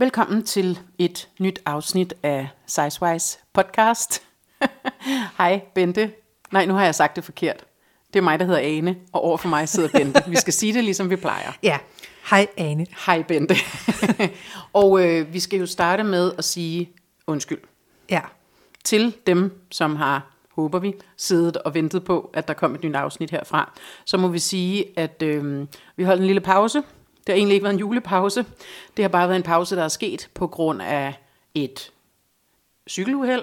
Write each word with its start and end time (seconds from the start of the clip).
Velkommen 0.00 0.42
til 0.42 0.78
et 0.98 1.28
nyt 1.40 1.60
afsnit 1.66 2.14
af 2.22 2.48
Sizewise 2.66 3.38
podcast. 3.52 4.22
Hej 5.38 5.60
Bente. 5.74 6.12
Nej, 6.52 6.66
nu 6.66 6.74
har 6.74 6.84
jeg 6.84 6.94
sagt 6.94 7.16
det 7.16 7.24
forkert. 7.24 7.64
Det 8.12 8.18
er 8.18 8.22
mig, 8.22 8.38
der 8.38 8.44
hedder 8.44 8.60
Ane, 8.60 8.96
og 9.12 9.24
over 9.24 9.36
for 9.36 9.48
mig 9.48 9.68
sidder 9.68 9.88
Bente. 9.88 10.22
Vi 10.28 10.36
skal 10.36 10.52
sige 10.52 10.74
det, 10.74 10.84
ligesom 10.84 11.10
vi 11.10 11.16
plejer. 11.16 11.52
Ja, 11.62 11.78
hej 12.30 12.46
Ane. 12.56 12.86
Hej 13.06 13.22
Bente. 13.22 13.54
og 14.72 15.06
øh, 15.06 15.32
vi 15.32 15.40
skal 15.40 15.58
jo 15.58 15.66
starte 15.66 16.04
med 16.04 16.32
at 16.38 16.44
sige 16.44 16.90
undskyld 17.26 17.60
Ja, 18.10 18.20
til 18.84 19.16
dem, 19.26 19.66
som 19.70 19.96
har, 19.96 20.26
håber 20.50 20.78
vi, 20.78 20.94
siddet 21.16 21.56
og 21.56 21.74
ventet 21.74 22.04
på, 22.04 22.30
at 22.34 22.48
der 22.48 22.54
kom 22.54 22.74
et 22.74 22.84
nyt 22.84 22.96
afsnit 22.96 23.30
herfra. 23.30 23.72
Så 24.04 24.16
må 24.16 24.28
vi 24.28 24.38
sige, 24.38 24.84
at 24.96 25.22
øh, 25.22 25.66
vi 25.96 26.04
holdt 26.04 26.20
en 26.20 26.26
lille 26.26 26.40
pause. 26.40 26.82
Det 27.28 27.34
har 27.34 27.36
egentlig 27.36 27.54
ikke 27.54 27.64
været 27.64 27.74
en 27.74 27.80
julepause. 27.80 28.44
Det 28.96 29.02
har 29.02 29.08
bare 29.08 29.28
været 29.28 29.36
en 29.36 29.42
pause, 29.42 29.76
der 29.76 29.84
er 29.84 29.88
sket 29.88 30.28
på 30.34 30.46
grund 30.46 30.82
af 30.82 31.14
et 31.54 31.92
cykeluheld, 32.90 33.42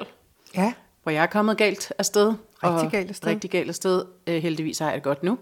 ja, 0.56 0.74
hvor 1.04 1.12
jeg 1.12 1.22
er 1.22 1.28
kommet 1.28 1.58
galt 1.58 1.94
afsted. 1.98 2.34
Rigtig 2.64 2.92
galt 2.92 3.10
afsted. 3.10 3.28
Rigtig 3.30 3.50
galt 3.52 3.70
afsted. 3.70 4.06
Øh, 4.28 4.42
heldigvis 4.42 4.80
har 4.80 4.88
jeg 4.88 4.96
det 4.96 5.04
godt 5.04 5.24
nu. 5.24 5.38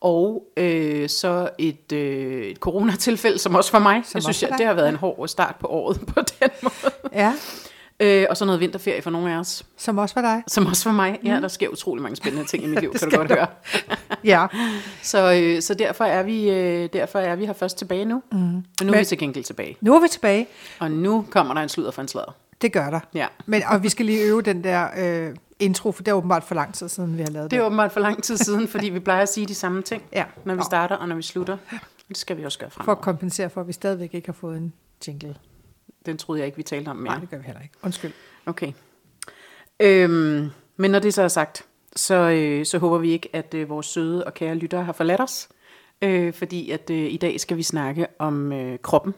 Og 0.00 0.46
øh, 0.56 1.08
så 1.08 1.50
et, 1.58 1.92
øh, 1.92 2.44
et 2.44 2.56
coronatilfælde, 2.56 3.38
som 3.38 3.54
også 3.54 3.70
for 3.70 3.78
mig. 3.78 4.02
Som 4.04 4.18
jeg 4.18 4.22
synes, 4.22 4.42
jeg, 4.42 4.58
det 4.58 4.66
har 4.66 4.74
været 4.74 4.88
en 4.88 4.96
hård 4.96 5.28
start 5.28 5.56
på 5.60 5.66
året 5.66 6.00
på 6.14 6.20
den 6.40 6.50
måde. 6.62 6.94
ja, 7.12 7.32
Øh, 8.00 8.26
og 8.30 8.36
så 8.36 8.44
noget 8.44 8.60
vinterferie 8.60 9.02
for 9.02 9.10
nogle 9.10 9.32
af 9.34 9.38
os. 9.38 9.62
som 9.76 9.98
også 9.98 10.14
var 10.14 10.22
dig. 10.22 10.42
Som 10.48 10.66
også 10.66 10.82
for 10.82 10.92
mig. 10.92 11.18
Ja, 11.24 11.40
der 11.40 11.48
sker 11.48 11.68
utrolig 11.68 12.02
mange 12.02 12.16
spændende 12.16 12.48
ting 12.48 12.64
i 12.64 12.66
mit 12.66 12.80
liv, 12.82 12.92
Det 12.92 13.00
kan 13.00 13.10
du 13.10 13.16
godt 13.16 13.28
der. 13.28 13.34
høre. 13.36 13.46
Ja, 14.24 14.46
Så, 15.02 15.32
øh, 15.34 15.62
så 15.62 15.74
derfor, 15.74 16.04
er 16.04 16.22
vi, 16.22 16.50
øh, 16.50 16.88
derfor 16.92 17.18
er 17.18 17.36
vi 17.36 17.46
her 17.46 17.52
først 17.52 17.78
tilbage 17.78 18.04
nu. 18.04 18.22
Mm. 18.32 18.38
Og 18.56 18.62
nu 18.82 18.86
er 18.86 18.90
Men- 18.90 18.98
vi 19.00 19.04
til 19.04 19.18
gengæld 19.18 19.44
tilbage. 19.44 19.76
nu 19.80 19.94
er 19.96 20.00
vi 20.00 20.08
tilbage. 20.08 20.46
Og 20.78 20.90
nu 20.90 21.26
kommer 21.30 21.54
der 21.54 21.60
en 21.60 21.68
sludder 21.68 21.90
for 21.90 22.02
en 22.02 22.08
sladder. 22.08 22.32
Det 22.62 22.72
gør 22.72 22.90
der. 22.90 23.00
Ja. 23.14 23.26
Men, 23.46 23.62
og 23.66 23.82
vi 23.82 23.88
skal 23.88 24.06
lige 24.06 24.22
øve 24.22 24.42
den 24.42 24.64
der 24.64 24.88
øh, 25.28 25.34
intro, 25.58 25.92
for 25.92 26.02
det 26.02 26.10
er 26.10 26.14
åbenbart 26.16 26.44
for 26.44 26.54
lang 26.54 26.74
tid 26.74 26.88
siden, 26.88 27.16
vi 27.18 27.22
har 27.22 27.30
lavet 27.30 27.50
Det 27.50 27.56
er 27.56 27.60
det. 27.60 27.66
åbenbart 27.66 27.92
for 27.92 28.00
lang 28.00 28.22
tid 28.22 28.36
siden, 28.36 28.68
fordi 28.74 28.88
vi 28.88 29.00
plejer 29.00 29.22
at 29.22 29.28
sige 29.28 29.46
de 29.46 29.54
samme 29.54 29.82
ting, 29.82 30.02
Ja. 30.12 30.24
når 30.44 30.54
vi 30.54 30.62
starter 30.64 30.96
og 30.96 31.08
når 31.08 31.16
vi 31.16 31.22
slutter. 31.22 31.56
Det 32.08 32.16
skal 32.16 32.36
vi 32.36 32.44
også 32.44 32.58
gøre 32.58 32.70
For 32.70 32.80
at 32.80 32.84
fremover. 32.84 33.02
kompensere 33.02 33.50
for, 33.50 33.60
at 33.60 33.68
vi 33.68 33.72
stadigvæk 33.72 34.14
ikke 34.14 34.28
har 34.28 34.32
fået 34.32 34.56
en 34.56 34.72
jingle. 35.08 35.36
Den 36.06 36.18
troede 36.18 36.40
jeg 36.40 36.46
ikke, 36.46 36.56
vi 36.56 36.62
talte 36.62 36.88
om 36.88 36.96
mere. 36.96 37.12
Nej, 37.12 37.20
det 37.20 37.30
gør 37.30 37.36
vi 37.36 37.44
heller 37.44 37.62
ikke. 37.62 37.74
Undskyld. 37.82 38.12
Okay. 38.46 38.72
Øhm, 39.80 40.50
men 40.76 40.90
når 40.90 40.98
det 40.98 41.14
så 41.14 41.22
er 41.22 41.28
sagt, 41.28 41.66
så, 41.96 42.14
øh, 42.14 42.66
så 42.66 42.78
håber 42.78 42.98
vi 42.98 43.10
ikke, 43.10 43.28
at 43.32 43.54
øh, 43.54 43.68
vores 43.68 43.86
søde 43.86 44.24
og 44.24 44.34
kære 44.34 44.54
lyttere 44.54 44.84
har 44.84 44.92
forladt 44.92 45.20
os. 45.20 45.48
Øh, 46.02 46.32
fordi 46.32 46.70
at 46.70 46.90
øh, 46.90 47.12
i 47.12 47.16
dag 47.16 47.40
skal 47.40 47.56
vi 47.56 47.62
snakke 47.62 48.06
om 48.18 48.52
øh, 48.52 48.78
kroppen. 48.82 49.14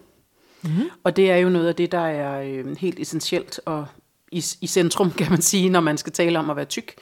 Mm-hmm. 0.63 0.91
Og 1.05 1.17
det 1.17 1.31
er 1.31 1.37
jo 1.37 1.49
noget 1.49 1.69
af 1.69 1.75
det, 1.75 1.93
der 1.93 2.07
er 2.07 2.43
øh, 2.43 2.77
helt 2.77 3.01
essentielt 3.01 3.61
og 3.65 3.87
i, 4.33 4.45
i 4.61 4.67
centrum, 4.67 5.11
kan 5.11 5.31
man 5.31 5.43
sige, 5.43 5.69
når 5.69 5.81
man 5.81 5.99
skal 5.99 6.13
tale 6.13 6.39
om 6.39 6.51
at 6.51 6.57
være 6.57 6.65
tyk. 6.65 6.95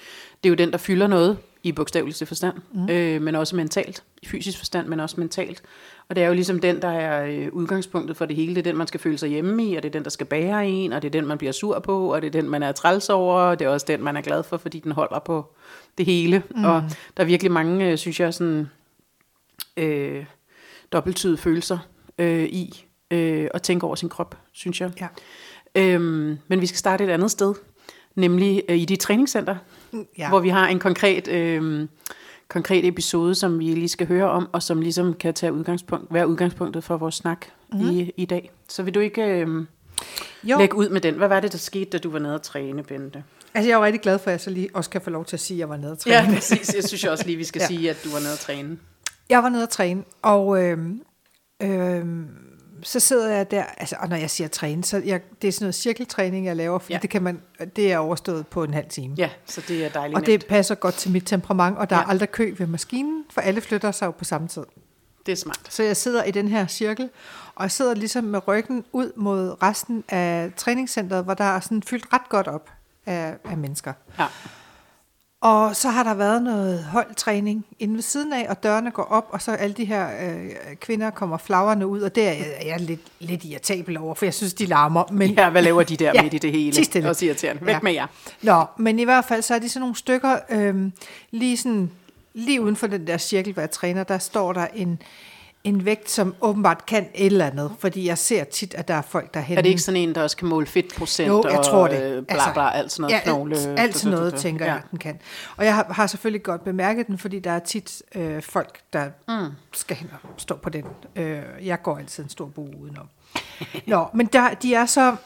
Det 0.43 0.49
er 0.49 0.51
jo 0.51 0.55
den, 0.55 0.71
der 0.73 0.79
fylder 0.79 1.07
noget 1.07 1.39
i 1.65 1.73
bogstaveligste 1.73 2.27
forstand, 2.27 2.57
mm. 2.73 2.89
øh, 2.91 3.23
men 3.23 3.35
også 3.35 3.57
mentalt, 3.57 4.03
i 4.23 4.27
fysisk 4.27 4.59
forstand, 4.59 4.87
men 4.89 5.01
også 5.01 5.21
mentalt. 5.21 5.63
Og 6.09 6.17
det 6.17 6.25
er 6.25 6.29
jo 6.29 6.35
ligesom 6.35 6.61
den, 6.61 6.83
der 6.83 6.89
er 6.89 7.27
øh, 7.27 7.49
udgangspunktet 7.53 8.17
for 8.17 8.27
det 8.27 8.37
hele. 8.37 8.55
Det 8.55 8.59
er 8.59 8.63
den, 8.63 8.77
man 8.77 8.87
skal 8.87 9.01
føle 9.01 9.19
sig 9.19 9.29
hjemme 9.29 9.65
i, 9.65 9.77
og 9.77 9.83
det 9.83 9.89
er 9.89 9.93
den, 9.93 10.05
der 10.05 10.11
skal 10.11 10.27
bære 10.27 10.69
en, 10.69 10.93
og 10.93 11.03
det 11.03 11.09
er 11.09 11.13
den, 11.13 11.27
man 11.27 11.39
bliver 11.39 11.53
sur 11.53 11.79
på, 11.79 12.15
og 12.15 12.23
det 12.23 12.27
er 12.27 12.41
den, 12.41 12.51
man 12.51 12.63
er 12.63 12.73
træls 12.73 13.11
over, 13.11 13.35
og 13.35 13.59
det 13.59 13.65
er 13.65 13.69
også 13.69 13.87
den, 13.89 14.03
man 14.03 14.17
er 14.17 14.21
glad 14.21 14.43
for, 14.43 14.57
fordi 14.57 14.81
den 14.81 14.93
holder 14.93 15.19
på 15.19 15.55
det 15.99 16.07
hele. 16.07 16.43
Mm. 16.51 16.65
Og 16.65 16.83
der 17.17 17.23
er 17.23 17.27
virkelig 17.27 17.53
mange, 17.53 17.91
øh, 17.91 17.99
synes 17.99 18.21
jeg, 18.21 18.35
sådan 18.35 18.69
øh, 19.77 20.25
dobbelttydige 20.93 21.39
følelser 21.39 21.79
øh, 22.19 22.45
i 22.45 22.87
øh, 23.11 23.49
at 23.55 23.63
tænke 23.63 23.87
over 23.87 23.95
sin 23.95 24.09
krop, 24.09 24.39
synes 24.53 24.81
jeg. 24.81 24.91
Ja. 25.01 25.09
Øhm, 25.75 26.39
men 26.49 26.61
vi 26.61 26.67
skal 26.67 26.79
starte 26.79 27.05
et 27.05 27.11
andet 27.11 27.31
sted, 27.31 27.55
nemlig 28.17 28.63
øh, 28.69 28.77
i 28.77 28.85
dit 28.85 29.01
træningscenter, 29.01 29.57
Ja. 30.19 30.29
hvor 30.29 30.41
vi 30.41 30.49
har 30.49 30.69
en 30.69 30.79
konkret, 30.79 31.29
øh, 31.29 31.89
konkret 32.49 32.85
episode, 32.87 33.35
som 33.35 33.59
vi 33.59 33.65
lige 33.65 33.89
skal 33.89 34.07
høre 34.07 34.31
om, 34.31 34.49
og 34.53 34.63
som 34.63 34.81
ligesom 34.81 35.15
kan 35.15 35.35
tage 35.35 35.53
udgangspunkt, 35.53 36.15
være 36.15 36.29
udgangspunktet 36.29 36.85
for 36.85 36.97
vores 36.97 37.15
snak 37.15 37.47
Mhm. 37.73 37.83
mm. 37.85 37.91
i, 37.91 38.13
i 38.17 38.25
dag. 38.25 38.51
Så 38.69 38.83
vil 38.83 38.95
du 38.95 39.01
ikke 39.01 39.23
øh, 39.25 39.49
Jo, 40.45 40.59
lægge 40.59 40.77
ud 40.77 40.89
med 40.89 41.01
den? 41.01 41.15
Hvad 41.15 41.29
var 41.29 41.41
det, 41.41 41.53
der 41.53 41.59
skete, 41.59 41.85
da 41.91 41.99
du 41.99 42.11
var 42.11 42.19
nede 42.19 42.35
at 42.35 42.43
træne, 42.43 42.83
Bente? 42.83 43.25
altså 43.55 43.69
jeg 43.69 43.75
er 43.75 43.79
jo 43.79 43.85
rigtig 43.85 44.01
glad 44.01 44.19
for, 44.19 44.27
at 44.31 44.33
jeg 44.33 44.41
så 44.41 44.51
lige 44.51 44.69
også 44.75 44.91
kan 44.91 45.01
få 45.01 45.11
lov 45.11 45.25
til 45.25 45.37
at 45.37 45.41
sige, 45.41 45.57
at 45.57 45.59
jeg 45.61 45.69
var 45.69 45.77
nede 45.77 45.93
at 45.93 45.99
træne. 45.99 46.17
Ja, 46.17 46.35
præcis. 46.35 46.75
Jeg 46.75 46.85
synes 46.85 47.05
også 47.05 47.27
lige, 47.27 47.37
vi 47.37 47.45
skal 47.45 47.61
Ja. 47.63 47.67
sige, 47.67 47.91
at 47.91 48.01
du 48.05 48.11
var 48.11 48.21
nede 48.21 48.33
at 48.33 48.39
træne. 48.39 48.79
Jeg 49.31 49.43
var 49.43 49.49
nede 49.49 49.63
at 49.63 49.69
træne, 49.69 50.03
og 50.23 50.63
øhm, 50.65 51.01
øhm, 51.63 52.27
så 52.85 53.01
sidder 53.01 53.31
jeg 53.31 53.51
der, 53.51 53.65
altså, 53.77 53.97
og 54.01 54.09
når 54.09 54.17
jeg 54.17 54.31
siger 54.31 54.49
træne, 54.49 54.85
så 54.85 55.03
jeg, 55.05 55.21
det 55.43 55.49
er 55.49 55.53
sådan 55.53 55.65
noget 55.65 55.75
cirkeltræning, 55.75 56.47
jeg 56.47 56.57
laver, 56.57 56.79
fordi 56.79 56.93
ja. 56.93 56.99
Det, 56.99 57.11
kan 57.11 57.23
man, 57.23 57.43
det 57.77 57.93
er 57.93 57.99
overstået 57.99 58.47
på 58.47 58.65
en 58.65 58.75
halv 58.75 58.87
time. 58.89 59.15
Ja, 59.19 59.31
så 59.47 59.63
det 59.69 59.85
er 59.85 59.89
dejligt 59.89 60.17
Og 60.17 60.23
nemt. 60.23 60.27
det 60.27 60.47
passer 60.49 60.75
godt 60.75 60.95
til 60.95 61.11
mit 61.13 61.23
temperament, 61.27 61.79
og 61.79 61.91
der 61.91 61.97
ja. 61.97 62.03
er 62.03 62.07
aldrig 62.07 62.31
kø 62.31 62.55
ved 62.59 62.67
maskinen, 62.67 63.25
for 63.31 63.41
alle 63.41 63.61
flytter 63.61 63.91
sig 63.93 64.07
jo 64.07 64.11
på 64.11 64.25
samme 64.25 64.49
tid. 64.49 64.63
det 65.27 65.33
er 65.33 65.37
smart. 65.37 65.61
Så 65.69 65.83
jeg 65.83 65.97
sidder 65.97 66.25
i 66.25 66.31
den 66.31 66.49
her 66.49 66.67
cirkel, 66.67 67.11
og 67.55 67.63
jeg 67.63 67.71
sidder 67.71 67.95
ligesom 67.95 68.25
med 68.25 68.49
ryggen 68.49 68.85
ud 68.93 69.13
mod 69.17 69.63
resten 69.63 70.05
af 70.09 70.53
træningscenteret, 70.57 71.25
hvor 71.25 71.35
der 71.35 71.45
er 71.45 71.61
sådan 71.61 71.83
fyldt 71.83 72.07
ret 72.13 72.29
godt 72.29 72.49
op 72.49 72.71
af, 73.07 73.35
af 73.45 73.57
mennesker. 73.57 73.93
Ja. 74.19 74.27
Og 75.45 75.77
så 75.77 75.89
har 75.89 76.03
der 76.03 76.15
været 76.15 76.43
noget 76.43 76.85
holdtræning 76.85 77.65
inde 77.79 77.95
ved 77.95 78.03
siden 78.03 78.33
af, 78.33 78.47
og 78.49 78.63
dørene 78.63 78.91
går 78.91 79.03
op, 79.03 79.27
og 79.31 79.43
så 79.43 79.53
alle 79.53 79.75
de 79.75 79.85
her 79.85 80.09
øh, 80.31 80.51
kvinder 80.81 81.11
kommer 81.11 81.37
flagrende 81.37 81.87
ud, 81.87 82.01
og 82.01 82.15
det 82.15 82.29
er 82.29 82.33
jeg, 82.67 82.81
lidt, 82.81 83.01
lidt 83.21 83.45
irritabel 83.45 83.97
over, 83.99 84.15
for 84.15 84.27
jeg 84.27 84.35
synes, 84.35 84.55
de 84.55 84.67
larmer. 84.67 85.05
Men, 85.13 85.31
ja, 85.31 85.51
hvad 85.51 85.63
laver 85.63 85.83
de 85.83 85.97
der 85.97 86.13
Ja, 86.15 86.23
midt 86.23 86.35
i 86.35 86.39
det 86.39 86.53
hele? 86.53 86.85
stille. 86.85 87.09
Også 87.09 87.25
irriterende. 87.27 87.67
Væk 87.67 87.73
Ja. 87.75 87.79
med 87.83 87.93
jer. 87.93 88.07
Nå, 88.43 88.65
men 88.77 88.99
i 88.99 89.05
hvert 89.05 89.25
fald 89.25 89.43
så 89.43 89.55
er 89.55 89.59
de 89.59 89.69
sådan 89.69 89.81
nogle 89.81 89.97
stykker, 89.97 90.39
øh, 90.51 90.91
lige, 91.31 91.57
sådan, 91.57 91.91
lige 92.35 92.61
uden 92.63 92.77
for 92.77 92.87
den 92.87 93.07
der 93.07 93.19
cirkel, 93.19 93.53
hvor 93.53 93.63
jeg 93.63 93.71
træner, 93.71 94.05
der 94.05 94.19
står 94.19 94.53
der 94.53 94.67
en, 94.75 95.03
en 95.65 95.85
vægt, 95.85 96.11
som 96.11 96.35
åbenbart 96.41 96.87
kan 96.87 97.07
et 97.15 97.27
eller 97.27 97.47
andet, 97.47 97.73
fordi 97.79 98.07
jeg 98.07 98.19
ser 98.19 98.45
tit, 98.45 98.75
at 98.75 98.89
der 98.89 98.95
er 98.95 99.03
folk 99.03 99.35
derhen. 99.35 99.59
Er 99.59 99.63
det 99.63 99.69
ikke 99.69 99.83
sådan 99.83 100.01
en, 100.01 100.15
der 100.15 100.23
også 100.23 100.37
kan 100.37 100.49
måle 100.49 100.67
fedtprocent 100.67 101.29
Jo, 101.29 101.45
jeg 101.51 101.59
og 101.59 101.65
tror 101.65 101.89
det. 101.89 102.03
øh, 102.03 102.27
bla 102.27 102.53
bla, 102.53 102.71
alt 102.71 102.93
sådan 102.93 103.03
noget 103.03 103.15
ja, 103.15 103.21
knogle? 103.21 103.57
alt, 103.57 103.81
alt 103.81 103.97
sådan 103.97 104.19
noget, 104.19 104.35
tænker 104.35 104.67
ja. 104.67 104.73
jeg, 104.73 104.83
den 104.91 104.99
kan. 104.99 105.21
Og 105.57 105.65
jeg 105.65 105.75
har, 105.75 105.87
har 105.93 106.07
selvfølgelig 106.07 106.43
godt 106.43 106.65
bemærket 106.65 107.07
den, 107.07 107.19
fordi 107.19 107.39
der 107.39 107.51
er 107.51 107.59
tit 107.59 108.03
øh, 108.15 108.43
folk, 108.43 108.81
der 108.93 109.11
mm. 109.29 109.53
skal 109.73 109.97
hen 109.97 110.11
og 110.23 110.29
stå 110.37 110.57
på 110.57 110.71
den. 110.71 110.85
Øh, 111.17 111.43
jeg 111.63 111.83
går 111.83 111.99
altid 111.99 112.25
en 112.25 112.31
stor 112.31 112.47
bue 112.47 112.77
udenom. 112.81 113.09
Nå, 113.87 114.07
men 114.15 114.27
der, 114.27 114.55
de 114.55 114.75
er 114.75 114.87
så 114.87 115.17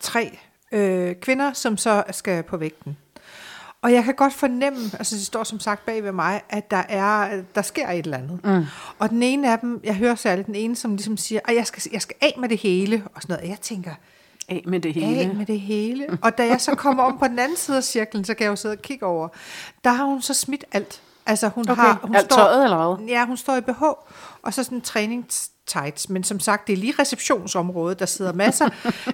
tre 0.00 0.38
øh, 0.72 1.14
kvinder, 1.14 1.52
som 1.52 1.76
så 1.76 2.04
skal 2.10 2.42
på 2.42 2.56
vægten. 2.56 2.96
Og 3.86 3.92
jeg 3.92 4.04
kan 4.04 4.14
godt 4.14 4.32
fornemme, 4.32 4.78
altså 4.98 5.16
det 5.16 5.26
står 5.26 5.44
som 5.44 5.60
sagt 5.60 5.86
bag 5.86 6.04
ved 6.04 6.12
mig, 6.12 6.40
at 6.48 6.70
der 6.70 6.82
er 6.88 7.40
der 7.54 7.62
sker 7.62 7.88
et 7.90 8.04
eller 8.04 8.18
andet. 8.18 8.40
Mm. 8.44 8.64
Og 8.98 9.10
den 9.10 9.22
ene 9.22 9.52
af 9.52 9.58
dem, 9.58 9.80
jeg 9.84 9.94
hører 9.94 10.14
særligt 10.14 10.46
den 10.46 10.54
ene, 10.54 10.76
som 10.76 10.90
ligesom 10.90 11.16
siger, 11.16 11.40
at 11.44 11.54
jeg 11.56 11.66
skal, 11.66 11.82
jeg 11.92 12.02
skal 12.02 12.16
af 12.20 12.34
med 12.38 12.48
det 12.48 12.58
hele, 12.58 13.02
og 13.14 13.22
sådan 13.22 13.32
noget. 13.32 13.42
Og 13.44 13.48
jeg 13.50 13.60
tænker, 13.60 13.90
Af 14.48 14.62
med 14.66 14.80
det 14.80 14.94
hele. 14.94 15.20
af 15.20 15.34
med 15.34 15.46
det 15.46 15.60
hele. 15.60 16.18
Og 16.22 16.38
da 16.38 16.46
jeg 16.46 16.60
så 16.60 16.74
kommer 16.74 17.02
om 17.02 17.18
på 17.18 17.28
den 17.28 17.38
anden 17.38 17.56
side 17.56 17.76
af 17.76 17.84
cirklen, 17.84 18.24
så 18.24 18.34
kan 18.34 18.44
jeg 18.44 18.50
jo 18.50 18.56
sidde 18.56 18.72
og 18.72 18.82
kigge 18.82 19.06
over. 19.06 19.28
Der 19.84 19.90
har 19.90 20.04
hun 20.04 20.22
så 20.22 20.34
smidt 20.34 20.64
alt. 20.72 21.00
Altså 21.26 21.48
hun 21.48 21.68
Okay. 21.70 21.82
har... 21.82 21.98
Hun 22.02 22.14
Alt 22.16 22.30
tøjet, 22.30 22.64
eller 22.64 22.94
hvad? 22.94 23.06
Ja, 23.06 23.26
hun 23.26 23.36
står 23.36 23.56
i 23.56 23.60
BH, 23.60 23.82
og 24.46 24.54
så 24.54 24.62
sådan 24.62 24.80
træningstights. 24.80 26.08
Men 26.08 26.24
som 26.24 26.40
sagt, 26.40 26.66
det 26.66 26.72
er 26.72 26.76
lige 26.76 26.94
receptionsområdet, 26.98 27.98
der 27.98 28.06
sidder 28.06 28.32
masser 28.32 28.68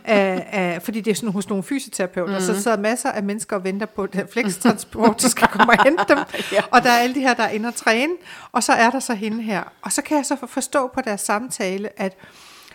af, 0.05 0.47
af... 0.53 0.83
Fordi 0.83 1.01
det 1.01 1.11
er 1.11 1.15
sådan 1.15 1.33
hos 1.33 1.49
nogle 1.49 1.65
fysioterapeuter, 1.65 2.39
mm. 2.39 2.45
så 2.45 2.63
sidder 2.63 2.77
masser 2.77 3.11
af 3.11 3.23
mennesker 3.23 3.57
og 3.57 3.65
venter 3.65 3.87
på, 3.87 4.03
at 4.03 4.29
flextransport 4.33 5.23
skal 5.23 5.49
komme 5.49 5.73
og 5.73 5.85
hente 5.85 6.05
dem. 6.09 6.19
Ja. 6.53 6.61
Og 6.71 6.83
der 6.83 6.91
er 6.91 6.99
alle 6.99 7.15
de 7.15 7.21
her, 7.21 7.35
der 7.35 7.43
er 7.43 7.49
inde 7.49 7.69
og 7.69 7.75
træne. 7.75 8.13
Og 8.53 8.63
så 8.63 8.73
er 8.73 8.91
der 8.91 9.01
så 9.01 9.15
hende 9.15 9.43
her. 9.43 9.63
Og 9.83 9.93
så 9.93 10.03
kan 10.03 10.17
jeg 10.17 10.27
så 10.27 10.37
forstå 10.47 10.91
på 10.95 11.01
deres 11.05 11.21
samtale, 11.21 12.01
at 12.01 12.17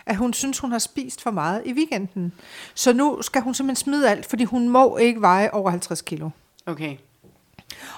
at 0.06 0.16
hun 0.16 0.32
synes, 0.32 0.58
hun 0.58 0.72
har 0.72 0.78
spist 0.78 1.22
for 1.22 1.30
meget 1.30 1.62
i 1.64 1.72
weekenden. 1.72 2.32
Så 2.74 2.92
nu 2.92 3.22
skal 3.22 3.42
hun 3.42 3.54
simpelthen 3.54 3.84
smide 3.84 4.10
alt, 4.10 4.26
fordi 4.26 4.44
hun 4.44 4.68
må 4.68 4.96
ikke 4.96 5.20
veje 5.20 5.50
over 5.52 5.70
50 5.70 6.02
kilo. 6.02 6.30
Okay. 6.66 6.96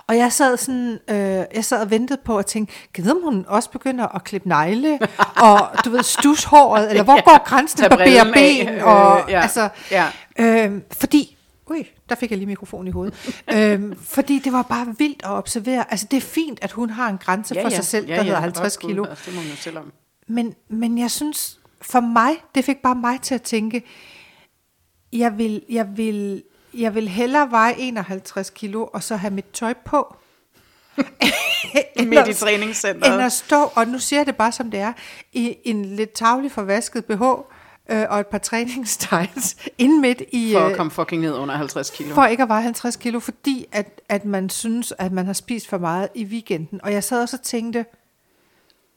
Og 0.07 0.17
jeg 0.17 0.33
sad 0.33 0.57
sådan, 0.57 0.99
øh, 1.11 1.17
jeg 1.55 1.65
sad 1.65 1.81
og 1.83 1.91
ventede 1.91 2.21
på 2.25 2.39
at 2.39 2.47
tænke, 2.47 2.73
kan 2.95 3.05
vide, 3.05 3.15
om 3.15 3.23
hun 3.23 3.45
også 3.49 3.71
begynder 3.71 4.09
at 4.17 4.25
klippe 4.25 4.49
negle, 4.49 4.99
og 5.47 5.71
du 5.85 5.91
ved, 5.91 6.03
stushåret, 6.03 6.91
eller 6.91 7.03
hvor 7.03 7.15
Ja, 7.15 7.21
går 7.21 7.45
grænsen, 7.45 7.81
barberer 7.89 8.33
brillen 8.33 8.35
af, 8.35 8.67
ben, 8.67 8.69
øh, 8.69 8.87
og 8.87 9.31
ja, 9.31 9.41
altså, 9.41 9.69
ja. 9.91 10.07
øh, 10.39 10.81
fordi, 10.93 11.37
ui, 11.71 11.87
der 12.09 12.15
fik 12.15 12.31
jeg 12.31 12.39
lige 12.39 12.47
mikrofonen 12.47 12.89
i 12.89 12.91
hovedet, 12.91 13.43
øh, 13.55 13.97
fordi 14.03 14.39
det 14.39 14.53
var 14.53 14.63
bare 14.63 14.87
vildt 14.99 15.23
at 15.25 15.31
observere, 15.31 15.85
altså 15.91 16.07
det 16.11 16.17
er 16.17 16.21
fint, 16.21 16.59
at 16.63 16.73
hun 16.73 16.91
har 16.91 17.09
en 17.09 17.19
grænse 17.19 17.57
for 17.63 17.69
sig 17.69 17.85
selv, 17.85 18.07
der 18.09 18.23
hedder 18.23 18.41
50 18.41 18.77
Åh, 18.77 18.83
Gud, 18.83 18.89
kilo, 18.91 19.05
altså, 19.05 19.25
Det 19.27 19.35
må 19.35 19.41
hun 19.41 19.51
jo 19.51 19.57
selv 19.57 19.79
om. 19.79 19.93
men, 20.27 20.55
men 20.69 20.99
jeg 20.99 21.11
synes, 21.11 21.59
for 21.83 22.01
mig, 22.01 22.31
det 22.55 22.65
fik 22.65 22.77
bare 22.83 22.95
mig 22.95 23.21
til 23.21 23.35
at 23.35 23.43
tænke, 23.43 23.83
jeg 25.13 25.39
vil, 25.39 25.63
jeg 25.71 25.87
vil, 25.97 26.43
jeg 26.75 26.95
vil 26.95 27.09
hellere 27.09 27.51
veje 27.51 27.75
51 27.79 28.51
kilo, 28.51 28.87
og 28.93 29.03
så 29.03 29.17
have 29.17 29.31
mit 29.33 29.47
tøj 29.53 29.75
på, 29.85 30.17
Midt 32.07 32.29
i 32.29 32.35
træningscenteret. 32.35 33.15
End 33.15 33.23
at 33.23 33.33
stå, 33.33 33.71
og 33.75 33.89
nu 33.89 33.99
siger 33.99 34.21
jeg 34.21 34.27
det 34.27 34.37
bare 34.37 34.53
som 34.53 34.71
det 34.71 34.81
er, 34.81 34.93
i 35.33 35.57
en 35.65 35.85
lidt 35.85 36.13
tavlig 36.13 36.53
forvasket 36.53 37.05
BH, 37.05 37.23
øh, 37.91 38.07
og 38.11 38.21
et 38.21 38.27
par 38.27 38.39
træningstights 38.39 39.57
ind 39.79 40.01
midt 40.01 40.23
i... 40.33 40.53
For 40.53 40.61
at 40.61 40.71
øh, 40.71 40.77
komme 40.77 40.91
fucking 40.91 41.23
ned 41.23 41.35
under 41.35 41.55
50 41.57 41.91
kilo. 41.91 42.15
for 42.15 42.27
ikke 42.27 42.43
at 42.43 42.49
veje 42.49 42.63
50 42.63 42.97
kilo, 42.97 43.21
fordi 43.21 43.67
at, 43.73 44.01
at 44.09 44.25
man 44.25 44.51
synes, 44.51 44.93
at 44.99 45.13
man 45.13 45.27
har 45.27 45.33
spist 45.33 45.69
for 45.69 45.79
meget 45.79 46.09
i 46.15 46.25
weekenden. 46.25 46.81
Og 46.83 46.93
jeg 46.93 47.05
sad 47.05 47.23
også 47.23 47.37
og 47.37 47.43
tænkte, 47.43 47.85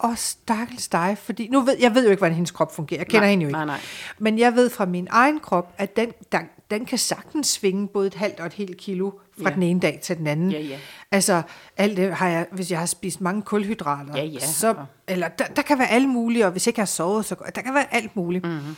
åh, 0.03 0.15
stakkels 0.15 0.87
dig, 0.87 1.17
fordi 1.23 1.47
nu 1.47 1.61
ved, 1.61 1.75
jeg 1.79 1.95
ved 1.95 2.03
jo 2.03 2.09
ikke, 2.09 2.19
hvordan 2.19 2.35
hendes 2.35 2.51
krop 2.51 2.75
fungerer. 2.75 2.99
Jeg 2.99 3.07
kender 3.07 3.19
Nej, 3.19 3.29
hende 3.29 3.43
jo 3.43 3.47
ikke. 3.47 3.57
nej, 3.57 3.65
nej. 3.65 3.79
Men 4.19 4.39
jeg 4.39 4.55
ved 4.55 4.69
fra 4.69 4.85
min 4.85 5.07
egen 5.11 5.39
krop, 5.39 5.73
at 5.77 5.95
den, 5.95 6.11
der, 6.31 6.39
den 6.73 6.85
kan 6.85 6.97
sagtens 6.97 7.47
svinge 7.47 7.87
både 7.87 8.07
et 8.07 8.13
halvt 8.13 8.39
og 8.39 8.45
et 8.45 8.53
helt 8.53 8.77
kilo 8.77 9.11
fra 9.41 9.49
Ja. 9.49 9.55
den 9.55 9.63
ene 9.63 9.79
dag 9.79 9.99
til 10.03 10.17
den 10.17 10.27
anden. 10.27 10.51
Ja, 10.51 10.59
ja. 10.59 10.77
Altså, 11.11 11.41
alt 11.77 11.97
det 11.97 12.13
har 12.15 12.27
jeg, 12.27 12.47
hvis 12.51 12.71
jeg 12.71 12.79
har 12.79 12.85
spist 12.85 13.21
mange 13.21 13.41
kulhydrater, 13.41 14.15
Ja, 14.17 14.23
ja. 14.23 14.39
så, 14.39 14.75
eller 15.07 15.27
der, 15.27 15.45
der 15.45 15.61
kan 15.61 15.79
være 15.79 15.89
alt 15.89 16.09
muligt, 16.09 16.45
og 16.45 16.51
hvis 16.51 16.67
ikke 16.67 16.79
jeg 16.79 16.81
har 16.81 16.87
sovet 16.87 17.25
så 17.25 17.35
der 17.55 17.61
kan 17.61 17.73
være 17.73 17.93
alt 17.93 18.15
muligt. 18.15 18.43
Mhm. 18.45 18.53
Mm-hmm. 18.53 18.75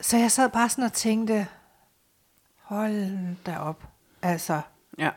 Så 0.00 0.16
jeg 0.16 0.30
sad 0.30 0.48
bare 0.48 0.68
sådan 0.68 0.84
og 0.84 0.92
tænkte, 0.92 1.46
hold 2.62 3.36
da 3.46 3.58
op. 3.58 3.82
Altså, 4.22 4.60
Ja. 4.98 5.10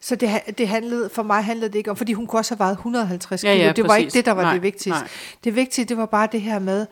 så 0.00 0.16
det, 0.16 0.30
det 0.58 0.68
handlede, 0.68 1.10
for 1.14 1.22
mig 1.22 1.44
handlede 1.44 1.72
det 1.72 1.78
ikke 1.78 1.90
om, 1.90 1.96
fordi 1.96 2.12
hun 2.12 2.26
kunne 2.26 2.40
også 2.40 2.54
have 2.54 2.58
vejet 2.58 2.72
150 2.72 3.44
Ja, 3.44 3.52
kilo. 3.52 3.64
ja, 3.66 3.72
det 3.72 3.88
var 3.88 3.96
ikke 3.96 4.10
det, 4.10 4.24
der 4.26 4.32
var 4.32 4.42
Nej, 4.42 4.52
det 4.52 4.62
vigtigste. 4.62 4.90
nej. 5.00 5.08
Det 5.44 5.56
vigtige, 5.56 5.84
det 5.84 5.96
var 5.96 6.06
bare 6.06 6.28
det 6.32 6.40
her 6.42 6.58
med, 6.58 6.86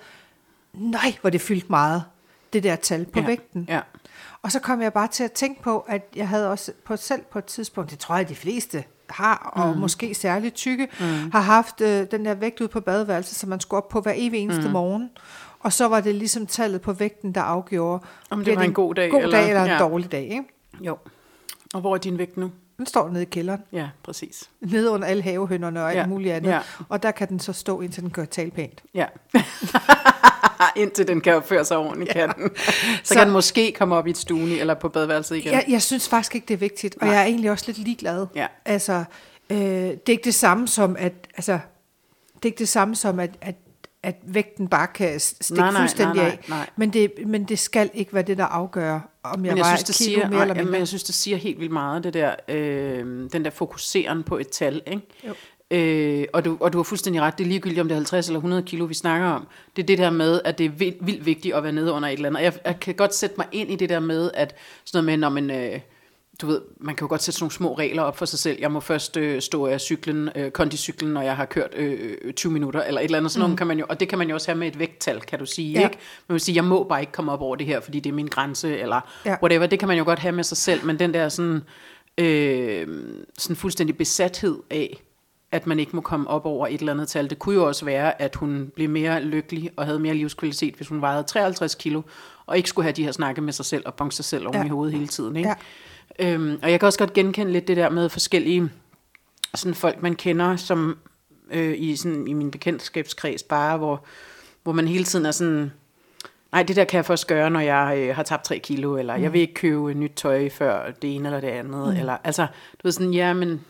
nej, 0.72 1.14
hvor 1.20 1.30
det 1.30 1.40
fyldte 1.40 1.66
meget, 1.70 2.04
det 2.52 2.62
der 2.62 2.76
tal 2.76 3.04
på 3.04 3.20
ja. 3.20 3.26
vægten. 3.26 3.66
Ja. 3.68 3.80
Og 4.42 4.52
så 4.52 4.60
kom 4.60 4.82
jeg 4.82 4.92
bare 4.92 5.08
til 5.08 5.24
at 5.24 5.32
tænke 5.32 5.62
på, 5.62 5.78
at 5.88 6.02
jeg 6.16 6.28
havde 6.28 6.50
også 6.50 6.72
på 6.84 6.96
selv 6.96 7.22
på 7.32 7.38
et 7.38 7.44
tidspunkt, 7.44 7.90
det 7.90 7.98
tror 7.98 8.16
jeg, 8.16 8.28
de 8.28 8.34
fleste 8.34 8.84
har, 9.10 9.50
og 9.54 9.74
mm. 9.74 9.80
måske 9.80 10.14
særligt 10.14 10.54
tykke, 10.54 10.88
mm. 11.00 11.30
har 11.30 11.40
haft 11.40 11.80
øh, 11.80 12.06
den 12.10 12.24
der 12.24 12.34
vægt 12.34 12.60
ud 12.60 12.68
på 12.68 12.80
badeværelset, 12.80 13.36
som 13.36 13.48
man 13.50 13.60
skulle 13.60 13.78
op 13.82 13.88
på 13.88 14.00
hver 14.00 14.12
evig 14.16 14.40
eneste 14.40 14.66
mm. 14.66 14.72
morgen. 14.72 15.10
Og 15.60 15.72
så 15.72 15.88
var 15.88 16.00
det 16.00 16.14
ligesom 16.14 16.46
tallet 16.46 16.80
på 16.80 16.92
vægten, 16.92 17.32
der 17.34 17.40
afgjorde, 17.40 18.04
Om 18.30 18.44
det 18.44 18.56
var 18.56 18.62
en 18.62 18.68
en 18.70 18.74
god 18.74 18.94
dag, 18.94 19.10
god 19.10 19.22
eller- 19.22 19.38
dag 19.38 19.48
eller 19.48 19.62
en 19.64 19.70
ja. 19.70 19.78
dårlig 19.78 20.12
dag. 20.12 20.22
Ikke? 20.22 20.44
Jo. 20.80 20.98
Og 21.74 21.80
hvor 21.80 21.94
er 21.94 21.98
din 21.98 22.18
vægt 22.18 22.36
nu? 22.36 22.50
Den 22.78 22.86
står 22.86 23.08
nede 23.08 23.22
i 23.22 23.26
kælderen, 23.26 23.60
Ja, 23.72 23.88
præcis. 24.02 24.50
nede 24.60 24.90
under 24.90 25.08
alle 25.08 25.22
havehønderne 25.22 25.82
og 25.82 25.90
alt 25.90 25.98
Ja, 25.98 26.06
muligt 26.06 26.34
andet. 26.34 26.50
ja. 26.50 26.60
Og 26.88 27.02
der 27.02 27.10
kan 27.10 27.28
den 27.28 27.40
så 27.40 27.52
stå, 27.52 27.80
indtil 27.80 28.02
den 28.02 28.10
gør 28.10 28.24
tale 28.24 28.50
pænt. 28.50 28.82
Ja. 28.94 29.06
Indtil 30.76 31.08
den 31.08 31.20
kan 31.20 31.34
opføre 31.34 31.64
sig 31.64 31.76
ordentligt, 31.76 32.14
ja. 32.16 32.26
kan 32.26 32.34
den. 32.36 32.50
Så, 32.56 32.72
Så- 33.04 33.14
kan 33.14 33.24
den 33.24 33.32
måske 33.32 33.72
komme 33.78 33.96
op 33.96 34.06
i 34.06 34.10
et 34.10 34.18
stue 34.18 34.58
eller 34.58 34.74
på 34.74 34.88
badeværelset 34.88 35.36
igen. 35.36 35.52
Jeg, 35.52 35.64
jeg 35.68 35.82
synes 35.82 36.08
faktisk 36.08 36.34
ikke, 36.34 36.44
det 36.48 36.54
er 36.54 36.58
vigtigt, 36.58 36.96
og 37.00 37.06
Nej. 37.06 37.14
jeg 37.14 37.22
er 37.22 37.26
egentlig 37.26 37.50
også 37.50 37.64
lidt 37.66 37.78
ligeglad. 37.78 38.26
Ja. 38.34 38.46
Altså, 38.64 39.04
øh, 39.50 39.56
det 39.58 39.92
er 39.92 40.10
ikke 40.10 40.24
det 40.24 40.34
samme 40.34 40.68
som, 40.68 40.96
at, 40.98 41.12
altså, 41.36 41.52
det 42.34 42.42
er 42.42 42.46
ikke 42.46 42.58
det 42.58 42.68
samme 42.68 42.96
som, 42.96 43.20
at, 43.20 43.30
at, 43.40 43.54
at 44.02 44.16
vægten 44.22 44.68
bare 44.68 44.86
kan 44.86 45.20
stikke 45.20 45.60
Nej, 45.60 45.70
nej, 45.72 45.80
fuldstændig 45.80 46.16
nej, 46.16 46.24
af. 46.26 46.38
nej, 46.48 46.58
nej. 46.58 46.68
Men 46.76 46.92
det, 46.92 47.12
men 47.26 47.44
det 47.44 47.58
skal 47.58 47.90
ikke 47.94 48.14
være 48.14 48.22
det, 48.22 48.38
der 48.38 48.44
afgør, 48.44 48.94
om 48.94 49.00
jeg, 49.32 49.38
men 49.38 49.46
jeg 49.46 49.56
vejer 49.64 49.76
synes, 49.76 49.80
et 49.82 49.86
det 49.86 49.94
siger, 49.94 50.28
mere 50.28 50.40
eller 50.42 50.54
mindre. 50.54 50.70
men 50.70 50.78
jeg 50.78 50.88
synes, 50.88 51.02
det 51.04 51.14
siger 51.14 51.36
helt 51.36 51.58
vildt 51.60 51.72
meget, 51.72 52.04
det 52.04 52.14
der, 52.14 52.34
øh, 52.48 53.30
den 53.32 53.44
der 53.44 53.50
fokuseren 53.50 54.22
på 54.22 54.38
et 54.38 54.48
tal, 54.48 54.82
ikke? 54.86 55.02
Jo. 55.28 55.34
Øh, 55.70 56.24
og, 56.32 56.44
du, 56.44 56.56
og 56.60 56.72
du 56.72 56.78
har 56.78 56.82
fuldstændig 56.82 57.22
ret, 57.22 57.38
det 57.38 57.44
er 57.44 57.48
ligegyldigt, 57.48 57.80
om 57.80 57.88
det 57.88 57.94
er 57.94 57.98
50 57.98 58.26
eller 58.28 58.38
100 58.38 58.62
kilo, 58.62 58.84
vi 58.84 58.94
snakker 58.94 59.26
om. 59.28 59.46
Det 59.76 59.82
er 59.82 59.86
det 59.86 59.98
der 59.98 60.10
med, 60.10 60.40
at 60.44 60.58
det 60.58 60.66
er 60.66 60.70
vildt, 60.70 61.06
vildt 61.06 61.26
vigtigt 61.26 61.54
at 61.54 61.62
være 61.62 61.72
nede 61.72 61.92
under 61.92 62.08
et 62.08 62.12
eller 62.12 62.28
andet. 62.28 62.38
Og 62.38 62.44
jeg, 62.44 62.52
jeg 62.64 62.80
kan 62.80 62.94
godt 62.94 63.14
sætte 63.14 63.34
mig 63.38 63.46
ind 63.52 63.70
i 63.70 63.76
det 63.76 63.88
der 63.88 64.00
med, 64.00 64.30
at 64.34 64.54
sådan 64.84 65.04
noget 65.04 65.04
med, 65.04 65.16
når 65.16 65.28
man... 65.28 65.50
Øh, 65.50 65.80
du 66.40 66.46
ved, 66.46 66.60
man 66.80 66.94
kan 66.94 67.04
jo 67.04 67.08
godt 67.08 67.22
sætte 67.22 67.38
sådan 67.38 67.44
nogle 67.44 67.52
små 67.52 67.74
regler 67.78 68.02
op 68.02 68.16
for 68.18 68.24
sig 68.24 68.38
selv. 68.38 68.58
Jeg 68.60 68.72
må 68.72 68.80
først 68.80 69.16
øh, 69.16 69.40
stå 69.42 69.66
af 69.66 69.80
cyklen, 69.80 70.30
øh, 70.36 70.50
kondicyklen, 70.50 71.12
når 71.12 71.22
jeg 71.22 71.36
har 71.36 71.44
kørt 71.44 71.70
øh, 71.76 72.16
øh, 72.22 72.32
20 72.32 72.52
minutter, 72.52 72.82
eller 72.82 73.00
et 73.00 73.04
eller 73.04 73.18
andet 73.18 73.32
sådan 73.32 73.50
mm. 73.50 73.56
kan 73.56 73.66
man 73.66 73.78
jo, 73.78 73.86
og 73.88 74.00
det 74.00 74.08
kan 74.08 74.18
man 74.18 74.28
jo 74.28 74.34
også 74.34 74.48
have 74.50 74.58
med 74.58 74.68
et 74.68 74.78
vægttal, 74.78 75.20
kan 75.20 75.38
du 75.38 75.46
sige, 75.46 75.72
Ja. 75.72 75.84
ikke? 75.86 75.98
Man 76.28 76.32
vil 76.34 76.40
sige, 76.40 76.56
jeg 76.56 76.64
må 76.64 76.84
bare 76.84 77.00
ikke 77.00 77.12
komme 77.12 77.32
op 77.32 77.40
over 77.42 77.56
det 77.56 77.66
her, 77.66 77.80
fordi 77.80 78.00
det 78.00 78.10
er 78.10 78.14
min 78.14 78.26
grænse, 78.26 78.78
eller 78.78 79.00
Ja. 79.24 79.36
whatever, 79.42 79.66
det 79.66 79.78
kan 79.78 79.88
man 79.88 79.98
jo 79.98 80.04
godt 80.04 80.18
have 80.18 80.32
med 80.32 80.44
sig 80.44 80.56
selv, 80.56 80.84
men 80.86 80.98
den 80.98 81.14
der 81.14 81.28
sådan, 81.28 81.60
øh, 82.18 82.86
sådan 83.38 83.56
fuldstændig 83.56 83.96
besathed 83.96 84.56
af, 84.70 85.02
at 85.52 85.66
man 85.66 85.78
ikke 85.78 85.96
må 85.96 86.02
komme 86.02 86.28
op 86.28 86.46
over 86.46 86.66
et 86.66 86.80
eller 86.80 86.92
andet 86.92 87.08
tal. 87.08 87.30
Det 87.30 87.38
kunne 87.38 87.54
jo 87.54 87.66
også 87.66 87.84
være, 87.84 88.22
at 88.22 88.34
hun 88.34 88.72
blev 88.74 88.90
mere 88.90 89.22
lykkelig 89.22 89.70
og 89.76 89.86
havde 89.86 89.98
mere 89.98 90.14
livskvalitet, 90.14 90.74
hvis 90.74 90.88
hun 90.88 91.00
vejede 91.00 91.22
53 91.22 91.74
kilo, 91.74 92.02
og 92.46 92.56
ikke 92.56 92.68
skulle 92.68 92.84
have 92.84 92.92
de 92.92 93.04
her 93.04 93.12
snakke 93.12 93.40
med 93.40 93.52
sig 93.52 93.64
selv 93.64 93.82
og 93.86 93.94
bonke 93.94 94.14
sig 94.14 94.24
selv 94.24 94.46
oven 94.46 94.56
Ja. 94.56 94.64
i 94.64 94.68
hovedet 94.68 94.94
hele 94.94 95.08
tiden. 95.08 95.36
Ikke? 95.36 95.54
Ja. 96.18 96.34
Øhm, 96.34 96.58
og 96.62 96.70
jeg 96.70 96.80
kan 96.80 96.86
også 96.86 96.98
godt 96.98 97.12
genkende 97.12 97.52
lidt 97.52 97.68
det 97.68 97.76
der 97.76 97.90
med 97.90 98.08
forskellige 98.08 98.70
sådan 99.54 99.74
folk, 99.74 100.02
man 100.02 100.14
kender, 100.14 100.56
som 100.56 100.98
øh, 101.50 101.74
i, 101.78 101.96
sådan, 101.96 102.26
i 102.26 102.32
min 102.32 102.50
bekendtskabskreds 102.50 103.42
bare, 103.42 103.78
hvor, 103.78 104.04
hvor 104.62 104.72
man 104.72 104.88
hele 104.88 105.04
tiden 105.04 105.26
er 105.26 105.30
sådan, 105.30 105.72
nej, 106.52 106.62
det 106.62 106.76
der 106.76 106.84
kan 106.84 106.96
jeg 106.96 107.04
først 107.04 107.26
gøre, 107.26 107.50
når 107.50 107.60
jeg 107.60 107.94
øh, 107.98 108.16
har 108.16 108.22
tabt 108.22 108.44
3 108.44 108.58
kilo, 108.58 108.96
eller 108.96 109.16
mm. 109.16 109.22
jeg 109.22 109.32
vil 109.32 109.40
ikke 109.40 109.54
købe 109.54 109.94
nyt 109.94 110.12
tøj 110.16 110.48
før 110.48 110.90
det 110.90 111.14
ene 111.14 111.28
eller 111.28 111.40
det 111.40 111.48
andet, 111.48 111.94
mm. 111.94 112.00
eller 112.00 112.16
altså, 112.24 112.42
du 112.72 112.80
ved 112.82 112.92
sådan, 112.92 113.14
ja, 113.14 113.32
men 113.32 113.64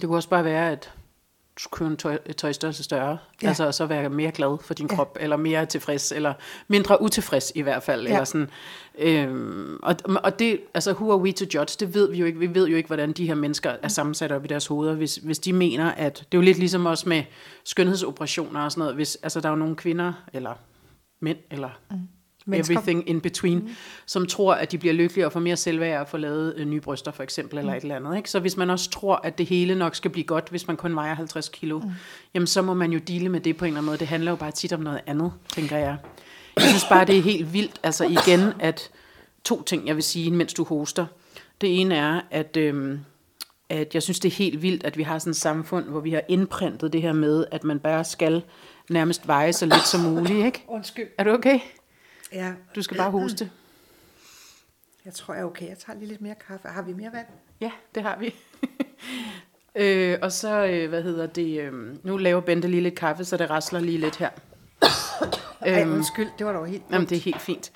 det 0.00 0.08
kunne 0.08 0.18
også 0.18 0.28
bare 0.28 0.44
være, 0.44 0.70
at 0.72 0.92
du 1.64 1.68
købe 1.72 1.90
en 1.90 1.96
tøj, 1.96 2.18
tøjstørrelse 2.36 2.84
større, 2.84 3.18
Ja. 3.42 3.48
altså 3.48 3.66
og 3.66 3.74
så 3.74 3.86
være 3.86 4.08
mere 4.08 4.30
glad 4.32 4.58
for 4.62 4.74
din 4.74 4.86
Ja. 4.90 4.96
krop, 4.96 5.16
eller 5.20 5.36
mere 5.36 5.66
tilfreds, 5.66 6.12
eller 6.12 6.34
mindre 6.68 7.02
utilfreds 7.02 7.52
i 7.54 7.60
hvert 7.60 7.82
fald, 7.82 8.02
Ja. 8.06 8.08
eller 8.12 8.24
sådan. 8.24 8.50
Øhm, 8.98 9.78
og, 9.82 9.96
og 10.24 10.38
det, 10.38 10.60
altså 10.74 10.92
who 10.92 11.10
are 11.10 11.18
we 11.18 11.32
to 11.32 11.44
judge, 11.54 11.76
det 11.86 11.94
ved 11.94 12.10
vi 12.10 12.16
jo 12.18 12.26
ikke, 12.26 12.38
vi 12.38 12.54
ved 12.54 12.68
jo 12.68 12.76
ikke, 12.76 12.86
hvordan 12.86 13.12
de 13.12 13.26
her 13.26 13.34
mennesker 13.34 13.76
er 13.82 13.88
sammensat 13.88 14.32
op 14.32 14.44
i 14.44 14.48
deres 14.48 14.66
hoveder, 14.66 14.94
hvis, 14.94 15.16
hvis 15.16 15.38
de 15.38 15.52
mener, 15.52 15.90
at, 15.90 16.16
det 16.18 16.36
er 16.36 16.38
jo 16.38 16.44
lidt 16.44 16.58
ligesom 16.58 16.86
også 16.86 17.08
med 17.08 17.22
skønhedsoperationer 17.64 18.60
og 18.60 18.72
sådan 18.72 18.80
noget, 18.80 18.94
hvis, 18.94 19.18
altså 19.22 19.40
der 19.40 19.46
er 19.48 19.52
jo 19.52 19.56
nogle 19.56 19.76
kvinder, 19.76 20.12
eller 20.32 20.54
mænd, 21.20 21.38
eller 21.50 21.70
Mennesker. 22.46 22.74
everything 22.74 23.08
in 23.08 23.20
between, 23.20 23.58
mm. 23.58 23.70
som 24.06 24.26
tror, 24.26 24.54
at 24.54 24.72
de 24.72 24.78
bliver 24.78 24.94
lykkelige 24.94 25.26
og 25.26 25.32
får 25.32 25.40
mere 25.40 25.56
selvværd 25.56 25.96
af 25.96 26.00
at 26.00 26.08
få 26.08 26.16
lavet 26.16 26.54
øh, 26.56 26.66
nye 26.66 26.80
bryster, 26.80 27.10
for 27.10 27.22
eksempel, 27.22 27.58
eller 27.58 27.74
et 27.74 27.82
eller 27.82 27.96
andet. 27.96 28.16
Ikke? 28.16 28.30
Så 28.30 28.40
hvis 28.40 28.56
man 28.56 28.70
også 28.70 28.90
tror, 28.90 29.16
at 29.16 29.38
det 29.38 29.46
hele 29.46 29.74
nok 29.74 29.94
skal 29.94 30.10
blive 30.10 30.24
godt, 30.24 30.48
hvis 30.48 30.66
man 30.66 30.76
kun 30.76 30.96
vejer 30.96 31.14
50 31.14 31.48
kilo, 31.48 31.78
mm. 31.78 31.90
jamen 32.34 32.46
så 32.46 32.62
må 32.62 32.74
man 32.74 32.92
jo 32.92 32.98
dele 32.98 33.28
med 33.28 33.40
det 33.40 33.56
på 33.56 33.64
en 33.64 33.68
eller 33.68 33.78
anden 33.78 33.86
måde. 33.86 33.98
Det 33.98 34.08
handler 34.08 34.30
jo 34.30 34.36
bare 34.36 34.50
tit 34.50 34.72
om 34.72 34.80
noget 34.80 35.00
andet, 35.06 35.32
tænker 35.48 35.76
jeg. 35.76 35.96
Jeg 36.56 36.64
synes 36.64 36.84
bare, 36.88 37.04
det 37.04 37.18
er 37.18 37.22
helt 37.22 37.52
vildt, 37.52 37.80
altså 37.82 38.04
igen, 38.04 38.52
at 38.60 38.90
to 39.44 39.62
ting, 39.62 39.86
jeg 39.86 39.94
vil 39.94 40.02
sige, 40.02 40.30
mens 40.30 40.54
du 40.54 40.64
hoster. 40.64 41.06
Det 41.60 41.80
ene 41.80 41.94
er, 41.94 42.20
at, 42.30 42.56
øhm, 42.56 43.00
at 43.68 43.94
jeg 43.94 44.02
synes, 44.02 44.20
det 44.20 44.28
er 44.28 44.34
helt 44.34 44.62
vildt, 44.62 44.84
at 44.84 44.96
vi 44.96 45.02
har 45.02 45.18
sådan 45.18 45.30
et 45.30 45.36
samfund, 45.36 45.84
hvor 45.84 46.00
vi 46.00 46.10
har 46.10 46.22
indprintet 46.28 46.92
det 46.92 47.02
her 47.02 47.12
med, 47.12 47.44
at 47.50 47.64
man 47.64 47.78
bare 47.78 48.04
skal 48.04 48.42
nærmest 48.90 49.28
veje 49.28 49.52
så 49.52 49.66
lidt 49.66 49.86
som 49.86 50.00
muligt, 50.00 50.46
ikke? 50.46 50.64
Undskyld. 50.68 51.06
Er 51.18 51.24
du 51.24 51.30
okay? 51.30 51.58
Ja, 52.34 52.52
Du 52.74 52.82
skal 52.82 52.96
bare 52.96 53.10
hoste. 53.10 53.50
jeg 55.04 55.14
tror, 55.14 55.34
jeg 55.34 55.40
er 55.40 55.46
okay. 55.46 55.68
Jeg 55.68 55.78
tager 55.78 55.98
lige 55.98 56.08
lidt 56.08 56.20
mere 56.20 56.34
kaffe. 56.48 56.68
Har 56.68 56.82
vi 56.82 56.92
mere 56.92 57.10
vand? 57.12 57.26
Ja, 57.60 57.70
det 57.94 58.02
har 58.02 58.18
vi. 58.18 58.34
øh, 59.82 60.18
og 60.22 60.32
så, 60.32 60.66
øh, 60.66 60.88
hvad 60.88 61.02
hedder 61.02 61.26
det, 61.26 61.60
øh, 61.60 61.72
nu 62.04 62.16
laver 62.16 62.40
Bente 62.40 62.68
lige 62.68 62.82
lidt 62.82 62.94
kaffe, 62.94 63.24
så 63.24 63.36
det 63.36 63.50
rasler 63.50 63.80
lige 63.80 63.98
lidt 63.98 64.16
her. 64.16 64.30
Ej, 65.60 65.86
undskyld. 65.86 66.28
Det 66.38 66.46
var 66.46 66.52
dog 66.52 66.66
helt... 66.66 66.82
Jamen, 66.90 67.08
det 67.08 67.16
er 67.16 67.20
helt 67.20 67.40
fint. 67.40 67.72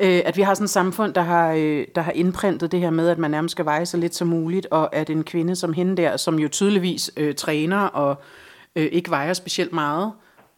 Øh, 0.00 0.22
at 0.24 0.36
vi 0.36 0.42
har 0.42 0.54
sådan 0.54 0.64
et 0.64 0.70
samfund, 0.70 1.14
der 1.14 1.20
har, 1.20 1.52
øh, 1.52 1.86
der 1.94 2.00
har 2.00 2.12
indprintet 2.12 2.72
det 2.72 2.80
her 2.80 2.90
med, 2.90 3.08
at 3.08 3.18
man 3.18 3.30
nærmest 3.30 3.52
skal 3.52 3.64
veje 3.64 3.86
så 3.86 3.96
lidt 3.96 4.14
som 4.14 4.28
muligt, 4.28 4.66
og 4.70 4.96
at 4.96 5.10
en 5.10 5.24
kvinde 5.24 5.56
som 5.56 5.72
hende 5.72 5.96
der, 5.96 6.16
som 6.16 6.38
jo 6.38 6.48
tydeligvis 6.48 7.10
øh, 7.16 7.34
træner 7.34 7.80
og 7.80 8.22
øh, 8.76 8.88
ikke 8.92 9.10
vejer 9.10 9.32
specielt 9.32 9.72
meget, 9.72 10.12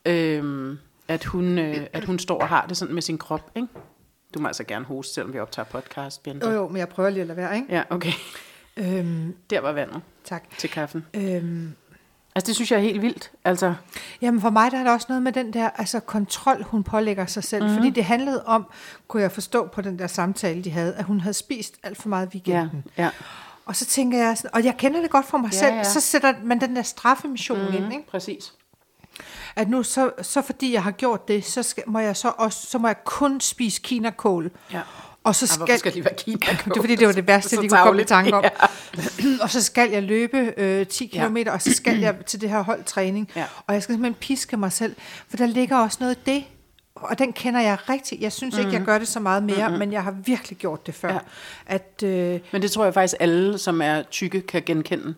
øh, 0.07 0.77
at, 1.11 1.25
hun, 1.25 1.59
øh, 1.59 1.87
at 1.93 2.05
hun 2.05 2.19
står 2.19 2.41
og 2.41 2.49
har 2.49 2.67
det 2.67 2.77
sådan 2.77 2.95
med 2.95 3.03
sin 3.03 3.19
krop, 3.19 3.51
ikke? 3.57 3.69
Du 4.35 4.39
må 4.41 4.47
altså 4.47 4.65
gerne 4.65 4.85
hoste, 4.85 5.15
selvom 5.15 5.33
vi 5.33 5.39
optager 5.39 5.67
podcast, 5.67 6.23
Bente. 6.23 6.47
Jo, 6.47 6.53
jo, 6.53 6.69
men 6.69 6.77
jeg 6.77 6.89
prøver 6.89 7.11
lige 7.11 7.21
at 7.21 7.27
lade 7.27 7.37
være, 7.37 7.57
ikke? 7.57 7.67
Ja, 7.75 7.83
okay. 7.91 8.13
Øhm, 8.77 9.35
Der 9.51 9.61
var 9.61 9.73
vandet 9.73 10.01
tak. 10.25 10.45
til 10.59 10.71
kaffen. 10.71 11.07
Øhm, 11.15 11.73
Altså, 12.35 12.47
det 12.47 12.55
synes 12.55 12.71
jeg 12.71 12.77
er 12.77 12.83
helt 12.83 13.03
vildt. 13.03 13.31
Altså, 13.45 13.75
Jamen 14.21 14.41
for 14.41 14.51
mig 14.51 14.71
der 14.71 14.79
er 14.79 14.85
der 14.85 14.93
også 14.93 15.07
noget 15.09 15.23
med 15.23 15.33
den 15.33 15.53
der 15.53 15.71
altså 15.71 16.01
kontrol, 16.01 16.63
hun 16.63 16.83
pålægger 16.85 17.27
sig 17.27 17.45
selv. 17.45 17.63
Mhm. 17.63 17.71
Mm-hmm. 17.71 17.79
Fordi 17.85 17.91
det 17.91 18.05
handlede 18.05 18.45
om, 18.47 18.67
kunne 19.09 19.23
jeg 19.23 19.33
forstå 19.33 19.67
på 19.67 19.81
den 19.81 19.99
der 19.99 20.07
samtale, 20.07 20.65
de 20.65 20.71
havde, 20.71 20.95
at 20.95 21.05
hun 21.05 21.21
havde 21.21 21.35
spist 21.35 21.75
alt 21.83 21.99
for 21.99 22.09
meget 22.09 22.35
i 22.35 22.43
ja, 22.47 22.53
weekenden. 22.53 22.85
ja. 22.99 23.11
Og 23.67 23.77
så 23.77 23.87
tænker 23.87 24.19
jeg, 24.19 24.37
sådan, 24.37 24.51
og 24.55 24.65
jeg 24.65 24.75
kender 24.79 25.01
det 25.01 25.11
godt 25.11 25.27
fra 25.27 25.39
mig 25.39 25.53
Ja, 25.53 25.59
selv, 25.59 25.75
ja. 25.75 25.85
så 25.85 26.01
sætter 26.01 26.35
man 26.43 26.61
den 26.61 26.77
der 26.77 26.83
straffemission 26.83 27.59
mm-hmm. 27.59 27.77
ind. 27.77 27.93
Ikke? 27.93 28.07
Præcis. 28.07 28.53
At 29.57 29.69
nu, 29.69 29.83
så, 29.83 30.11
så 30.23 30.43
fordi 30.43 30.73
jeg 30.73 30.83
har 30.83 30.91
gjort 30.91 31.29
det, 31.29 31.45
så 31.45 31.63
skal, 31.63 31.83
må 31.87 31.99
jeg 31.99 32.17
så 32.17 32.33
også, 32.39 32.67
så 32.67 32.79
må 32.79 32.89
jeg 32.89 32.97
kun 33.05 33.41
spise 33.41 33.81
kinakål. 33.85 34.51
Ja. 34.73 34.81
Og 35.25 35.35
så 35.35 35.45
Ej, 35.45 35.47
skal, 35.47 35.59
hvorfor 35.59 35.79
skal 35.79 35.93
lige 35.93 36.05
være 36.05 36.15
Kina? 36.15 36.37
det 36.65 36.77
er 36.77 36.81
fordi, 36.81 36.95
det 36.97 37.07
var 37.07 37.13
det 37.13 37.27
værste, 37.27 37.57
de 37.57 37.69
kunne 37.69 37.81
komme 37.83 38.03
i 38.03 38.05
tanke 38.05 38.35
om. 38.35 38.45
Ja. 38.99 39.05
og 39.43 39.51
så 39.51 39.63
skal 39.63 39.91
jeg 39.91 40.03
løbe 40.03 40.55
øh, 40.57 40.87
10 40.87 41.11
Ja. 41.15 41.29
km, 41.29 41.37
og 41.47 41.63
så 41.63 41.73
skal 41.73 41.99
jeg 41.99 42.17
til 42.27 42.41
det 42.41 42.51
her 42.51 42.61
holdtræning. 42.63 43.31
Ja. 43.37 43.45
Og 43.67 43.75
jeg 43.75 43.83
skal 43.83 43.93
simpelthen 43.93 44.15
piske 44.21 44.57
mig 44.57 44.73
selv, 44.73 44.97
for 45.29 45.37
der 45.37 45.47
ligger 45.47 45.77
også 45.77 45.97
noget 46.01 46.17
i 46.17 46.21
det. 46.27 46.45
Og 46.95 47.19
den 47.19 47.33
kender 47.33 47.61
jeg 47.61 47.79
rigtig. 47.89 48.21
Jeg 48.21 48.33
synes 48.33 48.59
ikke, 48.59 48.73
jeg 48.73 48.83
gør 48.83 48.99
det 48.99 49.09
så 49.09 49.21
meget 49.21 49.43
mere, 49.43 49.69
mm-hmm. 49.69 49.79
men 49.79 49.93
jeg 49.93 50.05
har 50.05 50.11
virkelig 50.25 50.59
gjort 50.59 50.87
det 50.87 50.95
før. 50.95 51.09
Ja. 51.09 51.15
Ja. 51.15 51.75
At, 51.75 52.03
øh, 52.05 52.41
Men 52.53 52.63
det 52.63 52.71
tror 52.71 52.85
jeg 52.85 52.95
faktisk 52.95 53.17
alle, 53.21 53.59
som 53.59 53.83
er 53.83 54.03
tykke, 54.03 54.41
kan 54.41 54.63
genkende. 54.67 55.15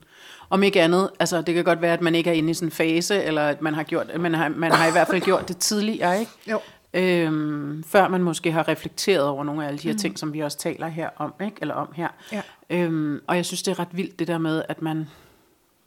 Om 0.52 0.62
ikke 0.62 0.82
andet, 0.82 1.11
altså 1.21 1.42
det 1.42 1.54
kan 1.54 1.64
godt 1.64 1.82
være, 1.82 1.92
at 1.92 2.00
man 2.00 2.14
ikke 2.14 2.30
er 2.30 2.35
inde 2.35 2.50
i 2.50 2.54
sådan 2.54 2.68
en 2.68 2.73
fase, 2.73 3.23
eller 3.23 3.42
at 3.42 3.62
man 3.62 3.75
har 3.75 3.82
gjort, 3.82 4.21
man 4.21 4.35
har, 4.35 4.49
man 4.49 4.73
har 4.73 4.88
i 4.88 4.92
hvert 4.92 5.09
fald 5.09 5.21
gjort 5.21 5.49
det 5.49 5.59
tidligere, 5.59 6.21
ikke? 6.21 6.32
jo. 6.50 6.61
Øhm, 6.94 7.85
før 7.85 8.09
man 8.09 8.23
måske 8.23 8.52
har 8.52 8.68
reflekteret 8.68 9.25
over 9.25 9.44
nogle 9.44 9.64
af 9.64 9.68
alle 9.68 9.78
de 9.78 9.88
her 9.88 9.92
mm. 9.92 9.99
ting, 9.99 10.18
som 10.18 10.32
vi 10.32 10.40
også 10.40 10.59
taler 10.59 10.88
her 10.88 11.09
om, 11.16 11.35
ikke? 11.44 11.56
eller 11.61 11.75
om 11.75 11.88
her. 11.94 12.09
Ja. 12.32 12.42
Øhm, 12.71 13.21
og 13.26 13.37
jeg 13.37 13.44
synes, 13.44 13.62
det 13.62 13.71
er 13.71 13.78
ret 13.78 13.88
vildt 13.97 14.18
det 14.18 14.28
der 14.28 14.38
med, 14.38 14.62
at 14.68 14.82
man, 14.82 15.09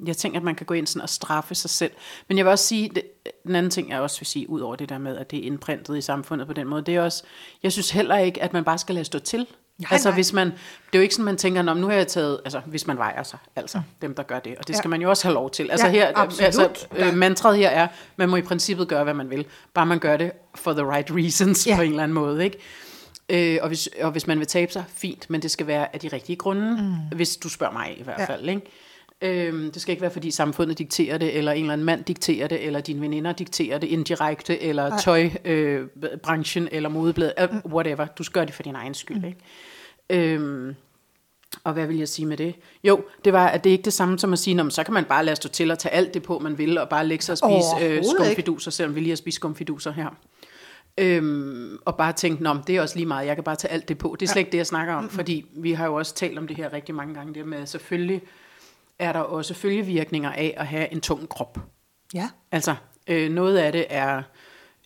jeg 0.06 0.18
tænker, 0.18 0.40
at 0.40 0.44
man 0.44 0.56
kan 0.56 0.66
gå 0.66 0.74
ind 0.74 0.88
sådan 0.88 1.02
og 1.02 1.10
straffe 1.10 1.56
sig 1.56 1.70
selv. 1.70 1.92
Men 2.28 2.38
jeg 2.38 2.46
vil 2.46 2.52
også 2.52 2.68
sige, 2.68 2.92
det, 2.96 3.04
den 3.48 3.56
anden 3.56 3.70
ting, 3.70 3.90
jeg 3.90 4.00
også 4.00 4.20
vil 4.20 4.28
sige, 4.28 4.50
ud 4.50 4.62
over 4.62 4.76
det 4.76 4.90
der 4.90 4.98
med, 4.98 5.18
at 5.18 5.32
det 5.32 5.40
er 5.40 5.44
indprintet 5.44 5.98
i 5.98 6.02
samfundet 6.02 6.48
på 6.48 6.54
den 6.54 6.68
måde, 6.68 6.82
det 6.82 6.96
er 6.96 7.02
også, 7.02 7.24
jeg 7.64 7.72
synes 7.72 7.92
heller 7.92 8.18
ikke, 8.18 8.44
at 8.44 8.54
man 8.54 8.64
bare 8.64 8.78
skal 8.78 8.96
lade 8.96 9.06
stå 9.06 9.20
til. 9.20 9.48
Nej, 9.80 9.88
altså 9.92 10.10
nej. 10.10 10.16
hvis 10.16 10.34
man, 10.34 10.48
det 10.48 10.94
er 10.94 10.98
jo 10.98 11.02
ikke 11.02 11.16
sådan, 11.16 11.26
man 11.26 11.38
tænker, 11.38 11.62
Nå, 11.62 11.74
nu 11.74 11.88
har 11.88 11.94
jeg 11.94 12.08
taget, 12.08 12.40
altså 12.46 12.62
hvis 12.66 12.88
man 12.88 12.98
vejer 12.98 13.24
sig, 13.24 13.40
altså 13.56 13.82
dem, 14.02 14.16
der 14.16 14.24
gør 14.24 14.40
det, 14.40 14.56
og 14.58 14.68
det 14.68 14.76
skal 14.78 14.88
Ja. 14.88 14.90
man 14.90 15.02
jo 15.02 15.10
også 15.10 15.24
have 15.24 15.34
lov 15.34 15.50
til. 15.52 15.72
Altså 15.72 15.86
Ja, 15.88 15.92
her, 15.92 16.12
absolut. 16.16 16.46
altså, 16.46 16.70
Ja. 16.98 17.08
øh, 17.08 17.14
mantraet 17.14 17.58
her 17.58 17.70
er, 17.70 17.88
man 18.18 18.30
må 18.30 18.36
i 18.36 18.42
princippet 18.42 18.88
gøre, 18.88 19.04
hvad 19.04 19.14
man 19.14 19.30
vil, 19.30 19.46
bare 19.74 19.86
man 19.86 20.00
gør 20.00 20.18
det 20.18 20.32
for 20.56 20.74
the 20.74 20.84
right 20.92 21.12
reasons 21.12 21.68
Ja. 21.68 21.76
på 21.76 21.82
en 21.82 21.90
eller 21.90 22.04
anden 22.04 22.16
måde, 22.16 22.44
ikke? 22.44 22.58
Øh, 23.30 23.60
og, 23.62 23.68
hvis, 23.68 23.90
og 24.02 24.12
hvis 24.12 24.28
man 24.28 24.40
vil 24.40 24.48
tabe 24.48 24.72
sig, 24.72 24.84
fint, 24.96 25.30
men 25.30 25.42
det 25.42 25.52
skal 25.52 25.68
være 25.68 25.94
af 25.94 26.00
de 26.00 26.08
rigtige 26.08 26.36
grunde, 26.36 26.82
mm. 26.82 27.18
hvis 27.18 27.38
du 27.38 27.50
spørger 27.50 27.74
mig 27.74 27.96
i 28.00 28.04
hvert 28.04 28.20
Ja. 28.20 28.26
fald, 28.26 28.50
ikke? 28.50 28.62
Øhm, 29.22 29.72
det 29.72 29.82
skal 29.82 29.92
ikke 29.92 30.02
være, 30.02 30.12
fordi 30.12 30.32
samfundet 30.32 30.78
dikterer 30.78 31.18
det, 31.18 31.38
eller 31.38 31.52
en 31.52 31.62
eller 31.62 31.74
anden 31.74 31.86
mand 31.86 32.04
dikterer 32.04 32.48
det, 32.48 32.66
eller 32.66 32.80
dine 32.80 33.02
veninder 33.02 33.32
dikterer 33.32 33.78
det 33.78 33.88
indirekte, 33.88 34.62
eller 34.62 34.98
tøjbranchen, 34.98 35.52
øh, 35.54 35.88
branchen, 36.24 36.68
eller 36.72 36.90
modebladet, 36.90 37.52
mm. 37.52 37.72
whatever. 37.72 38.06
Du 38.06 38.24
skal 38.24 38.34
gøre 38.34 38.46
det 38.46 38.54
for 38.54 38.64
din 38.64 38.76
egen 38.76 38.94
skyld, 38.94 39.18
Mm. 39.18 39.26
ikke? 39.26 40.34
Øhm, 40.34 40.76
og 41.64 41.74
hvad 41.74 41.88
vil 41.88 41.98
jeg 41.98 42.08
sige 42.08 42.26
med 42.26 42.38
det? 42.38 42.56
Jo, 42.84 43.04
det 43.26 43.34
var, 43.34 43.48
at 43.48 43.64
det 43.64 43.70
er 43.70 43.72
ikke 43.72 43.86
det 43.86 43.94
samme 43.94 44.20
som 44.20 44.34
at 44.34 44.40
sige, 44.40 44.54
"Nå, 44.54 44.64
men 44.64 44.72
så 44.72 44.84
kan 44.84 44.94
man 44.94 45.06
bare 45.06 45.26
lade 45.26 45.36
stå 45.36 45.50
til 45.50 45.72
at 45.72 45.80
tage 45.80 45.94
alt 45.94 46.14
det 46.14 46.24
på, 46.24 46.40
man 46.40 46.58
vil, 46.58 46.78
og 46.78 46.90
bare 46.90 47.08
lægge 47.08 47.24
sig 47.24 47.34
og 47.34 47.38
spise 47.38 47.86
øh, 47.86 48.04
skumfiduser, 48.16 48.72
selvom 48.72 48.96
vi 48.96 49.00
lige 49.00 49.10
har 49.12 49.16
spist 49.16 49.36
skumfiduser 49.36 49.92
her. 49.92 50.10
Øhm, 50.98 51.78
og 51.86 51.96
bare 51.98 52.14
tænke, 52.14 52.44
men 52.44 52.58
det 52.68 52.76
er 52.76 52.82
også 52.82 52.96
lige 52.96 53.06
meget, 53.06 53.28
jeg 53.28 53.36
kan 53.36 53.44
bare 53.44 53.56
tage 53.56 53.72
alt 53.72 53.90
det 53.90 53.98
på. 53.98 54.16
Det 54.20 54.26
er 54.26 54.32
slet 54.32 54.40
ikke 54.40 54.52
det, 54.52 54.58
jeg 54.58 54.68
snakker 54.68 54.94
om, 54.94 55.04
mm-hmm. 55.04 55.16
fordi 55.16 55.46
vi 55.58 55.72
har 55.72 55.86
jo 55.86 55.94
også 55.96 56.16
talt 56.16 56.38
om 56.38 56.48
det 56.48 56.58
her 56.58 56.74
rigtig 56.74 56.96
mange 56.96 57.14
gange, 57.14 57.34
det 57.34 57.48
med, 57.48 57.66
selvfølgelig 57.66 58.22
er 59.00 59.14
der 59.14 59.20
også 59.20 59.54
følgevirkninger 59.54 60.32
af 60.32 60.54
at 60.58 60.68
have 60.68 60.92
en 60.92 61.02
tung 61.02 61.30
krop. 61.30 61.60
Ja. 62.14 62.30
Altså, 62.52 62.76
øh, 63.08 63.32
noget 63.32 63.58
af 63.58 63.72
det 63.72 63.86
er 63.90 64.24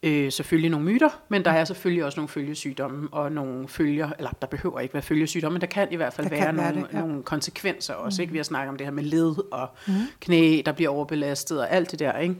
øh, 0.03 0.31
selvfølgelig 0.31 0.71
nogle 0.71 0.85
myter, 0.85 1.09
men 1.29 1.45
der 1.45 1.51
er 1.51 1.65
selvfølgelig 1.65 2.05
også 2.05 2.19
nogle 2.19 2.29
følgesygdomme 2.29 3.09
og 3.11 3.31
nogle 3.31 3.67
følger, 3.67 4.09
eller 4.17 4.31
der 4.41 4.47
behøver 4.47 4.79
ikke 4.79 4.93
være 4.93 5.03
følgesygdomme, 5.03 5.53
men 5.53 5.61
der 5.61 5.67
kan 5.67 5.87
i 5.91 5.95
hvert 5.95 6.13
fald 6.13 6.29
Der 6.29 6.35
være 6.35 6.45
kan 6.45 6.57
være 6.57 6.73
nogle, 6.73 6.87
det, 6.87 6.93
ja. 6.93 6.99
nogle 6.99 7.23
konsekvenser 7.23 7.93
også. 7.93 8.21
Ikke? 8.21 8.31
Vi 8.31 8.37
har 8.37 8.43
snakket 8.43 8.69
om 8.69 8.77
det 8.77 8.87
her 8.87 8.91
med 8.91 9.03
led 9.03 9.35
og 9.51 9.69
mm. 9.87 9.93
knæ, 10.19 10.61
der 10.65 10.71
bliver 10.71 10.89
overbelastet 10.89 11.59
og 11.59 11.71
alt 11.71 11.91
det 11.91 11.99
der. 11.99 12.17
Ikke? 12.17 12.35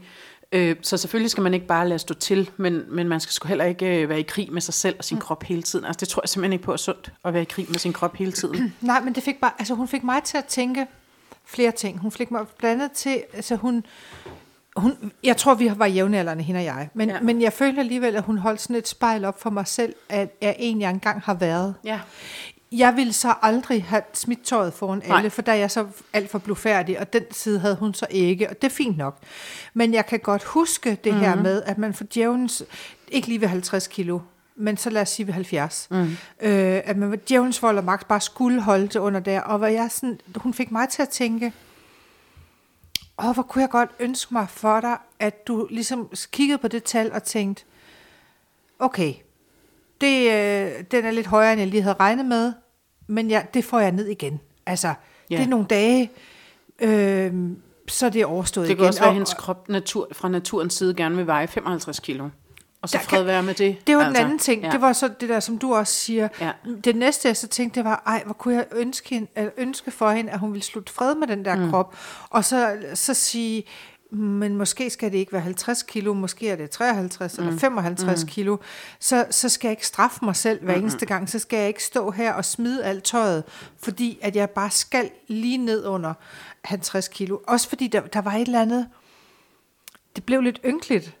Øh, 0.52 0.76
så 0.82 0.96
selvfølgelig 0.96 1.30
skal 1.30 1.42
man 1.42 1.54
ikke 1.54 1.66
bare 1.66 1.88
lade 1.88 1.98
stå 1.98 2.14
til, 2.14 2.50
men, 2.56 2.82
men 2.88 3.08
man 3.08 3.20
skal 3.20 3.32
sgu 3.32 3.48
heller 3.48 3.64
ikke 3.64 4.02
øh, 4.02 4.08
være 4.08 4.20
i 4.20 4.22
krig 4.22 4.52
med 4.52 4.60
sig 4.60 4.74
selv 4.74 4.96
og 4.98 5.04
sin 5.04 5.14
mm. 5.14 5.20
krop 5.20 5.42
hele 5.42 5.62
tiden. 5.62 5.84
Altså, 5.84 6.00
det 6.00 6.08
tror 6.08 6.22
jeg 6.22 6.28
simpelthen 6.28 6.52
ikke 6.52 6.64
på 6.64 6.72
er 6.72 6.76
sundt, 6.76 7.12
at 7.24 7.34
være 7.34 7.42
i 7.42 7.46
krig 7.46 7.66
med 7.68 7.78
sin 7.78 7.92
krop 7.92 8.16
hele 8.16 8.32
tiden. 8.32 8.74
Nej, 8.80 9.00
men 9.00 9.14
det 9.14 9.22
fik 9.22 9.40
bare, 9.40 9.52
altså 9.58 9.74
hun 9.74 9.88
fik 9.88 10.04
mig 10.04 10.22
til 10.22 10.38
at 10.38 10.44
tænke 10.44 10.86
flere 11.44 11.70
ting. 11.72 11.98
Hun 11.98 12.10
fik 12.12 12.30
mig 12.30 12.46
blandt 12.58 12.82
andet 12.82 12.96
til, 12.96 13.22
altså 13.34 13.56
hun, 13.56 13.84
hun 14.76 15.12
jeg 15.24 15.36
tror, 15.36 15.54
vi 15.54 15.72
var 15.76 15.86
jævnaldrende, 15.86 16.42
hende 16.44 16.58
og 16.58 16.64
jeg. 16.64 16.88
Men, 16.94 17.08
Ja. 17.08 17.20
men 17.20 17.42
jeg 17.42 17.52
føler 17.52 17.80
alligevel, 17.80 18.16
at 18.16 18.22
hun 18.22 18.38
holdt 18.38 18.60
sådan 18.60 18.76
et 18.76 18.88
spejl 18.88 19.24
op 19.24 19.40
for 19.42 19.50
mig 19.50 19.66
selv, 19.66 19.94
at 20.08 20.30
jeg 20.42 20.56
en, 20.58 20.80
jeg 20.80 20.90
engang 20.90 21.20
har 21.20 21.34
været. 21.34 21.74
ja. 21.84 22.00
Jeg 22.72 22.96
ville 22.96 23.12
så 23.12 23.34
aldrig 23.42 23.84
have 23.84 24.02
smidt 24.14 24.42
tøjet 24.42 24.72
foran 24.74 25.02
Nej. 25.08 25.16
alle, 25.18 25.30
for 25.30 25.42
der 25.42 25.52
er 25.52 25.56
jeg 25.56 25.70
så 25.70 25.86
alt 26.12 26.30
for 26.30 26.38
blufærdig, 26.38 27.00
og 27.00 27.12
den 27.12 27.22
side 27.30 27.58
havde 27.58 27.76
hun 27.76 27.94
så 27.94 28.06
ikke, 28.10 28.50
og 28.50 28.62
det 28.62 28.64
er 28.70 28.74
fint 28.74 28.96
nok. 28.96 29.18
Men 29.74 29.94
jeg 29.94 30.06
kan 30.06 30.18
godt 30.18 30.44
huske 30.44 30.90
det 30.90 30.98
mm-hmm. 31.06 31.20
her 31.20 31.34
med, 31.36 31.62
at 31.62 31.78
man 31.78 31.94
for 31.94 32.04
djævelens, 32.14 32.62
ikke 33.08 33.28
lige 33.28 33.40
ved 33.40 33.48
50 33.48 33.86
kilo, 33.86 34.18
men 34.60 34.76
så 34.76 34.90
lad 34.90 35.02
os 35.02 35.08
sige 35.08 35.26
ved 35.26 35.34
70, 35.34 35.88
mm. 35.90 36.02
øh, 36.40 36.80
at 36.84 36.96
man 36.96 37.20
djævelens 37.28 37.62
vold 37.62 37.78
og 37.78 37.84
magt 37.84 38.08
bare 38.08 38.20
skulle 38.20 38.60
holde 38.60 38.86
det 38.86 38.96
under 38.96 39.20
der, 39.20 39.40
og 39.40 39.58
hvor 39.58 39.66
jeg 39.66 39.90
sådan, 39.90 40.20
hun 40.36 40.54
fik 40.54 40.70
mig 40.70 40.88
til 40.88 41.02
at 41.02 41.08
tænke, 41.08 41.52
åh, 43.24 43.34
hvor 43.34 43.42
kunne 43.42 43.62
jeg 43.62 43.70
godt 43.70 43.90
ønske 44.00 44.34
mig 44.34 44.48
for 44.48 44.80
dig, 44.80 44.96
at 45.18 45.46
du 45.46 45.66
ligesom 45.70 46.08
kiggede 46.32 46.58
på 46.58 46.68
det 46.68 46.84
tal 46.84 47.12
og 47.12 47.22
tænkte, 47.22 47.64
okay, 48.78 49.14
det, 50.00 50.30
øh, 50.30 50.84
den 50.90 51.04
er 51.04 51.10
lidt 51.10 51.26
højere, 51.26 51.52
end 51.52 51.60
jeg 51.60 51.68
lige 51.68 51.82
havde 51.82 51.96
regnet 52.00 52.26
med, 52.26 52.52
men 53.06 53.30
ja, 53.30 53.42
det 53.54 53.64
får 53.64 53.80
jeg 53.80 53.92
ned 53.92 54.06
igen. 54.06 54.40
Altså, 54.66 54.94
ja. 55.30 55.36
det 55.36 55.44
er 55.44 55.48
nogle 55.48 55.66
dage, 55.66 56.10
øh, 56.78 57.32
så 57.88 58.06
er 58.06 58.10
det 58.10 58.24
overstået 58.24 58.68
Det 58.68 58.72
igen. 58.74 58.78
kan 58.78 58.86
også 58.86 59.00
være, 59.00 59.08
at 59.08 59.14
hendes 59.14 59.34
krop 59.34 59.68
natur, 59.68 60.08
fra 60.12 60.28
naturens 60.28 60.74
side 60.74 60.94
gerne 60.94 61.16
vil 61.16 61.26
veje 61.26 61.46
55 61.46 62.00
kilo. 62.00 62.28
Og 62.82 62.88
så 62.88 62.98
fred 62.98 63.22
være 63.22 63.42
med 63.42 63.54
det. 63.54 63.86
Det 63.86 63.96
var 63.96 64.02
altså, 64.02 64.18
den 64.18 64.24
anden 64.24 64.38
ting. 64.38 64.62
Ja. 64.62 64.70
Det 64.70 64.80
var 64.80 64.92
så 64.92 65.08
det 65.20 65.28
der, 65.28 65.40
som 65.40 65.58
du 65.58 65.74
også 65.74 65.94
siger. 65.94 66.28
Ja. 66.40 66.52
Det 66.84 66.96
næste, 66.96 67.28
jeg 67.28 67.36
så 67.36 67.48
tænkte, 67.48 67.80
det 67.80 67.84
var, 67.84 68.02
ej, 68.06 68.22
hvor 68.24 68.34
kunne 68.34 68.54
jeg 68.54 68.66
ønske, 68.72 69.08
hende, 69.08 69.30
eller 69.36 69.52
ønske 69.56 69.90
for 69.90 70.10
hende, 70.10 70.32
at 70.32 70.38
hun 70.38 70.52
ville 70.52 70.64
slutte 70.64 70.92
fred 70.92 71.14
med 71.14 71.26
den 71.26 71.44
der 71.44 71.56
mm. 71.56 71.70
krop. 71.70 71.96
Og 72.30 72.44
så, 72.44 72.76
så 72.94 73.14
sige, 73.14 73.64
men 74.10 74.56
måske 74.56 74.90
skal 74.90 75.12
det 75.12 75.18
ikke 75.18 75.32
være 75.32 75.42
50 75.42 75.82
kilo, 75.82 76.14
måske 76.14 76.48
er 76.48 76.56
det 76.56 76.70
53 76.70 77.38
mm. 77.38 77.44
eller 77.44 77.58
55 77.58 78.22
mm. 78.22 78.28
kilo. 78.28 78.56
Så, 79.00 79.26
så 79.30 79.48
skal 79.48 79.68
jeg 79.68 79.72
ikke 79.72 79.86
straffe 79.86 80.24
mig 80.24 80.36
selv 80.36 80.64
hver 80.64 80.74
eneste 80.74 81.06
gang. 81.06 81.28
Så 81.30 81.38
skal 81.38 81.58
jeg 81.58 81.68
ikke 81.68 81.84
stå 81.84 82.10
her 82.10 82.32
og 82.32 82.44
smide 82.44 82.84
alt 82.84 83.04
tøjet, 83.04 83.44
fordi 83.78 84.18
at 84.22 84.36
jeg 84.36 84.50
bare 84.50 84.70
skal 84.70 85.10
lige 85.28 85.58
ned 85.58 85.86
under 85.86 86.14
50 86.64 87.08
kilo. 87.08 87.38
Også 87.46 87.68
fordi 87.68 87.86
der, 87.86 88.00
der 88.00 88.20
var 88.20 88.32
et 88.32 88.40
eller 88.46 88.60
andet, 88.60 88.86
det 90.16 90.24
blev 90.24 90.40
lidt 90.40 90.60
ynkeligt. 90.64 91.16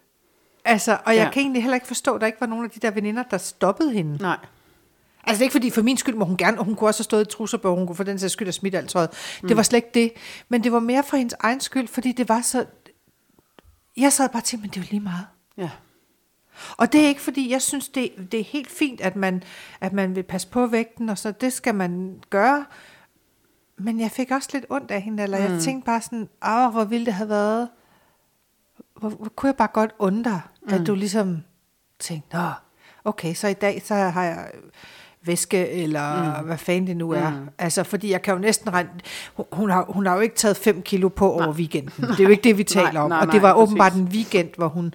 Altså, 0.64 0.98
og 1.04 1.16
jeg 1.16 1.24
Ja. 1.24 1.30
kan 1.30 1.42
egentlig 1.42 1.62
heller 1.62 1.74
ikke 1.74 1.86
forstå, 1.86 2.14
at 2.14 2.20
der 2.20 2.26
ikke 2.26 2.40
var 2.40 2.46
nogen 2.46 2.64
af 2.64 2.70
de 2.70 2.80
der 2.80 2.90
veninder, 2.90 3.22
der 3.22 3.38
stoppede 3.38 3.92
hende. 3.92 4.22
Nej. 4.22 4.36
Altså 5.26 5.38
det 5.38 5.40
er 5.40 5.42
ikke 5.44 5.52
fordi, 5.52 5.70
for 5.70 5.82
min 5.82 5.96
skyld 5.96 6.14
må 6.14 6.24
hun 6.24 6.36
gerne, 6.36 6.58
og 6.58 6.64
hun 6.64 6.74
kunne 6.74 6.88
også 6.88 6.98
have 7.00 7.04
stået 7.04 7.26
i 7.26 7.30
trusserbog, 7.30 7.76
hun 7.76 7.86
kunne 7.86 7.96
for 7.96 8.04
den 8.04 8.18
sags 8.18 8.32
skyld 8.32 8.46
have 8.46 8.52
smidt 8.52 8.74
alt 8.74 8.88
tøjet. 8.90 9.10
Mm. 9.42 9.48
Det 9.48 9.56
var 9.56 9.62
slet 9.62 9.76
ikke 9.76 9.90
det. 9.94 10.12
Men 10.48 10.64
det 10.64 10.72
var 10.72 10.78
mere 10.80 11.02
for 11.02 11.16
hendes 11.16 11.34
egen 11.40 11.60
skyld, 11.60 11.88
fordi 11.88 12.12
det 12.12 12.28
var 12.28 12.40
så... 12.40 12.64
Jeg 13.96 14.12
sad 14.12 14.28
bare 14.28 14.42
tænkte, 14.42 14.62
men 14.66 14.70
det 14.70 14.76
er 14.76 14.80
jo 14.80 14.86
lige 14.90 15.00
meget. 15.00 15.26
Ja. 15.56 15.70
Og 16.76 16.92
det 16.92 17.00
er 17.04 17.08
ikke 17.08 17.20
fordi, 17.20 17.50
jeg 17.50 17.62
synes, 17.62 17.88
det, 17.88 18.10
det 18.32 18.40
er 18.40 18.44
helt 18.44 18.70
fint, 18.70 19.00
at 19.00 19.16
man, 19.16 19.42
at 19.80 19.92
man 19.92 20.16
vil 20.16 20.22
passe 20.22 20.48
på 20.48 20.66
vægten, 20.66 21.08
og 21.08 21.18
så 21.18 21.30
det 21.30 21.52
skal 21.52 21.74
man 21.74 22.22
gøre. 22.30 22.64
Men 23.78 24.00
jeg 24.00 24.10
fik 24.10 24.30
også 24.30 24.48
lidt 24.52 24.64
ondt 24.70 24.90
af 24.90 25.02
hende, 25.02 25.22
eller 25.22 25.38
mm. 25.48 25.54
jeg 25.54 25.62
tænkte 25.62 25.86
bare 25.86 26.00
sådan, 26.00 26.28
åh, 26.48 26.70
hvor 26.72 26.84
ville 26.84 27.06
det 27.06 27.14
have 27.14 27.28
været, 27.28 27.68
hvor, 29.00 29.08
hvor 29.08 29.28
kunne 29.36 29.48
jeg 29.48 29.56
bare 29.56 29.68
godt 29.72 29.90
undre, 29.98 30.40
mm. 30.62 30.74
at 30.74 30.86
du 30.86 30.94
ligesom 30.94 31.42
tænkte, 31.98 32.36
nå, 32.36 32.50
okay, 33.04 33.34
så 33.34 33.48
i 33.48 33.52
dag, 33.52 33.82
så 33.84 33.94
har 33.94 34.24
jeg 34.24 34.50
væske, 35.22 35.68
eller 35.68 36.40
mm. 36.40 36.46
hvad 36.46 36.58
fanden 36.58 36.86
det 36.86 36.96
nu 36.96 37.10
er. 37.10 37.30
Mm. 37.30 37.48
Altså, 37.58 37.84
fordi 37.84 38.10
jeg 38.10 38.22
kan 38.22 38.34
jo 38.34 38.40
næsten 38.40 38.72
regne, 38.72 38.90
hun, 39.52 39.70
har, 39.70 39.84
hun 39.88 40.06
har 40.06 40.14
jo 40.14 40.20
ikke 40.20 40.34
taget 40.36 40.56
5 40.56 40.82
kilo 40.82 41.08
på 41.08 41.32
over 41.32 41.52
weekenden. 41.52 42.04
Det 42.10 42.20
er 42.20 42.24
jo 42.24 42.30
ikke 42.30 42.42
det, 42.44 42.58
vi 42.58 42.64
taler 42.64 42.92
Nej, 42.92 43.02
om. 43.02 43.08
nej, 43.08 43.18
og 43.20 43.26
det 43.26 43.34
nej, 43.34 43.40
var 43.42 43.54
præcis. 43.54 43.68
åbenbart 43.68 43.94
en 43.94 44.04
weekend, 44.04 44.48
hvor 44.56 44.68
hun 44.68 44.94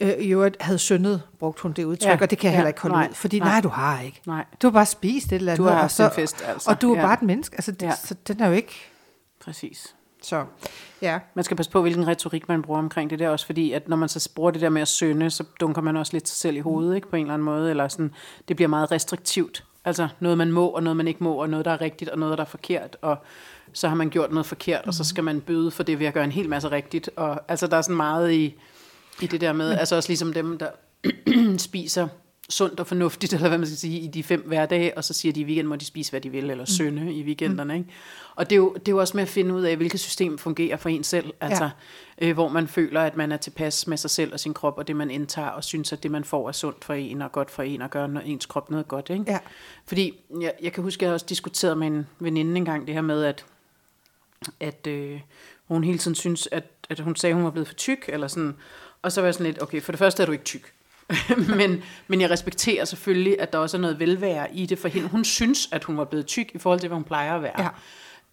øh, 0.00 0.10
i 0.18 0.32
øvrigt 0.32 0.56
havde 0.62 0.78
syndet, 0.78 1.22
brugte 1.38 1.62
hun 1.62 1.72
det 1.72 1.84
udtryk, 1.84 2.08
Ja, 2.08 2.18
og 2.20 2.30
det 2.30 2.38
kan 2.38 2.46
jeg 2.48 2.52
ja, 2.52 2.56
heller 2.56 2.68
ikke 2.68 2.80
holde 2.80 2.96
nej, 2.96 3.06
ud. 3.10 3.14
Fordi 3.14 3.38
nej. 3.38 3.48
nej, 3.48 3.60
du 3.60 3.68
har 3.68 4.00
ikke. 4.00 4.20
Nej. 4.26 4.44
Du 4.62 4.66
har 4.66 4.72
bare 4.72 4.86
spist 4.86 5.26
et 5.26 5.32
eller 5.32 5.52
andet. 5.52 5.58
Du 5.58 5.64
har 5.64 5.70
og 5.74 5.80
haft 5.80 5.92
så, 5.92 6.04
en 6.04 6.10
fest, 6.14 6.44
altså. 6.46 6.70
Og 6.70 6.82
du 6.82 6.92
er 6.92 6.96
Ja. 6.98 7.02
bare 7.06 7.14
et 7.14 7.22
menneske. 7.22 7.56
Altså, 7.56 7.72
det, 7.72 7.82
ja. 7.86 7.94
så 8.04 8.14
den 8.28 8.40
er 8.40 8.46
jo 8.46 8.52
ikke... 8.52 8.74
Præcis. 9.44 9.94
Så, 10.24 10.44
ja. 11.02 11.18
Man 11.34 11.44
skal 11.44 11.56
passe 11.56 11.72
på, 11.72 11.82
hvilken 11.82 12.06
retorik 12.06 12.48
man 12.48 12.62
bruger 12.62 12.78
omkring 12.78 13.10
det 13.10 13.18
der 13.18 13.28
også, 13.28 13.46
fordi 13.46 13.72
at 13.72 13.88
når 13.88 13.96
man 13.96 14.08
så 14.08 14.30
bruger 14.34 14.50
det 14.50 14.60
der 14.60 14.68
med 14.68 14.82
at 14.82 14.88
synde, 14.88 15.30
så 15.30 15.44
dunker 15.60 15.82
man 15.82 15.96
også 15.96 16.12
lidt 16.12 16.28
sig 16.28 16.36
selv 16.36 16.56
i 16.56 16.60
hovedet, 16.60 16.94
ikke, 16.94 17.08
på 17.08 17.16
en 17.16 17.22
eller 17.22 17.34
anden 17.34 17.44
måde, 17.44 17.70
eller 17.70 17.88
sådan, 17.88 18.14
det 18.48 18.56
bliver 18.56 18.68
meget 18.68 18.90
restriktivt. 18.90 19.64
Altså 19.84 20.08
noget 20.20 20.38
man 20.38 20.52
må, 20.52 20.66
og 20.66 20.82
noget 20.82 20.96
man 20.96 21.08
ikke 21.08 21.24
må, 21.24 21.34
og 21.34 21.48
noget 21.50 21.64
der 21.64 21.70
er 21.70 21.80
rigtigt, 21.80 22.10
og 22.10 22.18
noget 22.18 22.38
der 22.38 22.44
er 22.44 22.48
forkert, 22.48 22.96
og 23.02 23.16
så 23.72 23.88
har 23.88 23.94
man 23.94 24.10
gjort 24.10 24.30
noget 24.30 24.46
forkert, 24.46 24.80
mm. 24.84 24.88
og 24.88 24.94
så 24.94 25.04
skal 25.04 25.24
man 25.24 25.40
bøde 25.40 25.70
for 25.70 25.82
det 25.82 25.98
ved 25.98 26.06
at 26.06 26.14
gøre 26.14 26.24
en 26.24 26.32
hel 26.32 26.48
masse 26.48 26.70
rigtigt, 26.70 27.10
og 27.16 27.40
altså 27.48 27.66
der 27.66 27.76
er 27.76 27.82
sådan 27.82 27.96
meget 27.96 28.32
i, 28.32 28.54
i 29.20 29.26
det 29.26 29.40
der 29.40 29.52
med, 29.52 29.72
mm. 29.72 29.78
altså 29.78 29.96
også 29.96 30.08
ligesom 30.08 30.32
dem, 30.32 30.58
der 30.58 30.68
spiser 31.58 32.08
sundt 32.48 32.80
og 32.80 32.86
fornuftigt, 32.86 33.32
eller 33.34 33.48
hvad 33.48 33.58
man 33.58 33.66
skal 33.66 33.78
sige, 33.78 34.00
i 34.00 34.06
de 34.06 34.22
fem 34.22 34.40
hverdage, 34.46 34.96
og 34.96 35.04
så 35.04 35.14
siger 35.14 35.32
de, 35.32 35.40
i 35.40 35.44
weekenden 35.44 35.68
må 35.68 35.76
de 35.76 35.84
spise, 35.84 36.10
hvad 36.10 36.20
de 36.20 36.30
vil, 36.30 36.50
eller 36.50 36.64
synde 36.64 37.12
i 37.12 37.22
weekenderne. 37.22 37.74
Ikke? 37.74 37.88
Og 38.34 38.50
det 38.50 38.56
er, 38.56 38.60
jo, 38.60 38.74
det 38.74 38.88
er 38.88 38.92
jo 38.92 39.00
også 39.00 39.16
med 39.16 39.22
at 39.22 39.28
finde 39.28 39.54
ud 39.54 39.62
af, 39.62 39.76
hvilket 39.76 40.00
system 40.00 40.38
fungerer 40.38 40.76
for 40.76 40.88
en 40.88 41.04
selv, 41.04 41.32
altså, 41.40 41.70
ja. 42.20 42.28
øh, 42.28 42.34
hvor 42.34 42.48
man 42.48 42.68
føler, 42.68 43.00
at 43.00 43.16
man 43.16 43.32
er 43.32 43.36
tilpas 43.36 43.86
med 43.86 43.96
sig 43.96 44.10
selv 44.10 44.32
og 44.32 44.40
sin 44.40 44.54
krop, 44.54 44.78
og 44.78 44.88
det 44.88 44.96
man 44.96 45.10
indtager, 45.10 45.48
og 45.48 45.64
synes, 45.64 45.92
at 45.92 46.02
det 46.02 46.10
man 46.10 46.24
får 46.24 46.48
er 46.48 46.52
sundt 46.52 46.84
for 46.84 46.94
en, 46.94 47.22
og 47.22 47.32
godt 47.32 47.50
for 47.50 47.62
en, 47.62 47.82
og 47.82 47.90
gør 47.90 48.04
ens 48.06 48.46
krop 48.46 48.70
noget 48.70 48.88
godt. 48.88 49.10
Ikke? 49.10 49.24
Ja. 49.26 49.38
Fordi 49.86 50.20
jeg, 50.40 50.52
jeg 50.62 50.72
kan 50.72 50.82
huske, 50.82 51.02
at 51.02 51.06
jeg 51.06 51.14
også 51.14 51.26
diskuterede 51.28 51.76
med 51.76 51.86
en 51.86 52.06
veninde 52.18 52.56
engang 52.56 52.86
det 52.86 52.94
her 52.94 53.02
med, 53.02 53.24
at, 53.24 53.44
at 54.60 54.86
øh, 54.86 55.20
hun 55.68 55.84
hele 55.84 55.98
tiden 55.98 56.14
synes, 56.14 56.48
at, 56.52 56.64
at 56.90 57.00
hun 57.00 57.16
sagde, 57.16 57.30
at 57.30 57.36
hun 57.36 57.44
var 57.44 57.50
blevet 57.50 57.68
for 57.68 57.74
tyk, 57.74 58.04
eller 58.08 58.28
sådan. 58.28 58.56
Og 59.02 59.12
så 59.12 59.20
var 59.20 59.26
jeg 59.26 59.34
sådan 59.34 59.46
lidt, 59.46 59.62
okay, 59.62 59.82
for 59.82 59.92
det 59.92 59.98
første 59.98 60.22
er 60.22 60.26
du 60.26 60.32
ikke 60.32 60.44
tyk. 60.44 60.72
men, 61.56 61.82
men 62.08 62.20
jeg 62.20 62.30
respekterer 62.30 62.84
selvfølgelig, 62.84 63.40
at 63.40 63.52
der 63.52 63.58
også 63.58 63.76
er 63.76 63.80
noget 63.80 64.00
velvære 64.00 64.54
i 64.54 64.66
det 64.66 64.78
for 64.78 64.88
hende. 64.88 65.08
Hun 65.08 65.24
synes, 65.24 65.68
at 65.72 65.84
hun 65.84 65.96
var 65.96 66.04
blevet 66.04 66.26
tyk 66.26 66.50
i 66.54 66.58
forhold 66.58 66.80
til, 66.80 66.88
hvad 66.88 66.96
hun 66.96 67.04
plejer 67.04 67.34
at 67.34 67.42
være. 67.42 67.62
Ja. 67.62 67.68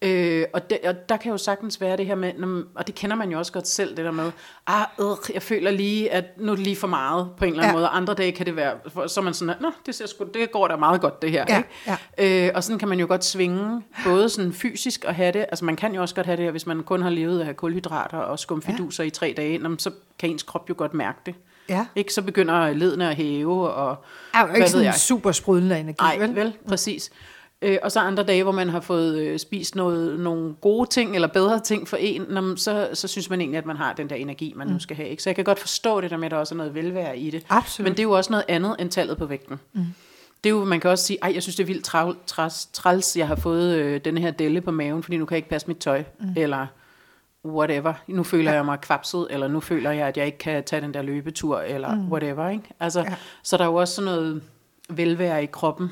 Øh, 0.04 0.46
og, 0.52 0.70
det, 0.70 0.78
og 0.84 1.08
der 1.08 1.16
kan 1.16 1.30
jo 1.32 1.38
sagtens 1.38 1.80
være 1.80 1.96
det 1.96 2.06
her 2.06 2.14
med, 2.14 2.64
og 2.74 2.86
det 2.86 2.94
kender 2.94 3.16
man 3.16 3.30
jo 3.30 3.38
også 3.38 3.52
godt 3.52 3.68
selv, 3.68 3.96
det 3.96 4.04
der 4.04 4.10
med, 4.10 4.32
ah, 4.66 4.86
øh, 5.00 5.34
jeg 5.34 5.42
føler 5.42 5.70
lige, 5.70 6.12
at 6.12 6.24
nu 6.38 6.52
er 6.52 6.56
det 6.56 6.64
lige 6.64 6.76
for 6.76 6.86
meget 6.86 7.28
på 7.36 7.44
en 7.44 7.50
eller 7.50 7.62
anden 7.62 7.74
Ja. 7.74 7.76
måde, 7.76 7.88
og 7.88 7.96
andre 7.96 8.14
dage 8.14 8.32
kan 8.32 8.46
det 8.46 8.56
være, 8.56 8.74
så 9.08 9.20
er 9.20 9.24
man 9.24 9.34
sådan, 9.34 9.54
at, 9.54 9.60
nå, 9.60 9.72
det, 9.86 9.94
ser 9.94 10.06
sgu, 10.06 10.24
det 10.34 10.52
går 10.52 10.68
da 10.68 10.76
meget 10.76 11.00
godt 11.00 11.22
det 11.22 11.30
her. 11.30 11.44
Ja, 11.48 11.62
ikke? 12.18 12.46
Øh, 12.46 12.52
og 12.54 12.64
sådan 12.64 12.78
kan 12.78 12.88
man 12.88 13.00
jo 13.00 13.06
godt 13.06 13.24
svinge, 13.24 13.82
både 14.04 14.28
sådan 14.28 14.52
fysisk 14.52 15.04
og 15.04 15.14
have 15.14 15.32
det, 15.32 15.40
altså 15.40 15.64
man 15.64 15.76
kan 15.76 15.94
jo 15.94 16.00
også 16.02 16.14
godt 16.14 16.26
have 16.26 16.36
det 16.36 16.44
her, 16.44 16.50
hvis 16.50 16.66
man 16.66 16.82
kun 16.82 17.02
har 17.02 17.10
levet 17.10 17.40
af 17.40 17.56
kulhydrater 17.56 18.18
og 18.18 18.38
skumfiduser 18.38 19.04
ja. 19.04 19.08
i 19.08 19.10
tre 19.10 19.34
dage, 19.36 19.60
så 19.78 19.90
kan 20.18 20.30
ens 20.30 20.42
krop 20.42 20.68
jo 20.68 20.74
godt 20.78 20.94
mærke 20.94 21.18
det. 21.26 21.34
Ja. 21.68 21.86
Ikke? 21.96 22.14
Så 22.14 22.22
begynder 22.22 22.72
ledene 22.72 23.08
at 23.10 23.16
hæve, 23.16 23.70
og 23.70 24.04
Er 24.34 24.48
jo 24.48 24.54
ikke 24.54 24.68
sådan 24.68 24.86
en 24.86 24.92
super 24.92 25.32
sprudlende 25.32 25.78
energi, 25.78 25.96
Nej, 26.00 26.18
vel? 26.18 26.34
vel? 26.34 26.56
præcis. 26.68 27.10
Øh, 27.62 27.78
og 27.82 27.92
så 27.92 28.00
andre 28.00 28.22
dage, 28.22 28.42
hvor 28.42 28.52
man 28.52 28.68
har 28.68 28.80
fået 28.80 29.18
øh, 29.18 29.38
spist 29.38 29.74
noget, 29.74 30.20
nogle 30.20 30.54
gode 30.60 30.90
ting, 30.90 31.14
eller 31.14 31.28
bedre 31.28 31.60
ting 31.60 31.88
for 31.88 31.96
en, 31.96 32.26
nå, 32.28 32.40
men 32.40 32.56
så, 32.56 32.88
så 32.94 33.08
synes 33.08 33.30
man 33.30 33.40
egentlig, 33.40 33.58
at 33.58 33.66
man 33.66 33.76
har 33.76 33.92
den 33.92 34.10
der 34.10 34.16
energi, 34.16 34.52
man 34.56 34.66
mm. 34.66 34.72
nu 34.72 34.78
skal 34.78 34.96
have. 34.96 35.08
Ikke? 35.08 35.22
Så 35.22 35.30
jeg 35.30 35.34
kan 35.34 35.44
godt 35.44 35.58
forstå 35.58 36.00
det 36.00 36.10
der 36.10 36.16
med, 36.16 36.24
at 36.24 36.30
der 36.30 36.36
også 36.36 36.54
er 36.54 36.56
noget 36.56 36.74
velvære 36.74 37.18
i 37.18 37.30
det. 37.30 37.46
Absolut. 37.48 37.84
Men 37.84 37.92
det 37.92 37.98
er 37.98 38.02
jo 38.02 38.10
også 38.10 38.30
noget 38.30 38.44
andet 38.48 38.76
end 38.78 38.90
tallet 38.90 39.18
på 39.18 39.26
vægten. 39.26 39.60
Mm. 39.72 39.84
Det 40.44 40.50
er 40.50 40.54
jo, 40.54 40.64
man 40.64 40.80
kan 40.80 40.90
også 40.90 41.04
sige, 41.04 41.18
ej, 41.22 41.32
jeg 41.34 41.42
synes, 41.42 41.56
det 41.56 41.62
er 41.62 41.66
vildt 41.66 41.84
træl, 41.84 42.14
træls, 42.26 42.68
træls, 42.72 43.16
jeg 43.16 43.26
har 43.28 43.36
fået 43.36 43.74
øh, 43.74 44.00
denne 44.04 44.20
her 44.20 44.30
delle 44.30 44.60
på 44.60 44.70
maven, 44.70 45.02
fordi 45.02 45.16
nu 45.16 45.24
kan 45.24 45.34
jeg 45.34 45.38
ikke 45.38 45.48
passe 45.48 45.68
mit 45.68 45.78
tøj, 45.78 46.04
mm. 46.20 46.26
eller 46.36 46.66
whatever. 47.44 47.94
Nu 48.06 48.22
føler 48.22 48.50
ja. 48.50 48.56
jeg 48.56 48.64
mig 48.64 48.80
kvapset, 48.80 49.26
eller 49.30 49.48
nu 49.48 49.60
føler 49.60 49.90
jeg, 49.90 50.08
at 50.08 50.16
jeg 50.16 50.26
ikke 50.26 50.38
kan 50.38 50.64
tage 50.64 50.82
den 50.82 50.94
der 50.94 51.02
løbetur, 51.02 51.60
eller 51.60 51.94
mm. 51.94 52.12
whatever. 52.12 52.48
Ikke? 52.48 52.64
Altså, 52.80 53.00
Ja. 53.00 53.14
Så 53.42 53.56
der 53.56 53.64
er 53.64 53.68
jo 53.68 53.74
også 53.74 53.94
sådan 53.94 54.04
noget 54.06 54.42
velvære 54.90 55.42
i 55.42 55.46
kroppen, 55.46 55.90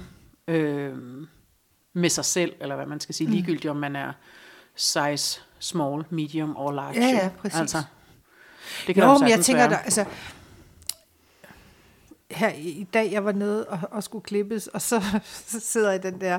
øh, 0.48 0.94
med 1.92 2.08
sig 2.08 2.24
selv, 2.24 2.52
eller 2.60 2.76
hvad 2.76 2.86
man 2.86 3.00
skal 3.00 3.14
sige, 3.14 3.30
ligegyldigt 3.30 3.70
om 3.70 3.76
man 3.76 3.96
er 3.96 4.12
size 4.76 5.40
small, 5.58 6.04
medium 6.10 6.56
or 6.56 6.72
large. 6.72 7.00
Ja, 7.00 7.06
ja, 7.08 7.30
præcis. 7.38 7.60
Altså, 7.60 7.82
det 8.86 8.94
kan 8.94 9.04
Jo, 9.04 9.18
men 9.18 9.28
jeg 9.28 9.40
tænker, 9.40 9.62
være. 9.62 9.70
der, 9.70 9.78
altså, 9.78 10.04
her 12.30 12.52
i 12.52 12.86
dag, 12.94 13.12
jeg 13.12 13.24
var 13.24 13.32
nede 13.32 13.66
og, 13.66 13.78
og 13.90 14.02
skulle 14.02 14.22
klippes, 14.22 14.66
og 14.66 14.82
så, 14.82 15.02
så 15.46 15.60
sidder 15.60 15.90
jeg 15.90 16.04
i 16.04 16.10
den 16.10 16.20
der 16.20 16.38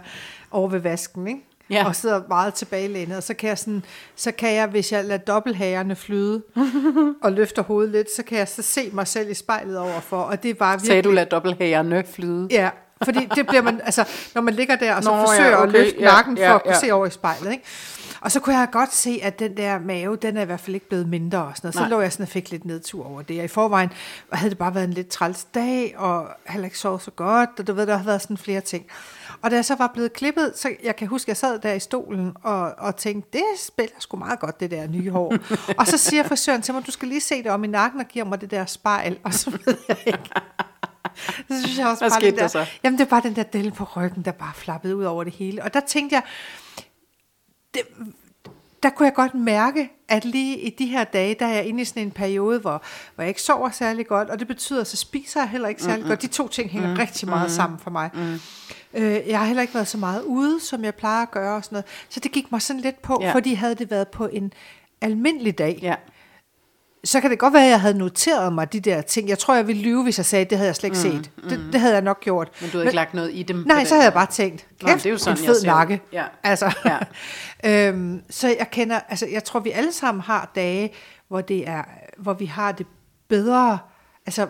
over 0.52 0.70
ved 0.70 0.80
vasken, 0.80 1.28
ikke? 1.28 1.42
Ja. 1.72 1.86
og 1.86 1.96
sidder 1.96 2.22
meget 2.30 2.54
tilbagelænet, 2.54 3.18
og 3.18 3.24
så 3.24 3.34
kan 3.34 3.50
jeg 3.50 3.58
sådan, 3.58 3.84
så 4.16 4.32
kan 4.32 4.54
jeg, 4.54 4.68
hvis 4.68 4.92
jeg 4.92 5.06
lader 5.06 5.18
dobbelthagerne 5.18 5.96
flyde, 5.96 6.42
og 7.24 7.32
løfter 7.32 7.64
hovedet 7.64 7.92
lidt, 7.92 8.08
så 8.16 8.24
kan 8.24 8.38
jeg 8.38 8.48
så 8.48 8.62
se 8.62 8.90
mig 8.94 9.08
selv 9.08 9.30
i 9.30 9.34
spejlet 9.34 9.78
overfor, 9.78 10.22
og 10.22 10.44
det 10.44 10.50
er 10.50 10.54
bare 10.54 10.74
virkelig... 10.74 10.88
Sagde 10.88 11.02
du, 11.02 11.12
lad 11.12 11.26
dobbelthagerne 11.26 12.04
flyde? 12.14 12.48
Ja, 12.52 12.70
fordi 13.04 13.30
det 13.36 13.48
bliver 13.48 13.62
man, 13.62 13.82
altså, 13.84 14.08
når 14.36 14.42
man 14.42 14.54
ligger 14.54 14.76
der 14.76 14.96
og 14.96 15.04
så 15.04 15.10
Nå, 15.10 15.16
ja, 15.16 15.24
forsøger 15.24 15.58
at 15.58 15.64
okay, 15.64 15.72
løfte 15.72 16.00
ja, 16.00 16.06
nakken 16.06 16.38
for 16.38 16.44
ja, 16.44 16.56
at 16.56 16.64
kunne 16.64 16.74
ja. 16.74 16.80
se 16.80 16.92
over 16.92 17.06
i 17.06 17.10
spejlet, 17.10 17.52
ikke? 17.52 17.64
Og 18.22 18.32
så 18.32 18.40
kunne 18.40 18.58
jeg 18.60 18.68
godt 18.72 18.94
se, 18.94 19.20
at 19.24 19.40
den 19.40 19.58
der 19.58 19.80
mave, 19.80 20.16
den 20.16 20.38
er 20.38 20.42
i 20.42 20.46
hvert 20.46 20.60
fald 20.60 20.76
ikke 20.76 20.90
blevet 20.90 21.08
mindre 21.08 21.40
og 21.40 21.52
sådan 21.56 21.68
noget. 21.68 21.74
Så 21.74 21.80
Nej. 21.80 21.90
lå 21.90 22.02
jeg 22.02 22.12
sådan 22.12 22.24
og 22.24 22.30
fik 22.30 22.52
lidt 22.52 22.66
nedtur 22.66 23.06
over 23.06 23.22
det. 23.22 23.40
Og 23.40 23.46
i 23.46 23.48
forvejen 23.48 23.90
havde 24.32 24.50
det 24.50 24.58
bare 24.58 24.76
været 24.76 24.86
en 24.86 24.94
lidt 24.94 25.08
træls 25.08 25.44
dag, 25.44 25.96
og 25.98 26.28
heller 26.48 26.66
ikke 26.66 26.78
sovet 26.78 27.02
så 27.02 27.12
godt, 27.12 27.50
og 27.60 27.68
du 27.68 27.74
ved, 27.74 27.88
der 27.88 27.98
har 27.98 28.06
været 28.06 28.22
sådan 28.22 28.38
flere 28.38 28.62
ting. 28.62 28.86
Og 29.44 29.52
da 29.52 29.56
jeg 29.56 29.66
så 29.66 29.76
var 29.76 29.92
blevet 29.94 30.14
klippet, 30.14 30.54
så 30.56 30.70
jeg 30.84 30.96
kan 30.96 31.08
huske, 31.08 31.24
at 31.24 31.28
jeg 31.28 31.38
sad 31.38 31.60
der 31.60 31.74
i 31.74 31.80
stolen 31.80 32.32
og, 32.44 32.74
og 32.78 32.96
tænkte, 32.96 33.30
det 33.34 33.44
spiller 33.60 33.96
sgu 34.00 34.18
meget 34.18 34.40
godt, 34.40 34.60
det 34.60 34.72
der 34.72 34.88
nye 34.88 35.10
hår. 35.10 35.36
og 35.80 35.88
så 35.88 35.98
siger 35.98 36.24
frisøren 36.24 36.62
til 36.62 36.74
mig, 36.74 36.86
du 36.86 36.92
skal 36.92 37.08
lige 37.08 37.22
se 37.22 37.44
det 37.44 37.52
om 37.52 37.64
i 37.64 37.68
nakken 37.68 38.00
og 38.00 38.08
giver 38.08 38.26
mig 38.26 38.42
det 38.42 38.52
der 38.52 38.66
spejl. 38.66 39.20
Og 39.24 39.34
så 39.34 39.50
ved 39.66 39.78
jeg 39.88 39.98
ikke, 40.06 40.30
så 41.48 41.62
synes 41.62 41.78
jeg 41.78 41.88
også 41.88 42.04
Hvad 42.04 42.10
bare, 42.10 42.20
skete 42.20 42.32
det 42.32 42.36
der 42.36 42.42
der, 42.42 42.48
så? 42.48 42.66
Jamen, 42.84 43.00
det 43.00 43.12
var 43.12 43.22
bare 43.22 43.30
den 43.30 43.36
der 43.36 43.44
del 43.44 43.72
på 43.72 43.84
ryggen, 43.96 44.26
der 44.26 44.32
bare 44.32 44.54
flappede 44.56 44.96
ud 44.96 45.04
over 45.04 45.24
det 45.24 45.34
hele. 45.34 45.64
Og 45.64 45.74
der 45.74 45.80
tænkte 45.80 46.16
jeg, 46.16 46.24
det, 47.74 47.82
der 48.84 48.90
kunne 48.90 49.06
jeg 49.06 49.14
godt 49.14 49.36
mærke, 49.36 49.90
at 50.08 50.26
lige 50.26 50.60
i 50.60 50.70
de 50.70 50.86
her 50.86 51.04
dage, 51.04 51.36
der 51.40 51.46
er 51.46 51.54
jeg 51.54 51.66
inde 51.66 51.82
i 51.82 51.86
sådan 51.86 52.04
en 52.04 52.12
periode, 52.12 52.60
hvor, 52.60 52.84
hvor 53.16 53.24
jeg 53.24 53.28
ikke 53.28 53.42
sover 53.42 53.70
særlig 53.70 54.08
godt, 54.08 54.30
og 54.30 54.40
det 54.40 54.48
betyder, 54.48 54.84
så 54.84 54.98
spiser 54.98 55.40
jeg 55.40 55.50
heller 55.50 55.68
ikke 55.68 55.84
særlig 55.84 56.04
mm, 56.04 56.10
godt. 56.10 56.22
De 56.22 56.28
to 56.28 56.48
ting 56.48 56.70
hænger 56.70 56.90
mm, 56.90 56.98
rigtig 56.98 57.30
meget 57.30 57.50
mm, 57.50 57.56
sammen 57.56 57.80
for 57.80 57.90
mig. 57.90 58.10
Mm. 58.14 58.40
Øh, 58.94 59.20
jeg 59.28 59.40
har 59.40 59.46
heller 59.46 59.62
ikke 59.62 59.74
været 59.74 59.88
så 59.88 59.98
meget 59.98 60.22
ude, 60.24 60.60
som 60.62 60.84
jeg 60.84 60.96
plejer 60.96 61.22
at 61.22 61.32
gøre 61.32 61.56
og 61.56 61.64
sådan 61.64 61.76
noget. 61.76 61.86
Så 62.10 62.20
det 62.20 62.32
gik 62.32 62.52
mig 62.52 62.62
sådan 62.62 62.82
lidt 62.82 63.02
på, 63.02 63.20
ja. 63.22 63.34
Fordi 63.34 63.54
havde 63.54 63.76
det 63.76 63.92
været 63.92 64.08
på 64.08 64.26
en 64.26 64.54
almindelig 65.02 65.58
dag, 65.58 65.80
Ja. 65.82 65.96
så 67.04 67.22
kan 67.22 67.30
det 67.32 67.40
godt 67.40 67.54
være, 67.54 67.64
at 67.66 67.70
jeg 67.70 67.82
havde 67.82 67.98
noteret 67.98 68.54
mig 68.54 68.74
de 68.74 68.80
der 68.80 69.02
ting. 69.02 69.30
Jeg 69.30 69.40
tror, 69.40 69.56
jeg 69.56 69.68
ville 69.68 69.82
lyve, 69.82 70.04
hvis 70.04 70.18
jeg 70.18 70.26
sagde, 70.26 70.46
at 70.46 70.50
det 70.50 70.58
havde 70.58 70.68
jeg 70.68 70.76
slet 70.76 71.04
ikke 71.04 71.16
mm, 71.18 71.24
set. 71.24 71.32
Det, 71.50 71.74
det 71.74 71.80
havde 71.82 71.94
jeg 71.94 72.02
nok 72.02 72.20
gjort. 72.22 72.50
Men 72.62 72.70
du 72.70 72.78
havde 72.78 72.86
ikke 72.86 72.96
lagt 72.96 73.14
noget 73.14 73.32
i 73.34 73.44
dem? 73.44 73.64
Nej, 73.68 73.86
så 73.86 73.94
havde 73.94 74.06
jeg 74.06 74.14
bare 74.14 74.26
tænkt, 74.26 74.68
Nå, 74.82 74.90
det 74.90 75.06
er 75.06 75.10
jo 75.10 75.18
sådan, 75.18 75.40
en 75.40 75.46
fed 75.46 75.64
nakke. 75.66 76.02
Ja. 76.14 76.24
Altså, 76.44 76.76
Ja. 77.64 77.88
øhm, 77.90 78.22
så 78.30 78.48
jeg 78.48 78.68
kender, 78.72 79.00
altså 79.10 79.28
jeg 79.32 79.44
tror, 79.44 79.60
vi 79.60 79.72
alle 79.72 79.92
sammen 79.94 80.22
har 80.22 80.52
dage, 80.56 80.94
hvor, 81.28 81.42
det 81.42 81.68
er, 81.68 81.84
hvor 82.18 82.34
vi 82.34 82.46
har 82.46 82.72
det 82.72 82.86
bedre. 83.28 83.80
Altså 84.26 84.48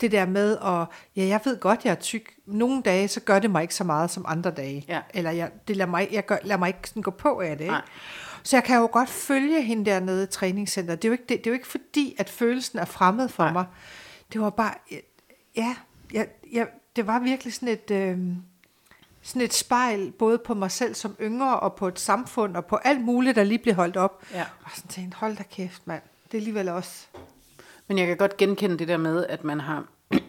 det 0.00 0.12
der 0.12 0.26
med, 0.26 0.58
at 0.58 0.86
ja, 1.16 1.26
jeg 1.26 1.40
ved 1.44 1.60
godt, 1.60 1.84
jeg 1.84 1.90
er 1.90 1.94
tyk. 1.94 2.34
Nogle 2.46 2.82
dage, 2.82 3.08
så 3.08 3.20
gør 3.20 3.38
det 3.38 3.50
mig 3.50 3.62
ikke 3.62 3.74
så 3.74 3.84
meget 3.84 4.10
som 4.10 4.24
andre 4.28 4.50
dage. 4.50 4.84
Ja. 4.88 5.00
Eller 5.14 5.30
jeg, 5.30 5.50
det 5.68 5.76
lader 5.76 5.90
mig, 5.90 6.08
jeg 6.12 6.26
gør, 6.26 6.36
lader 6.42 6.58
mig 6.58 6.68
ikke 6.68 6.88
sådan 6.88 7.02
gå 7.02 7.10
på 7.10 7.40
af 7.40 7.56
det. 7.56 7.64
Ikke? 7.64 7.72
Nej. 7.72 7.82
Så 8.42 8.56
jeg 8.56 8.64
kan 8.64 8.76
jo 8.76 8.88
godt 8.92 9.08
følge 9.08 9.62
hende 9.62 9.90
dernede 9.90 10.24
i 10.24 10.26
træningscenteret. 10.26 11.02
Det 11.02 11.08
er 11.08 11.10
jo 11.10 11.12
ikke, 11.12 11.24
det, 11.28 11.38
det 11.38 11.46
er 11.46 11.50
jo 11.50 11.54
ikke 11.54 11.66
fordi, 11.66 12.14
at 12.18 12.30
følelsen 12.30 12.78
er 12.78 12.84
fremmed 12.84 13.28
for 13.28 13.42
Nej. 13.42 13.52
mig. 13.52 13.66
Det 14.32 14.40
var 14.40 14.50
bare, 14.50 14.74
ja, 15.56 15.76
jeg, 16.12 16.26
jeg, 16.52 16.66
det 16.96 17.06
var 17.06 17.18
virkelig 17.18 17.54
sådan 17.54 17.68
et, 17.68 17.90
øh, 17.90 18.18
sådan 19.22 19.42
et 19.42 19.54
spejl, 19.54 20.12
både 20.12 20.38
på 20.38 20.54
mig 20.54 20.70
selv 20.70 20.94
som 20.94 21.16
yngre, 21.20 21.60
og 21.60 21.74
på 21.74 21.88
et 21.88 22.00
samfund, 22.00 22.56
og 22.56 22.66
på 22.66 22.76
alt 22.76 23.00
muligt, 23.00 23.36
der 23.36 23.44
lige 23.44 23.58
blev 23.58 23.74
holdt 23.74 23.96
op. 23.96 24.22
Ja. 24.32 24.44
Og 24.64 24.70
sådan 24.74 24.88
tænkte, 24.88 25.16
hold 25.16 25.36
da 25.36 25.42
kæft, 25.42 25.86
mand. 25.86 26.02
Det 26.24 26.34
er 26.34 26.38
alligevel 26.38 26.68
også. 26.68 27.06
Men 27.88 27.98
jeg 27.98 28.06
kan 28.06 28.16
godt 28.16 28.36
genkende 28.36 28.78
det 28.78 28.88
der 28.88 28.96
med, 28.96 29.26
at 29.26 29.44
man 29.44 29.60
har 29.60 29.84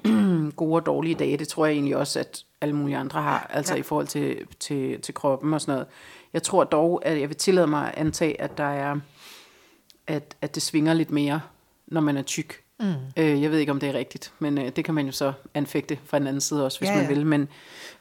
gode 0.56 0.76
og 0.76 0.86
dårlige 0.86 1.16
dage. 1.16 1.38
Det 1.38 1.48
tror 1.48 1.66
jeg 1.66 1.74
egentlig 1.74 1.98
også, 1.98 2.20
at 2.20 2.44
alle 2.62 2.76
mulige 2.76 2.98
andre 2.98 3.22
har, 3.22 3.48
altså 3.50 3.74
Ja. 3.74 3.80
i 3.80 3.84
forhold 3.84 4.08
til, 4.08 4.48
til, 4.60 5.02
til 5.02 5.14
kroppen 5.14 5.54
og 5.54 5.62
sådan 5.62 5.72
noget. 5.74 5.88
Jeg 6.34 6.44
tror 6.44 6.64
dog, 6.64 7.02
at 7.06 7.20
jeg 7.20 7.30
vil 7.30 7.38
tillade 7.38 7.68
mig 7.68 7.88
at 7.88 7.98
antage, 7.98 8.42
at 8.42 8.58
der 8.58 8.64
er, 8.64 8.96
at, 10.08 10.36
at 10.42 10.56
det 10.56 10.64
svinger 10.64 10.94
lidt 10.94 11.12
mere, 11.12 11.42
når 11.88 12.02
man 12.02 12.18
er 12.18 12.22
tyk. 12.22 12.62
Mm. 12.80 12.94
Øh, 13.18 13.42
jeg 13.42 13.52
ved 13.52 13.60
ikke, 13.60 13.72
om 13.72 13.80
det 13.80 13.90
er 13.90 13.94
rigtigt, 13.94 14.34
men 14.40 14.58
øh, 14.58 14.70
det 14.76 14.86
kan 14.86 14.94
man 14.94 15.06
jo 15.06 15.12
så 15.12 15.34
anfægte 15.54 16.00
fra 16.06 16.20
den 16.20 16.28
anden 16.28 16.42
side 16.42 16.66
også, 16.66 16.80
hvis 16.80 16.90
Ja, 16.90 16.94
ja, 16.96 17.02
man 17.02 17.10
vil. 17.10 17.26
Men, 17.26 17.48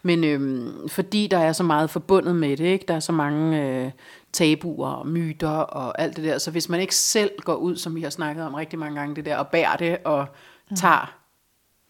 men 0.02 0.24
øhm, 0.24 0.88
fordi 0.88 1.26
der 1.26 1.38
er 1.38 1.52
så 1.52 1.62
meget 1.62 1.90
forbundet 1.90 2.36
med 2.36 2.56
det, 2.56 2.64
ikke? 2.64 2.84
der 2.88 2.94
er 2.94 3.00
så 3.00 3.12
mange 3.12 3.62
øh, 3.68 3.90
tabuer 4.32 4.88
og 4.90 5.06
myter 5.08 5.48
og 5.48 6.00
alt 6.00 6.16
det 6.16 6.24
der, 6.24 6.38
så 6.38 6.50
hvis 6.50 6.68
man 6.68 6.80
ikke 6.80 6.94
selv 6.94 7.30
går 7.40 7.54
ud, 7.54 7.76
som 7.76 7.94
vi 7.94 8.02
har 8.02 8.10
snakket 8.10 8.44
om 8.44 8.54
rigtig 8.54 8.78
mange 8.78 9.00
gange, 9.00 9.16
det 9.16 9.24
der, 9.24 9.36
og 9.36 9.48
bærer 9.48 9.76
det 9.76 9.98
og 10.04 10.26
mm. 10.70 10.76
tager 10.76 11.14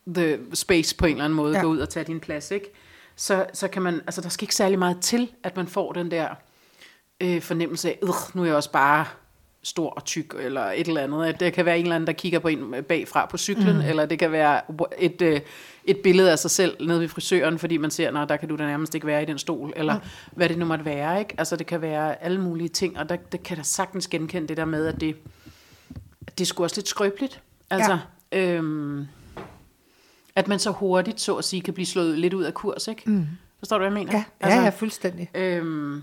the 0.06 0.38
space 0.54 0.96
på 0.96 1.06
en 1.06 1.12
eller 1.12 1.24
anden 1.24 1.36
måde, 1.36 1.50
Ja. 1.52 1.56
ja. 1.58 1.62
gå 1.64 1.68
ud 1.70 1.78
og 1.78 1.88
tage 1.88 2.04
din 2.04 2.20
plads, 2.20 2.50
ikke? 2.50 2.72
Så, 3.16 3.46
så 3.52 3.68
kan 3.68 3.82
man, 3.82 3.94
altså 3.94 4.20
der 4.20 4.28
skal 4.28 4.44
ikke 4.44 4.54
særlig 4.54 4.78
meget 4.78 5.00
til, 5.00 5.30
at 5.42 5.56
man 5.56 5.66
får 5.66 5.92
den 5.92 6.10
der 6.10 6.28
øh, 7.20 7.42
fornemmelse 7.42 7.88
af, 7.88 7.98
"Ugh, 8.02 8.14
nu 8.34 8.42
er 8.42 8.46
jeg 8.46 8.54
også 8.56 8.72
bare 8.72 9.04
stor 9.64 9.90
og 9.90 10.04
tyk, 10.04 10.34
eller 10.40 10.62
et 10.62 10.88
eller 10.88 11.00
andet. 11.00 11.40
Det 11.40 11.52
kan 11.52 11.64
være 11.64 11.78
en 11.78 11.84
eller 11.84 11.94
anden, 11.94 12.06
der 12.06 12.12
kigger 12.12 12.38
på 12.38 12.48
en 12.48 12.74
bagfra 12.88 13.26
på 13.26 13.38
cyklen, 13.38 13.76
mm. 13.76 13.82
eller 13.88 14.06
det 14.06 14.18
kan 14.18 14.32
være 14.32 14.60
et, 14.98 15.22
øh, 15.22 15.40
et 15.84 15.98
billede 15.98 16.32
af 16.32 16.38
sig 16.38 16.50
selv 16.50 16.86
nede 16.86 17.00
ved 17.00 17.08
frisøren, 17.08 17.58
fordi 17.58 17.76
man 17.76 17.90
ser, 17.90 18.20
at 18.20 18.28
der 18.28 18.36
kan 18.36 18.48
du 18.48 18.56
da 18.56 18.66
nærmest 18.66 18.94
ikke 18.94 19.06
være 19.06 19.22
i 19.22 19.26
den 19.26 19.38
stol, 19.38 19.72
eller 19.76 19.94
mm. 19.94 20.00
hvad 20.32 20.48
det 20.48 20.58
nu 20.58 20.64
måtte 20.64 20.84
være. 20.84 21.18
Ikke? 21.18 21.34
Altså 21.38 21.56
det 21.56 21.66
kan 21.66 21.80
være 21.80 22.22
alle 22.22 22.40
mulige 22.40 22.68
ting, 22.68 22.98
og 22.98 23.08
der, 23.08 23.16
det 23.16 23.42
kan 23.42 23.56
da 23.56 23.62
sagtens 23.62 24.08
genkende 24.08 24.48
det 24.48 24.56
der 24.56 24.64
med, 24.64 24.86
at 24.86 25.00
det, 25.00 25.16
at 26.26 26.38
det 26.38 26.50
er 26.50 26.62
også 26.62 26.76
lidt 26.76 26.88
skrøbeligt. 26.88 27.40
Altså, 27.70 27.98
ja. 28.32 28.52
øhm, 28.52 29.06
at 30.36 30.48
man 30.48 30.58
så 30.58 30.70
hurtigt, 30.70 31.20
så 31.20 31.34
at 31.34 31.44
sige, 31.44 31.62
kan 31.62 31.74
blive 31.74 31.86
slået 31.86 32.18
lidt 32.18 32.34
ud 32.34 32.44
af 32.44 32.54
kurs, 32.54 32.88
ikke? 32.88 33.02
Mm. 33.06 33.26
Forstår 33.58 33.78
du, 33.78 33.84
hvad 33.88 33.92
jeg 33.92 34.06
mener? 34.06 34.18
Ja, 34.18 34.24
altså, 34.40 34.58
ja, 34.58 34.64
ja 34.64 34.70
fuldstændig. 34.70 35.30
Øhm, 35.34 36.02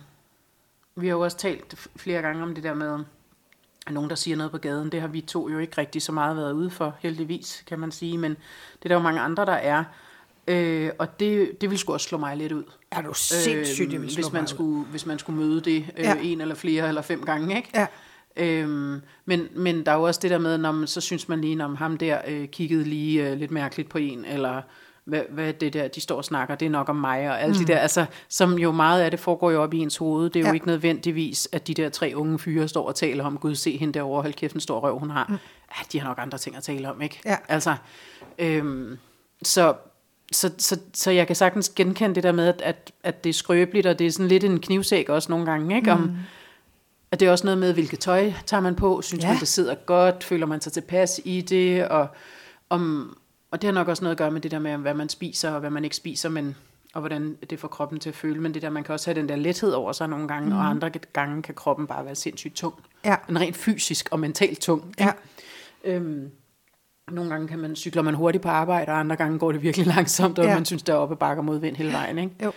vi 0.95 1.07
har 1.07 1.15
jo 1.15 1.21
også 1.21 1.37
talt 1.37 1.89
flere 1.95 2.21
gange 2.21 2.43
om 2.43 2.55
det 2.55 2.63
der 2.63 2.73
med, 2.73 2.99
nogen, 3.89 4.09
der 4.09 4.15
siger 4.15 4.37
noget 4.37 4.51
på 4.51 4.57
gaden, 4.57 4.91
det 4.91 5.01
har 5.01 5.07
vi 5.07 5.21
to 5.21 5.49
jo 5.49 5.57
ikke 5.59 5.77
rigtig 5.77 6.01
så 6.01 6.11
meget 6.11 6.37
været 6.37 6.53
ude 6.53 6.69
for, 6.69 6.95
heldigvis, 6.99 7.63
kan 7.67 7.79
man 7.79 7.91
sige, 7.91 8.17
men 8.17 8.31
det 8.31 8.83
er 8.83 8.87
der 8.89 8.95
jo 8.95 9.01
mange 9.01 9.19
andre, 9.21 9.45
der 9.45 9.51
er. 9.51 9.83
Øh, 10.47 10.89
og 10.99 11.19
det, 11.19 11.61
det 11.61 11.69
vil 11.69 11.77
sgu 11.77 11.93
også 11.93 12.07
slå 12.07 12.17
mig 12.17 12.37
lidt 12.37 12.51
ud. 12.51 12.63
Er 12.91 13.01
du 13.01 13.13
sindssygt, 13.13 13.91
det 13.91 14.01
vil 14.01 14.09
slå 14.11 14.15
hvis, 14.21 14.25
mig 14.25 14.33
man 14.33 14.43
ud. 14.43 14.47
skulle, 14.47 14.83
hvis 14.85 15.05
man 15.05 15.19
skulle 15.19 15.39
møde 15.39 15.61
det 15.61 15.85
øh, 15.97 16.03
Ja. 16.03 16.13
ja. 16.15 16.21
en 16.21 16.41
eller 16.41 16.55
flere 16.55 16.87
eller 16.87 17.01
fem 17.01 17.23
gange, 17.25 17.55
ikke? 17.55 17.69
Ja. 17.75 17.87
Øhm, 18.37 19.01
men, 19.25 19.47
men 19.55 19.85
der 19.85 19.91
er 19.91 19.95
jo 19.95 20.03
også 20.03 20.19
det 20.23 20.31
der 20.31 20.37
med, 20.37 20.57
når 20.57 20.71
man, 20.71 20.87
så 20.87 21.01
synes 21.01 21.29
man 21.29 21.41
lige, 21.41 21.65
om 21.65 21.75
ham 21.75 21.97
der 21.97 22.21
øh, 22.27 22.47
kiggede 22.47 22.83
lige 22.83 23.29
øh, 23.29 23.37
lidt 23.37 23.51
mærkeligt 23.51 23.89
på 23.89 23.97
en, 23.97 24.25
eller 24.25 24.61
hvad, 25.05 25.21
hvad 25.29 25.53
det 25.53 25.73
der, 25.73 25.87
de 25.87 26.01
står 26.01 26.17
og 26.17 26.25
snakker, 26.25 26.55
det 26.55 26.65
er 26.65 26.69
nok 26.69 26.89
om 26.89 26.95
mig, 26.95 27.29
og 27.29 27.41
alt 27.41 27.51
mm. 27.51 27.57
det 27.57 27.67
der, 27.67 27.77
altså, 27.77 28.05
som 28.29 28.59
jo 28.59 28.71
meget 28.71 29.01
af 29.01 29.11
det 29.11 29.19
foregår 29.19 29.51
jo 29.51 29.63
op 29.63 29.73
i 29.73 29.77
ens 29.77 29.97
hoved. 29.97 30.29
Det 30.29 30.39
er 30.39 30.43
ja. 30.43 30.47
Jo 30.47 30.53
ikke 30.53 30.67
nødvendigvis, 30.67 31.49
at 31.51 31.67
de 31.67 31.73
der 31.73 31.89
tre 31.89 32.13
unge 32.15 32.39
fyre 32.39 32.67
står 32.67 32.87
og 32.87 32.95
taler 32.95 33.25
om, 33.25 33.37
gud, 33.37 33.55
se 33.55 33.77
hende 33.77 33.93
derovre, 33.93 34.21
hold 34.21 34.33
kæft, 34.33 34.53
en 34.53 34.59
stor 34.59 34.79
røv, 34.79 34.99
hun 34.99 35.09
har. 35.09 35.25
Mm. 35.29 35.33
Ja, 35.77 35.83
de 35.91 35.99
har 35.99 36.07
nok 36.07 36.17
andre 36.21 36.37
ting 36.37 36.55
at 36.55 36.63
tale 36.63 36.91
om, 36.91 37.01
ikke? 37.01 37.19
Ja. 37.25 37.37
Altså, 37.47 37.75
øhm, 38.39 38.97
så, 39.43 39.73
så, 40.31 40.51
så, 40.57 40.79
så 40.93 41.11
jeg 41.11 41.27
kan 41.27 41.35
sagtens 41.35 41.69
genkende 41.69 42.15
det 42.15 42.23
der 42.23 42.31
med, 42.31 42.47
at, 42.47 42.61
at, 42.61 42.91
at 43.03 43.23
det 43.23 43.29
er 43.29 43.33
skrøbeligt, 43.33 43.87
og 43.87 43.99
det 43.99 44.07
er 44.07 44.11
sådan 44.11 44.27
lidt 44.27 44.43
en 44.43 44.59
knivsæk 44.59 45.09
også 45.09 45.31
nogle 45.31 45.45
gange, 45.45 45.75
ikke? 45.75 45.91
Om, 45.91 46.17
Og 47.11 47.19
det 47.19 47.27
er 47.27 47.31
også 47.31 47.45
noget 47.45 47.57
med, 47.57 47.73
hvilket 47.73 47.99
tøj 47.99 48.33
tager 48.45 48.61
man 48.61 48.75
på. 48.75 49.01
Synes 49.01 49.23
ja. 49.23 49.29
man, 49.29 49.39
det 49.39 49.47
sidder 49.47 49.75
godt? 49.75 50.23
Føler 50.23 50.45
man 50.45 50.61
sig 50.61 50.73
tilpas 50.73 51.21
i 51.25 51.41
det? 51.41 51.87
Og, 51.87 52.07
om, 52.69 53.17
og 53.51 53.61
det 53.61 53.67
har 53.67 53.73
nok 53.73 53.87
også 53.87 54.03
noget 54.03 54.15
at 54.15 54.17
gøre 54.17 54.31
med 54.31 54.41
det 54.41 54.51
der 54.51 54.59
med, 54.59 54.77
hvad 54.77 54.93
man 54.93 55.09
spiser 55.09 55.51
og 55.51 55.59
hvad 55.59 55.69
man 55.69 55.83
ikke 55.83 55.95
spiser, 55.95 56.29
men, 56.29 56.55
og 56.93 57.01
hvordan 57.01 57.37
det 57.49 57.59
får 57.59 57.67
kroppen 57.67 57.99
til 57.99 58.09
at 58.09 58.15
føle. 58.15 58.41
Men 58.41 58.53
det 58.53 58.61
der, 58.61 58.69
man 58.69 58.83
kan 58.83 58.93
også 58.93 59.09
have 59.09 59.19
den 59.19 59.29
der 59.29 59.35
lethed 59.35 59.71
over 59.71 59.91
sig 59.91 60.09
nogle 60.09 60.27
gange, 60.27 60.49
mm. 60.49 60.55
og 60.55 60.69
andre 60.69 60.89
gange 60.89 61.41
kan 61.41 61.55
kroppen 61.55 61.87
bare 61.87 62.05
være 62.05 62.15
sindssygt 62.15 62.55
tung. 62.55 62.73
Ja. 63.05 63.15
En 63.29 63.39
rent 63.39 63.55
fysisk 63.55 64.09
og 64.11 64.19
mentalt 64.19 64.59
tung. 64.59 64.93
Ja. 64.99 65.11
Øhm, 65.83 66.31
nogle 67.11 67.29
gange 67.29 67.47
kan 67.47 67.59
man, 67.59 67.75
cykler 67.75 68.01
man 68.01 68.13
hurtigt 68.13 68.41
på 68.41 68.49
arbejde, 68.49 68.91
og 68.91 68.99
andre 68.99 69.15
gange 69.15 69.39
går 69.39 69.51
det 69.51 69.61
virkelig 69.61 69.87
langsomt, 69.95 70.39
og 70.39 70.45
ja. 70.45 70.53
man 70.53 70.65
synes, 70.65 70.83
der 70.83 70.93
er 70.93 70.97
oppe 70.97 71.15
bakker 71.15 71.43
mod 71.43 71.59
vind 71.59 71.75
hele 71.75 71.91
vejen. 71.91 72.17
Ikke? 72.17 72.35
Jo. 72.43 72.51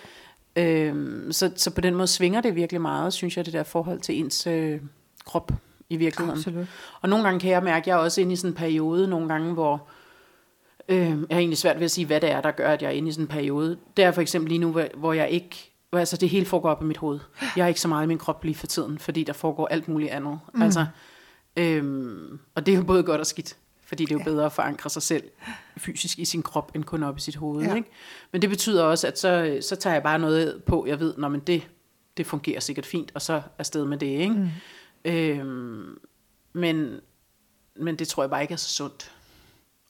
Øhm, 0.57 1.33
så, 1.33 1.53
så 1.57 1.71
på 1.71 1.81
den 1.81 1.95
måde 1.95 2.07
svinger 2.07 2.41
det 2.41 2.55
virkelig 2.55 2.81
meget, 2.81 3.13
synes 3.13 3.37
jeg, 3.37 3.45
det 3.45 3.53
der 3.53 3.63
forhold 3.63 4.01
til 4.01 4.19
ens 4.19 4.47
øh, 4.47 4.81
krop 5.25 5.53
i 5.91 5.97
virkeligheden. 5.97 6.39
Absolut. 6.39 6.67
Og 7.01 7.09
nogle 7.09 7.25
gange 7.25 7.41
kan 7.41 7.51
jeg 7.51 7.63
mærke, 7.63 7.83
at 7.83 7.87
jeg 7.87 7.95
er 7.95 7.99
også 7.99 8.21
inde 8.21 8.33
i 8.33 8.37
sådan 8.37 8.51
en 8.51 8.55
periode, 8.55 9.09
nogle 9.09 9.29
gange, 9.29 9.53
hvor 9.53 9.89
øh, 10.89 10.99
jeg 10.99 11.17
har 11.31 11.39
egentlig 11.39 11.59
svært 11.59 11.77
ved 11.77 11.85
at 11.85 11.91
sige, 11.91 12.07
hvad 12.07 12.21
det 12.21 12.31
er, 12.31 12.41
der 12.41 12.51
gør, 12.51 12.69
at 12.73 12.83
jeg 12.83 12.89
er 12.89 12.93
inde 12.93 13.09
i 13.09 13.13
sådan 13.13 13.25
en 13.25 13.29
periode. 13.29 13.79
Det 13.97 14.05
er 14.05 14.13
for 14.13 14.21
eksempel 14.21 14.49
lige 14.49 14.59
nu, 14.59 14.81
hvor, 14.95 15.13
jeg 15.13 15.31
ikke, 15.31 15.73
altså 15.93 16.17
det 16.17 16.29
hele 16.29 16.47
foregår 16.47 16.71
op 16.71 16.83
i 16.83 16.85
mit 16.85 16.97
hoved. 16.97 17.21
Jeg 17.57 17.65
er 17.65 17.69
ikke 17.69 17.81
så 17.81 17.89
meget 17.89 18.05
i 18.05 18.09
min 18.09 18.19
krop 18.19 18.45
lige 18.45 18.55
for 18.55 18.67
tiden, 18.67 18.99
fordi 18.99 19.25
der 19.25 19.33
foregår 19.33 19.67
alt 19.67 19.89
muligt 19.89 20.11
andet. 20.11 20.39
Mm. 20.55 20.63
Altså, 20.63 20.87
øhm, 21.57 22.39
og 22.55 22.67
det 22.67 22.75
er 22.75 22.79
jo 22.79 22.85
både 22.85 23.03
godt 23.03 23.21
og 23.21 23.27
skidt, 23.27 23.57
fordi 23.87 24.05
det 24.05 24.11
er 24.11 24.15
jo 24.15 24.19
Ja. 24.19 24.25
bedre 24.25 24.47
at 24.47 24.53
forankre 24.53 24.91
sig 24.91 25.03
selv 25.03 25.25
fysisk 25.77 26.19
i 26.19 26.25
sin 26.25 26.43
krop, 26.43 26.73
end 26.75 26.85
kun 26.85 27.03
op 27.03 27.17
i 27.17 27.21
sit 27.21 27.37
hoved. 27.37 27.63
Ja. 27.65 27.75
Ikke? 27.75 27.89
Men 28.33 28.43
det 28.43 28.51
betyder 28.51 28.85
også, 28.85 29.07
at 29.07 29.19
så, 29.19 29.59
så 29.61 29.77
tager 29.77 29.95
jeg 29.95 30.03
bare 30.03 30.19
noget 30.19 30.63
på, 30.67 30.87
jeg 30.87 31.01
ved, 31.01 31.15
når 31.19 31.29
men 31.29 31.41
det, 31.41 31.69
det 32.17 32.27
fungerer 32.27 32.61
sikkert 32.61 32.87
fint, 32.87 33.13
og 33.15 33.23
så 33.23 33.43
afsted 33.59 33.85
med 33.85 33.99
det. 33.99 34.07
Ikke? 34.07 34.35
Mm. 34.35 34.49
Øhm, 35.05 35.99
men, 36.53 37.01
men 37.77 37.97
det 37.97 38.09
tror 38.09 38.23
jeg 38.23 38.31
bare 38.31 38.43
ikke 38.43 38.53
er 38.53 38.57
så 38.59 38.69
sundt. 38.69 39.13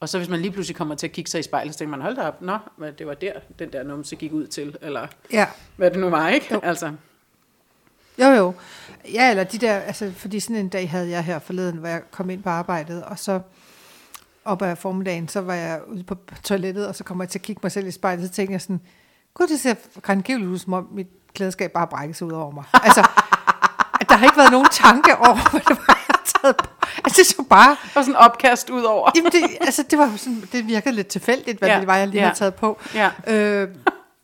Og 0.05 0.09
så 0.09 0.19
hvis 0.19 0.29
man 0.29 0.41
lige 0.41 0.51
pludselig 0.53 0.77
kommer 0.77 0.95
til 0.95 1.07
at 1.07 1.13
kigge 1.13 1.31
sig 1.31 1.41
i 1.41 1.43
spejlet, 1.43 1.75
så 1.75 1.79
tænker 1.79 1.91
man, 1.91 2.01
hold 2.01 2.17
da 2.17 2.23
op, 2.23 2.43
nå, 2.43 2.59
det 2.99 3.07
var 3.07 3.15
der, 3.15 3.33
den 3.59 3.73
der 3.73 3.83
numse 3.83 4.17
gik 4.17 4.33
ud 4.33 4.47
til, 4.47 4.77
eller 4.83 5.07
Ja. 5.33 5.47
hvad 5.77 5.91
det 5.91 5.99
nu 6.01 6.11
var, 6.11 6.29
ikke? 6.29 6.47
Jo. 6.55 6.61
Altså, 6.63 6.93
Jo, 8.19 8.27
jo. 8.27 8.55
Ja, 9.13 9.31
eller 9.31 9.45
de 9.45 9.59
der, 9.59 9.75
altså, 9.79 10.13
fordi 10.17 10.41
sådan 10.41 10.57
en 10.57 10.69
dag 10.69 10.91
havde 10.91 11.11
jeg 11.11 11.25
her 11.25 11.39
forleden, 11.39 11.77
hvor 11.77 11.89
jeg 11.89 12.03
kom 12.11 12.31
ind 12.31 12.43
på 12.43 12.49
arbejdet, 12.51 13.05
og 13.05 13.19
så 13.19 13.41
op 14.45 14.63
ad 14.63 14.77
formiddagen, 14.77 15.29
så 15.29 15.41
var 15.41 15.55
jeg 15.55 15.81
ude 15.89 16.03
på 16.05 16.17
toilettet, 16.43 16.89
og 16.89 16.95
så 16.95 17.05
kommer 17.05 17.25
jeg 17.25 17.29
til 17.31 17.39
at 17.39 17.43
kigge 17.43 17.61
mig 17.63 17.73
selv 17.73 17.87
i 17.87 17.91
spejlet, 17.91 18.29
så 18.29 18.35
tænker 18.35 18.55
jeg 18.55 18.61
sådan, 18.61 18.81
gud, 19.35 19.47
det 19.47 19.61
ser 19.61 19.75
grængiveligt 20.03 20.51
ud, 20.51 20.59
som 20.59 20.73
om 20.73 20.89
mit 20.93 21.07
klædeskab 21.35 21.73
bare 21.73 21.87
brækkes 21.87 22.23
ud 22.23 22.33
over 22.33 22.51
mig. 22.51 22.65
Altså, 22.73 23.01
der 24.09 24.15
har 24.15 24.25
ikke 24.27 24.37
været 24.37 24.51
nogen 24.53 24.69
tanke 24.73 25.17
over, 25.17 25.35
hvad 25.51 25.61
det 25.61 25.79
var, 25.89 26.04
på. 26.53 26.67
Altså, 27.05 27.19
det 27.19 27.27
så 27.27 27.43
bare, 27.51 27.77
var 27.95 28.03
sådan 28.03 28.17
opkast 28.17 28.71
ud 28.71 28.83
over. 28.83 29.11
jamen 29.17 29.33
det, 29.33 29.43
altså, 29.61 29.83
det, 29.91 29.99
var 29.99 30.13
sådan, 30.17 30.49
det 30.53 30.67
virkede 30.67 30.95
lidt 30.95 31.07
tilfældigt, 31.07 31.59
hvad 31.59 31.69
Ja, 31.69 31.79
det 31.79 31.87
var, 31.87 31.97
jeg 31.97 32.09
lige 32.09 32.21
ja. 32.21 32.27
havde 32.27 32.39
taget 32.39 32.55
på. 32.55 32.81
Ja. 32.95 33.11
Øh, 33.27 33.69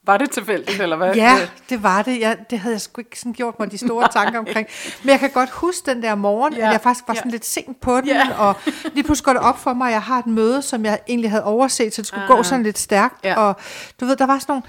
Var 0.05 0.17
det 0.17 0.31
tilfældigt, 0.31 0.81
eller 0.81 0.97
hvad? 0.97 1.15
Ja, 1.15 1.37
det 1.71 1.83
var 1.83 2.03
det. 2.03 2.21
Jeg, 2.21 2.37
det 2.51 2.59
havde 2.59 2.75
jeg 2.75 2.81
sgu 2.81 3.01
ikke 3.01 3.19
sådan 3.19 3.33
gjort 3.33 3.59
mig 3.59 3.73
de 3.73 3.79
store 3.79 4.09
tanker 4.09 4.39
omkring. 4.45 4.69
Men 5.03 5.11
jeg 5.11 5.21
kan 5.21 5.31
godt 5.31 5.51
huske 5.51 5.91
den 5.91 6.03
der 6.03 6.15
morgen, 6.15 6.53
ja. 6.53 6.59
Ja, 6.59 6.67
at 6.67 6.73
jeg 6.73 6.81
faktisk 6.81 7.09
var 7.09 7.15
ja. 7.15 7.19
sådan 7.19 7.31
lidt 7.31 7.47
sent 7.47 7.81
på 7.81 7.97
den, 7.97 8.07
Ja. 8.07 8.29
og 8.39 8.55
lige 8.93 9.05
pludselig 9.05 9.25
går 9.25 9.33
det 9.33 9.43
op 9.43 9.59
for 9.59 9.73
mig, 9.73 9.87
at 9.87 9.93
jeg 9.93 10.03
har 10.03 10.19
et 10.19 10.27
møde, 10.27 10.63
som 10.63 10.85
jeg 10.85 10.99
egentlig 11.09 11.31
havde 11.31 11.45
overset, 11.45 11.95
så 11.95 12.03
det 12.03 12.07
skulle 12.07 12.23
ah. 12.25 12.29
gå 12.29 12.43
sådan 12.43 12.63
lidt 12.63 12.79
stærkt. 12.79 13.25
Ja. 13.25 13.39
Og 13.41 13.57
du 14.01 14.05
ved, 14.05 14.17
der 14.17 14.27
var 14.27 14.39
sådan 14.39 14.53
nogle... 14.53 14.63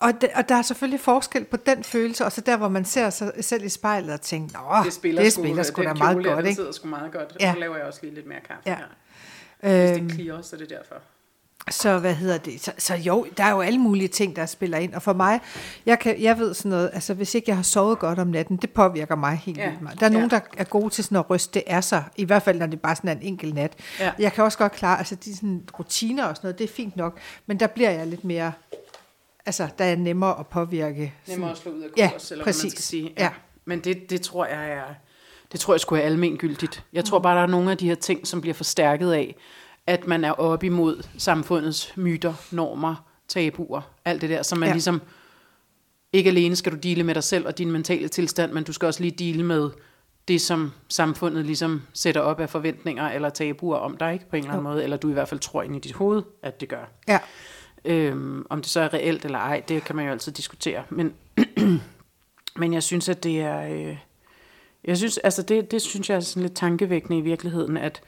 Og, 0.00 0.20
de, 0.20 0.28
og 0.34 0.48
der 0.48 0.54
er 0.54 0.62
selvfølgelig 0.62 1.00
forskel 1.00 1.44
på 1.44 1.56
den 1.56 1.84
følelse, 1.84 2.24
og 2.24 2.32
så 2.32 2.40
der, 2.40 2.56
hvor 2.56 2.68
man 2.68 2.84
ser 2.84 3.10
sig 3.10 3.32
selv 3.40 3.64
i 3.64 3.68
spejlet 3.68 4.12
og 4.14 4.20
tænker, 4.20 4.78
nå, 4.78 4.84
Det 4.84 4.92
spiller, 4.92 5.22
det 5.22 5.32
sgu, 5.32 5.42
spiller 5.42 5.62
sgu 5.62 5.82
da 5.82 5.88
den 5.88 5.98
meget 5.98 6.24
godt, 6.24 6.46
ikke? 6.46 6.54
sidder 6.56 6.72
sgu 6.72 6.88
meget 6.88 7.12
godt. 7.12 7.36
Ja. 7.40 7.52
Nu 7.54 7.60
laver 7.60 7.76
jeg 7.76 7.84
også 7.86 7.98
lige 8.02 8.14
lidt 8.14 8.26
mere 8.26 8.40
kaffe 8.48 8.62
Ja. 8.66 8.76
her. 8.76 8.84
Hvis 9.88 9.98
Øhm, 9.98 10.08
det 10.08 10.16
klirer, 10.16 10.42
så 10.42 10.56
er 10.56 10.60
det 10.60 10.70
derfor. 10.70 10.94
Så 11.70 11.98
hvad 11.98 12.14
hedder 12.14 12.38
det? 12.38 12.60
Så, 12.60 12.72
så 12.78 12.94
jo, 12.94 13.26
der 13.36 13.44
er 13.44 13.50
jo 13.50 13.60
alle 13.60 13.78
mulige 13.78 14.08
ting, 14.08 14.36
der 14.36 14.46
spiller 14.46 14.78
ind. 14.78 14.94
Og 14.94 15.02
for 15.02 15.12
mig, 15.12 15.40
jeg, 15.86 15.98
kan, 15.98 16.22
jeg 16.22 16.38
ved 16.38 16.54
sådan 16.54 16.70
noget, 16.70 16.90
altså 16.92 17.14
hvis 17.14 17.34
ikke 17.34 17.44
jeg 17.48 17.56
har 17.56 17.62
sovet 17.62 17.98
godt 17.98 18.18
om 18.18 18.26
natten, 18.26 18.56
det 18.56 18.70
påvirker 18.70 19.16
mig 19.16 19.36
helt 19.36 19.58
Ja. 19.58 19.68
vildt 19.68 19.82
meget. 19.82 20.00
Der 20.00 20.06
er 20.06 20.10
Ja. 20.10 20.14
nogen, 20.14 20.30
der 20.30 20.40
er 20.56 20.64
gode 20.64 20.90
til 20.90 21.04
sådan 21.04 21.16
at 21.18 21.30
ryste 21.30 21.54
det 21.54 21.62
af 21.66 21.84
sig, 21.84 22.04
i 22.16 22.24
hvert 22.24 22.42
fald 22.42 22.58
når 22.58 22.66
det 22.66 22.80
bare 22.80 22.96
sådan 22.96 23.08
er 23.10 23.14
en 23.14 23.22
enkelt 23.22 23.54
nat. 23.54 23.72
Ja. 24.00 24.12
Jeg 24.18 24.32
kan 24.32 24.44
også 24.44 24.58
godt 24.58 24.72
klare, 24.72 24.98
altså 24.98 25.14
de 25.14 25.36
sådan 25.36 25.62
rutiner 25.78 26.24
og 26.24 26.36
sådan 26.36 26.46
noget, 26.48 26.58
det 26.58 26.64
er 26.70 26.74
fint 26.74 26.96
nok, 26.96 27.18
men 27.46 27.60
der 27.60 27.66
bliver 27.66 27.90
jeg 27.90 28.06
lidt 28.06 28.24
mere, 28.24 28.52
altså 29.46 29.68
der 29.78 29.84
er 29.84 29.96
nemmere 29.96 30.38
at 30.38 30.46
påvirke. 30.46 31.14
Nemmere 31.28 31.50
at 31.50 31.58
slå 31.58 31.72
ud 31.72 31.80
af 31.82 31.88
Ja, 31.96 32.10
kurs, 32.12 32.30
eller 32.30 32.44
hvad 32.44 32.52
man 32.52 32.54
præcis. 32.54 32.72
skal 32.72 32.82
sige. 32.82 33.14
Ja. 33.18 33.30
Men 33.64 33.80
det, 33.80 34.10
det 34.10 34.20
tror 34.20 34.46
jeg 34.46 34.70
er, 34.72 34.84
det 35.52 35.60
tror 35.60 35.74
jeg 35.74 35.80
skulle 35.80 36.02
er 36.02 36.06
almengyldigt. 36.06 36.84
Jeg 36.92 37.04
tror 37.04 37.18
bare, 37.18 37.36
der 37.36 37.42
er 37.42 37.46
nogle 37.46 37.70
af 37.70 37.76
de 37.76 37.88
her 37.88 37.94
ting, 37.94 38.26
som 38.26 38.40
bliver 38.40 38.54
forstærket 38.54 39.12
af, 39.12 39.36
at 39.86 40.06
man 40.06 40.24
er 40.24 40.32
op 40.32 40.64
imod 40.64 41.02
samfundets 41.18 41.96
myter, 41.96 42.34
normer, 42.50 42.94
tabuer, 43.28 43.80
alt 44.04 44.20
det 44.22 44.30
der, 44.30 44.42
som 44.42 44.58
man 44.58 44.66
Ja. 44.66 44.70
ja. 44.70 44.74
ligesom, 44.74 45.02
ikke 46.12 46.30
alene 46.30 46.56
skal 46.56 46.72
du 46.72 46.76
dele 46.76 47.04
med 47.04 47.14
dig 47.14 47.24
selv 47.24 47.46
og 47.46 47.58
din 47.58 47.72
mentale 47.72 48.08
tilstand, 48.08 48.52
men 48.52 48.64
du 48.64 48.72
skal 48.72 48.86
også 48.86 49.00
lige 49.00 49.10
dele 49.18 49.42
med 49.44 49.70
det, 50.28 50.40
som 50.40 50.72
samfundet 50.88 51.46
ligesom 51.46 51.82
sætter 51.94 52.20
op 52.20 52.40
af 52.40 52.50
forventninger 52.50 53.08
eller 53.10 53.30
tabuer 53.30 53.76
om 53.76 53.96
dig, 53.96 54.12
ikke 54.12 54.30
på 54.30 54.36
en 54.36 54.42
eller 54.42 54.52
anden 54.52 54.64
måde, 54.64 54.84
eller 54.84 54.96
du 54.96 55.08
i 55.10 55.12
hvert 55.12 55.28
fald 55.28 55.40
tror 55.40 55.62
ind 55.62 55.76
i 55.76 55.78
dit 55.78 55.92
hoved, 55.92 56.22
at 56.42 56.60
det 56.60 56.68
gør. 56.68 56.90
Ja, 57.08 57.18
Øhm, 57.84 58.46
om 58.50 58.60
det 58.60 58.70
så 58.70 58.80
er 58.80 58.94
reelt 58.94 59.24
eller 59.24 59.38
ej, 59.38 59.62
det 59.68 59.84
kan 59.84 59.96
man 59.96 60.04
jo 60.04 60.10
altid 60.10 60.32
diskutere. 60.32 60.82
Men, 60.90 61.14
men 62.60 62.72
jeg 62.72 62.82
synes, 62.82 63.08
at 63.08 63.24
det 63.24 63.40
er... 63.40 63.60
Øh, 63.60 63.96
jeg 64.84 64.96
synes, 64.96 65.18
altså 65.18 65.42
det, 65.42 65.70
det 65.70 65.82
synes 65.82 66.10
jeg 66.10 66.16
er 66.16 66.20
sådan 66.20 66.42
lidt 66.42 66.56
tankevækkende 66.56 67.18
i 67.18 67.20
virkeligheden, 67.20 67.76
at, 67.76 68.02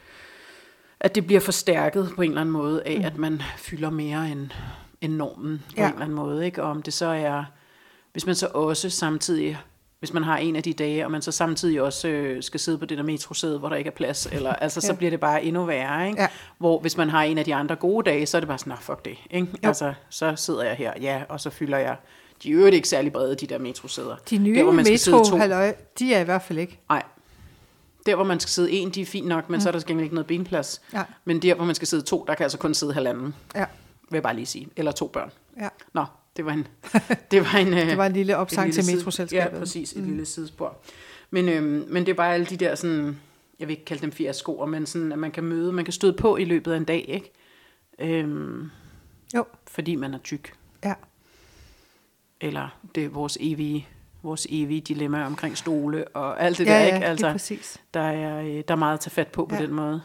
at 1.00 1.14
det 1.14 1.26
bliver 1.26 1.40
forstærket 1.40 2.12
på 2.16 2.22
en 2.22 2.30
eller 2.30 2.40
anden 2.40 2.52
måde 2.52 2.82
af, 2.86 2.98
mm. 2.98 3.04
at 3.04 3.16
man 3.18 3.42
fylder 3.56 3.90
mere 3.90 4.30
end, 4.30 4.50
end 5.00 5.14
normen 5.14 5.62
på 5.68 5.74
Ja. 5.76 5.86
en 5.86 5.92
eller 5.92 6.04
anden 6.04 6.16
måde. 6.16 6.46
Ikke? 6.46 6.62
Og 6.62 6.70
om 6.70 6.82
det 6.82 6.94
så 6.94 7.06
er, 7.06 7.44
hvis 8.12 8.26
man 8.26 8.34
så 8.34 8.46
også 8.54 8.90
samtidig, 8.90 9.58
hvis 10.02 10.12
man 10.12 10.22
har 10.24 10.36
en 10.38 10.56
af 10.56 10.62
de 10.62 10.72
dage, 10.72 11.04
og 11.04 11.10
man 11.10 11.22
så 11.22 11.32
samtidig 11.32 11.82
også 11.82 12.08
øh, 12.08 12.42
skal 12.42 12.60
sidde 12.60 12.78
på 12.78 12.84
det 12.86 12.98
der 12.98 13.04
metrosæde, 13.04 13.58
hvor 13.58 13.68
der 13.68 13.76
ikke 13.76 13.88
er 13.88 13.94
plads, 13.94 14.26
eller, 14.32 14.52
altså, 14.64 14.80
så 14.80 14.86
Ja. 14.92 14.96
bliver 14.96 15.10
det 15.10 15.20
bare 15.20 15.44
endnu 15.44 15.64
værre. 15.64 16.08
Ikke? 16.08 16.22
Ja. 16.22 16.28
Hvor 16.58 16.80
hvis 16.80 16.96
man 16.96 17.08
har 17.08 17.22
en 17.22 17.38
af 17.38 17.44
de 17.44 17.54
andre 17.54 17.76
gode 17.76 18.10
dage, 18.10 18.26
så 18.26 18.36
er 18.36 18.40
det 18.40 18.48
bare 18.48 18.58
sådan, 18.58 18.70
nah, 18.70 18.78
fuck 18.80 19.04
det. 19.04 19.16
Ikke? 19.30 19.46
Jo. 19.62 19.68
Altså, 19.68 19.94
så 20.10 20.36
sidder 20.36 20.62
jeg 20.64 20.74
her, 20.74 20.92
ja, 21.00 21.22
og 21.28 21.40
så 21.40 21.50
fylder 21.50 21.78
jeg. 21.78 21.96
De 22.42 22.48
er 22.50 22.52
jo 22.54 22.66
ikke 22.66 22.88
særlig 22.88 23.12
brede, 23.12 23.34
de 23.34 23.46
der 23.46 23.58
metrosæder. 23.58 24.16
de 24.30 24.38
nye 24.38 24.54
der, 24.56 24.62
hvor 24.62 24.72
man 24.72 24.84
skal 24.96 25.12
metro 25.12 25.24
to. 25.30 25.36
halløj, 25.36 25.74
de 25.98 26.14
er 26.14 26.20
i 26.20 26.24
hvert 26.24 26.42
fald 26.42 26.58
ikke. 26.58 26.78
Nej. 26.88 27.02
Der, 28.06 28.14
hvor 28.14 28.24
man 28.24 28.40
skal 28.40 28.50
sidde 28.50 28.70
en, 28.70 28.90
de 28.90 29.02
er 29.02 29.06
fint 29.06 29.26
nok, 29.26 29.50
men 29.50 29.56
mm. 29.56 29.60
så 29.60 29.68
er 29.68 29.72
der 29.72 29.80
gengæld 29.86 30.04
ikke 30.04 30.14
noget 30.14 30.26
benplads. 30.26 30.80
Ja. 30.94 31.02
Men 31.24 31.42
der, 31.42 31.54
hvor 31.54 31.64
man 31.64 31.74
skal 31.74 31.88
sidde 31.88 32.02
to, 32.02 32.24
der 32.28 32.34
kan 32.34 32.44
altså 32.44 32.58
kun 32.58 32.74
sidde 32.74 32.92
halvanden, 32.94 33.34
Ja, 33.54 33.64
vil 34.10 34.16
jeg 34.16 34.22
bare 34.22 34.34
lige 34.34 34.46
sige. 34.46 34.68
Eller 34.76 34.92
to 34.92 35.06
børn. 35.06 35.30
ja. 35.60 35.68
Nå, 35.94 36.04
det 36.36 36.44
var 36.46 36.52
en... 36.52 36.66
Det 37.30 37.40
var 37.42 37.58
en, 37.58 37.72
Det 37.88 37.96
var 37.96 38.06
en 38.06 38.12
lille 38.12 38.36
opsang 38.36 38.72
til 38.72 38.84
metroselskabet. 38.96 39.52
Ja, 39.54 39.58
præcis. 39.58 39.92
Et 39.92 40.02
mm. 40.02 40.08
lille 40.08 40.24
sidespor. 40.26 40.76
Men, 41.30 41.48
øhm, 41.48 41.84
men 41.88 42.06
det 42.06 42.08
er 42.12 42.14
bare 42.16 42.34
alle 42.34 42.46
de 42.46 42.56
der 42.56 42.74
sådan... 42.74 43.20
Jeg 43.58 43.68
vil 43.68 43.72
ikke 43.72 43.84
kalde 43.84 44.02
dem 44.02 44.12
fiaskoer, 44.12 44.66
men 44.66 44.86
sådan, 44.86 45.12
at 45.12 45.18
man 45.18 45.30
kan 45.30 45.44
møde, 45.44 45.72
man 45.72 45.84
kan 45.84 45.92
støde 45.92 46.12
på 46.12 46.36
i 46.36 46.44
løbet 46.44 46.72
af 46.72 46.76
en 46.76 46.84
dag, 46.84 47.04
ikke? 47.08 47.32
Øhm, 47.98 48.70
Jo, 49.34 49.44
fordi 49.66 49.94
man 49.96 50.14
er 50.14 50.18
tyk. 50.18 50.52
ja. 50.84 50.94
Eller 52.40 52.68
det 52.94 53.04
er 53.04 53.08
vores 53.08 53.38
evige, 53.40 53.88
vores 54.22 54.46
evige 54.50 54.80
dilemma 54.80 55.26
omkring 55.26 55.58
stole 55.58 56.08
og 56.08 56.42
alt 56.42 56.58
det 56.58 56.66
ja, 56.66 56.72
der, 56.72 56.78
ja, 56.78 56.94
ikke? 56.94 57.06
Altså, 57.06 57.32
præcis. 57.32 57.80
der 57.94 58.00
er, 58.00 58.40
øh, 58.42 58.46
der 58.68 58.74
er 58.74 58.76
meget 58.76 58.94
at 58.94 59.00
tage 59.00 59.10
fat 59.10 59.28
på 59.28 59.46
på 59.46 59.54
Ja. 59.54 59.62
den 59.62 59.72
måde. 59.72 60.02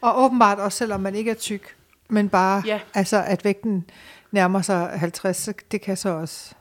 Og 0.00 0.24
åbenbart 0.24 0.58
også, 0.58 0.78
selvom 0.78 1.00
man 1.00 1.14
ikke 1.14 1.30
er 1.30 1.34
tyk, 1.34 1.76
men 2.08 2.28
bare, 2.28 2.62
Ja. 2.66 2.80
altså 2.94 3.22
at 3.26 3.44
vægten 3.44 3.84
nærmer 4.30 4.62
sig 4.62 4.88
50, 4.88 5.36
så 5.36 5.54
det 5.70 5.80
kan 5.80 5.96
så 5.96 6.08
også 6.08 6.54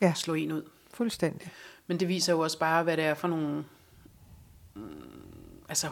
Ja. 0.00 0.12
Slå 0.16 0.34
en 0.34 0.52
ud. 0.52 0.62
fuldstændig. 0.94 1.50
Men 1.86 2.00
det 2.00 2.08
viser 2.08 2.32
jo 2.32 2.40
også 2.40 2.58
bare, 2.58 2.82
hvad 2.82 2.96
det 2.96 3.04
er 3.04 3.14
for 3.14 3.28
nogle... 3.28 3.64
Mm, 4.74 4.82
altså, 5.68 5.86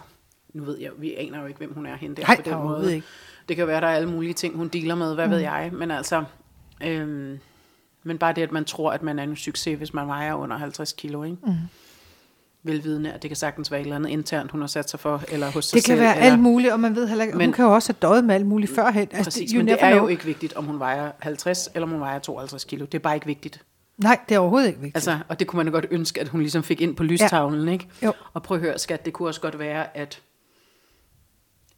nu 0.52 0.64
ved 0.64 0.78
jeg, 0.78 0.90
vi 0.98 1.14
aner 1.14 1.40
jo 1.40 1.46
ikke, 1.46 1.58
hvem 1.58 1.74
hun 1.74 1.86
er 1.86 1.96
hende 1.96 2.16
der 2.16 2.26
Nej, 2.26 2.36
på 2.36 2.50
den 2.50 2.58
måde. 2.58 2.94
ikke. 2.94 3.06
Det 3.48 3.56
kan 3.56 3.66
være, 3.66 3.80
der 3.80 3.86
er 3.86 3.96
alle 3.96 4.10
mulige 4.10 4.34
ting, 4.34 4.56
hun 4.56 4.68
dealer 4.68 4.94
med, 4.94 5.14
hvad 5.14 5.26
mm. 5.26 5.32
ved 5.32 5.38
jeg. 5.38 5.70
Men 5.72 5.90
altså, 5.90 6.24
øhm, 6.82 7.38
men 8.02 8.18
bare 8.18 8.32
det, 8.32 8.42
at 8.42 8.52
man 8.52 8.64
tror, 8.64 8.92
at 8.92 9.02
man 9.02 9.18
er 9.18 9.22
en 9.22 9.36
succes, 9.36 9.78
hvis 9.78 9.94
man 9.94 10.06
vejer 10.06 10.34
under 10.34 10.56
50 10.56 10.92
kilo, 10.92 11.22
ikke? 11.22 11.36
Mm. 11.42 11.52
Velvidende, 12.62 13.12
at 13.12 13.22
det 13.22 13.30
kan 13.30 13.36
sagtens 13.36 13.70
være 13.70 13.80
et 13.80 13.84
eller 13.84 13.96
andet 13.96 14.10
internt, 14.10 14.50
hun 14.50 14.60
har 14.60 14.68
sat 14.68 14.90
sig 14.90 15.00
for, 15.00 15.22
eller 15.28 15.50
hos 15.50 15.64
sig 15.64 15.76
Det 15.76 15.84
kan 15.84 15.92
selv. 15.92 16.00
være 16.00 16.16
eller, 16.16 16.30
alt 16.30 16.40
muligt, 16.40 16.72
og 16.72 16.80
man 16.80 16.94
ved 16.96 17.08
heller 17.08 17.24
ikke, 17.24 17.36
Men- 17.38 17.46
hun 17.46 17.52
kan 17.54 17.64
jo 17.64 17.74
også 17.74 17.92
have 17.92 17.98
døjet 18.02 18.24
med 18.24 18.34
alt 18.34 18.46
muligt 18.46 18.74
førhen. 18.74 19.08
Altså, 19.12 19.24
Præcis, 19.24 19.54
men 19.54 19.68
det 19.68 19.76
er 19.80 19.88
jo 19.88 19.94
know. 19.96 20.08
ikke 20.08 20.24
vigtigt, 20.24 20.52
om 20.52 20.64
hun 20.64 20.78
vejer 20.78 21.12
50, 21.18 21.68
eller 21.74 21.86
om 21.86 21.90
hun 21.92 22.00
vejer 22.00 22.18
52 22.18 22.64
kilo. 22.64 22.84
Det 22.84 22.94
er 22.94 22.98
bare 22.98 23.14
ikke 23.14 23.26
vigtigt. 23.26 23.64
Nej, 23.98 24.18
det 24.28 24.34
er 24.34 24.38
overhovedet 24.38 24.68
ikke 24.68 24.80
vigtigt. 24.80 24.96
Altså, 24.96 25.18
og 25.28 25.38
det 25.38 25.46
kunne 25.46 25.56
man 25.56 25.66
jo 25.66 25.72
godt 25.72 25.86
ønske, 25.90 26.20
at 26.20 26.28
hun 26.28 26.40
ligesom 26.40 26.62
fik 26.62 26.80
ind 26.80 26.96
på 26.96 27.02
lystavlen, 27.02 27.66
ja. 27.66 27.72
ikke? 27.72 27.88
Jo. 28.04 28.12
Og 28.34 28.42
prøv 28.42 28.56
at 28.56 28.60
høre, 28.62 28.78
skat, 28.78 29.04
det 29.04 29.12
kunne 29.12 29.28
også 29.28 29.40
godt 29.40 29.58
være, 29.58 29.96
at, 29.96 30.20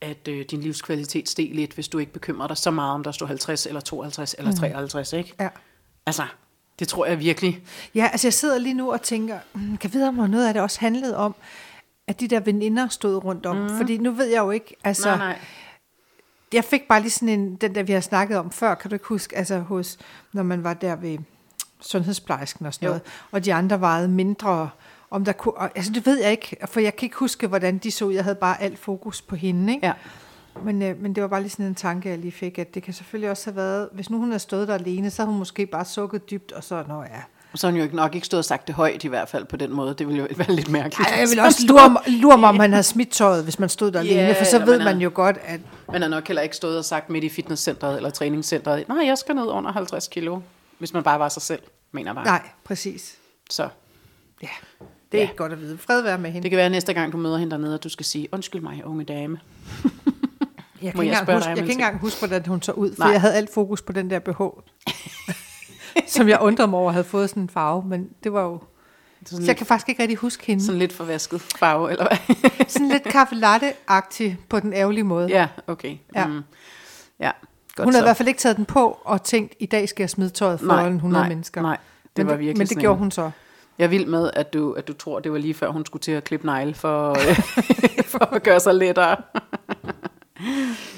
at 0.01 0.29
øh, 0.29 0.45
din 0.51 0.61
livskvalitet 0.61 1.29
steg 1.29 1.51
lidt, 1.55 1.73
hvis 1.75 1.89
du 1.89 1.99
ikke 1.99 2.13
bekymrer 2.13 2.47
dig 2.49 2.57
så 2.57 2.71
meget, 2.71 2.95
om 2.95 3.03
der 3.05 3.13
stod 3.13 3.29
50 3.29 3.67
eller 3.67 3.81
52 3.81 4.35
eller 4.39 4.53
53, 4.53 5.13
ikke? 5.13 5.35
Ja. 5.41 5.49
Altså, 6.07 6.23
Det 6.79 6.89
tror 6.89 7.07
jeg 7.07 7.19
virkelig. 7.19 7.63
Ja, 7.95 8.09
altså 8.13 8.27
jeg 8.27 8.33
sidder 8.33 8.59
lige 8.59 8.75
nu 8.75 8.93
og 8.93 9.03
tænker, 9.03 9.39
mm, 9.55 9.61
kan 9.61 9.91
jeg 9.91 9.93
vide, 9.93 10.09
om 10.09 10.15
noget 10.15 10.47
af 10.47 10.55
det 10.55 10.63
også 10.63 10.81
handlede 10.81 11.17
om, 11.17 11.35
at 12.07 12.21
de 12.21 12.29
der 12.29 12.41
veninder 12.41 12.89
stod 12.89 13.25
rundt 13.25 13.47
om. 13.47 13.57
Mm. 13.57 13.77
Fordi 13.77 13.99
nu 13.99 14.11
ved 14.11 14.27
jeg 14.27 14.39
jo 14.39 14.51
ikke, 14.51 14.77
altså... 14.85 15.09
Nej, 15.09 15.19
nej. 15.19 15.39
Jeg 16.53 16.65
fik 16.65 16.89
bare 16.89 17.01
lige 17.01 17.11
sådan 17.11 17.29
en, 17.29 17.57
den 17.57 17.75
der 17.75 17.83
vi 17.83 17.93
har 17.93 18.01
snakket 18.01 18.39
om 18.39 18.51
før, 18.51 18.75
kan 18.75 18.91
du 18.91 18.95
ikke 18.95 19.07
huske, 19.07 19.37
altså 19.37 19.59
hos, 19.59 19.99
når 20.33 20.43
man 20.43 20.65
var 20.65 20.75
der 20.75 20.97
ved 20.97 21.19
sundhedsplejersken 21.81 22.67
og 22.67 22.75
sådan 22.75 22.87
Jo. 22.87 22.91
noget, 22.91 23.03
og 23.31 23.45
de 23.45 23.55
andre 23.55 23.81
vejede 23.81 24.09
mindre, 24.09 24.71
om 25.11 25.25
der 25.25 25.33
kunne, 25.33 25.55
altså 25.77 25.93
det 25.93 26.07
ved 26.07 26.21
jeg 26.23 26.31
ikke, 26.31 26.57
for 26.67 26.81
jeg 26.81 26.97
kan 26.97 27.07
ikke 27.07 27.17
huske, 27.17 27.47
hvordan 27.47 27.79
de 27.79 27.91
så 27.91 28.05
ud. 28.05 28.15
Jeg 28.15 28.25
havde 28.25 28.35
bare 28.35 28.63
alt 28.63 28.79
fokus 28.79 29.23
på 29.23 29.37
hende, 29.37 29.75
ikke? 29.75 29.87
Ja. 29.87 29.93
Men, 30.65 30.83
øh, 30.83 31.03
men 31.03 31.15
det 31.15 31.23
var 31.23 31.29
bare 31.29 31.41
lige 31.41 31.51
sådan 31.51 31.67
en 31.67 31.75
tanke, 31.75 32.09
jeg 32.09 32.19
lige 32.19 32.33
fik, 32.33 32.59
at 32.59 32.75
det 32.75 32.83
kan 32.83 32.95
selvfølgelig 32.95 33.31
også 33.31 33.45
have 33.51 33.57
været, 33.57 33.89
hvis 33.93 34.11
nu 34.11 34.19
hun 34.19 34.29
havde 34.29 34.39
stået 34.39 34.69
der 34.69 34.75
alene, 34.75 35.11
så 35.11 35.23
havde 35.23 35.31
hun 35.31 35.39
måske 35.39 35.67
bare 35.67 35.85
sukket 35.85 36.31
dybt, 36.31 36.53
og 36.53 36.65
så, 36.65 36.85
nå 36.89 37.03
ja. 37.03 37.09
Så 37.55 37.67
har 37.67 37.71
han 37.73 37.77
jo 37.79 37.83
ikke- 37.85 37.97
nok 37.97 38.15
ikke 38.15 38.27
stået 38.27 38.39
og 38.39 38.45
sagt 38.45 38.67
det 38.67 38.75
højt 38.75 39.05
i 39.05 39.09
hvert 39.09 39.29
fald 39.29 39.45
på 39.45 39.57
den 39.57 39.73
måde. 39.73 39.95
Det 39.95 40.07
ville 40.07 40.23
jo 40.23 40.29
være 40.37 40.53
lidt 40.53 40.69
mærkeligt. 40.69 41.11
Ej, 41.11 41.19
jeg 41.19 41.29
vil 41.29 41.41
også 41.41 41.67
lure, 41.69 41.97
lure 42.21 42.39
mig, 42.39 42.49
om 42.49 42.59
han 42.61 42.73
havde 42.73 42.83
smidt 42.83 43.11
tøjet, 43.11 43.45
hvis 43.45 43.59
man 43.59 43.69
stod 43.69 43.91
der 43.91 44.01
alene, 44.01 44.21
Ja, 44.21 44.41
for 44.41 44.45
så 44.45 44.59
ved 44.59 44.79
man 44.79 44.85
man 44.85 44.97
er- 44.97 45.01
jo 45.01 45.11
godt, 45.15 45.39
at 45.45 45.61
Man 45.93 46.03
har 46.03 46.09
nok 46.09 46.27
heller 46.29 46.43
ikke 46.43 46.57
stået 46.57 46.79
og 46.79 46.85
sagt 46.85 47.11
midt 47.11 47.25
i 47.25 47.29
fitnesscenteret 47.29 47.97
eller 47.97 48.11
træningscenteret, 48.11 48.89
nej, 48.89 49.07
jeg 49.07 49.19
skal 49.19 49.35
ned 49.35 49.47
under 49.47 49.73
50 49.73 50.09
kilo, 50.09 50.41
hvis 50.79 50.93
man 50.93 51.03
bare 51.03 51.19
var 51.19 51.29
sig 51.29 51.43
selv, 51.43 51.63
mener 51.93 52.15
bare. 52.15 52.25
nej, 52.25 52.43
præcis. 52.65 53.17
Så 53.51 53.69
Ja, 54.43 54.49
det 55.13 55.19
er 55.19 55.23
Ja. 55.23 55.23
ikke 55.23 55.37
godt 55.37 55.53
at 55.53 55.61
vide. 55.61 55.79
Fred 55.79 56.01
være 56.03 56.19
med 56.19 56.31
hende. 56.31 56.43
det 56.43 56.51
kan 56.51 56.57
være 56.57 56.71
næste 56.71 56.93
gang, 56.95 57.13
du 57.13 57.17
møder 57.17 57.37
hende 57.39 57.51
dernede, 57.51 57.75
at 57.75 57.85
du 57.85 57.89
skal 57.89 58.07
sige, 58.07 58.29
undskyld 58.33 58.61
mig, 58.61 58.83
unge 58.85 59.05
dame. 59.05 59.39
Jeg 60.83 60.93
kan, 60.93 61.03
ikke 61.03 61.13
jeg 61.13 61.21
engang 61.21 61.27
spørge 61.27 61.39
huske, 61.39 61.49
jeg 61.49 61.57
kan 61.57 61.65
ikke 61.65 61.73
engang 61.73 61.99
huske, 61.99 62.19
hvordan 62.19 62.47
hun 62.47 62.63
så 62.63 62.73
ud, 62.73 62.95
for 62.95 63.05
Nej. 63.05 63.13
jeg 63.13 63.21
havde 63.21 63.35
alt 63.35 63.55
fokus 63.55 63.83
på 63.83 63.93
den 63.93 64.11
der 64.11 64.19
BH, 64.19 64.43
som 66.17 66.29
jeg 66.29 66.39
undrede 66.41 66.69
mig 66.71 66.79
over, 66.79 66.93
havde 66.93 67.05
fået 67.05 67.31
sådan 67.31 67.43
en 67.43 67.49
farve, 67.49 67.83
men 67.87 68.09
det 68.25 68.33
var 68.33 68.43
jo... 68.43 68.61
Det 69.21 69.29
Så 69.29 69.37
jeg 69.37 69.47
lidt, 69.47 69.57
kan 69.57 69.67
faktisk 69.67 69.89
ikke 69.89 70.03
rigtig 70.03 70.19
huske 70.19 70.47
hende. 70.47 70.65
sådan 70.65 70.79
lidt 70.79 70.93
forvasket 70.93 71.41
farve, 71.41 71.91
eller 71.91 72.07
hvad? 72.09 72.37
Sådan 72.69 72.89
lidt 72.89 73.03
kaffe 73.03 73.35
latte-agtig 73.35 74.37
på 74.49 74.61
den 74.61 74.73
ærgerlige 74.73 75.05
måde. 75.05 75.29
ja, 75.29 75.49
okay. 75.67 75.97
Ja. 76.15 76.27
Mm. 76.27 76.43
Ja, 77.21 77.31
godt 77.77 77.87
hun 77.87 77.93
havde 77.95 78.03
så. 78.03 78.05
i 78.05 78.07
hvert 78.07 78.17
fald 78.17 78.29
ikke 78.29 78.41
taget 78.41 78.57
den 78.57 78.65
på 78.65 78.99
og 79.05 79.23
tænkt, 79.23 79.55
i 79.61 79.67
dag 79.67 79.89
skal 79.89 80.03
jeg 80.03 80.11
smide 80.11 80.31
tøjet 80.31 80.61
foran 80.61 80.95
100 80.95 81.23
nej, 81.23 81.29
mennesker. 81.29 81.63
Nej, 81.63 81.77
det 82.17 82.27
men 82.27 82.31
var 82.31 82.37
virkelig 82.37 82.59
men 82.59 82.67
det 82.67 82.79
gjorde 82.79 82.99
hun 82.99 83.11
så. 83.11 83.31
Jeg 83.79 83.85
er 83.85 83.89
vild 83.89 84.07
med, 84.07 84.31
at 84.35 84.53
du, 84.53 84.73
at 84.73 84.89
du 84.89 84.93
tror, 84.93 85.21
det 85.21 85.33
var 85.33 85.39
lige 85.39 85.55
før, 85.55 85.69
hun 85.71 85.87
skulle 85.87 86.01
til 86.03 86.13
at 86.13 86.25
klippe 86.25 86.47
negle 86.47 86.75
for, 86.75 87.17
for 88.13 88.35
at 88.35 88.43
gøre 88.43 88.61
sig 88.61 88.75
lettere. 88.75 89.17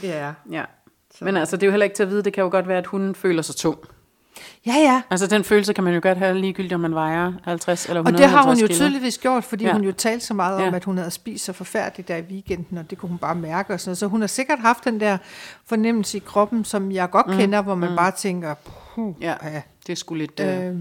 Ja. 0.02 0.32
Ja. 0.50 0.64
Men 1.20 1.36
altså, 1.36 1.56
det 1.56 1.62
er 1.62 1.66
jo 1.66 1.70
heller 1.70 1.84
ikke 1.84 1.96
til 1.96 2.02
at 2.02 2.10
vide. 2.10 2.22
Det 2.22 2.32
kan 2.32 2.42
jo 2.44 2.50
godt 2.50 2.68
være, 2.68 2.78
at 2.78 2.86
hun 2.86 3.14
føler 3.14 3.42
sig 3.42 3.56
tung. 3.56 3.78
Ja, 4.66 4.72
ja. 4.76 5.02
Altså, 5.10 5.26
den 5.26 5.44
følelse 5.44 5.72
kan 5.72 5.84
man 5.84 5.94
jo 5.94 6.00
godt 6.02 6.18
have 6.18 6.38
ligegyldigt, 6.40 6.72
om 6.74 6.80
man 6.80 6.94
vejer 6.94 7.32
50 7.44 7.86
eller 7.86 8.00
Og 8.00 8.02
150 8.08 8.20
det 8.20 8.30
har 8.38 8.46
hun 8.48 8.56
jo 8.60 8.66
kilo. 8.66 8.76
tydeligvis 8.78 9.18
gjort, 9.18 9.44
fordi 9.44 9.64
Ja. 9.64 9.72
hun 9.72 9.84
jo 9.84 9.92
talte 9.92 10.26
så 10.26 10.34
meget 10.34 10.56
om, 10.56 10.62
Ja. 10.70 10.76
at 10.76 10.84
hun 10.84 10.98
havde 10.98 11.10
spist 11.10 11.44
så 11.44 11.52
forfærdeligt 11.52 12.08
der 12.08 12.16
i 12.16 12.20
weekenden, 12.22 12.78
og 12.78 12.90
det 12.90 12.98
kunne 12.98 13.08
hun 13.08 13.18
bare 13.18 13.34
mærke 13.34 13.72
og 13.72 13.80
sådan 13.80 13.88
noget. 13.88 13.98
Så 13.98 14.06
hun 14.06 14.20
har 14.20 14.26
sikkert 14.26 14.58
haft 14.58 14.84
den 14.84 15.00
der 15.00 15.18
fornemmelse 15.66 16.16
i 16.16 16.22
kroppen, 16.26 16.64
som 16.64 16.92
jeg 16.92 17.10
godt 17.10 17.26
mm. 17.26 17.36
kender, 17.36 17.62
hvor 17.62 17.74
man 17.74 17.90
mm. 17.90 17.96
bare 17.96 18.10
tænker, 18.10 18.54
puh, 18.54 19.14
Ja, 19.20 19.34
ja. 19.42 19.62
det 19.86 19.98
sgu 19.98 20.14
lidt... 20.14 20.40
Øh, 20.40 20.66
Øh, 20.66 20.76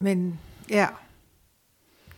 men 0.00 0.38
ja, 0.70 0.86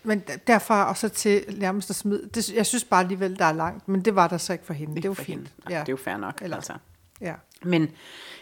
men 0.05 0.23
derfra 0.47 0.89
og 0.89 0.97
så 0.97 1.09
til 1.09 1.45
nærmest 1.59 1.91
at 1.91 1.97
smide, 1.97 2.29
det, 2.35 2.53
jeg 2.55 2.67
synes 2.67 2.85
bare 2.85 3.01
alligevel, 3.01 3.39
der 3.39 3.45
er 3.45 3.53
langt, 3.53 3.89
men 3.89 4.01
det 4.05 4.15
var 4.15 4.29
der 4.29 4.39
så 4.39 4.53
ikke 4.53 4.65
for 4.67 4.73
hende. 4.75 4.95
Det, 4.95 5.03
det 5.03 5.09
var 5.09 5.15
fint. 5.15 5.27
hende. 5.29 5.51
Nej, 5.71 5.81
Det 5.81 5.89
er 5.89 5.93
jo 5.93 5.97
fair 5.97 6.17
nok. 6.17 6.39
Eller- 6.43 6.57
altså. 6.57 6.73
ja. 7.21 7.35
Men 7.63 7.91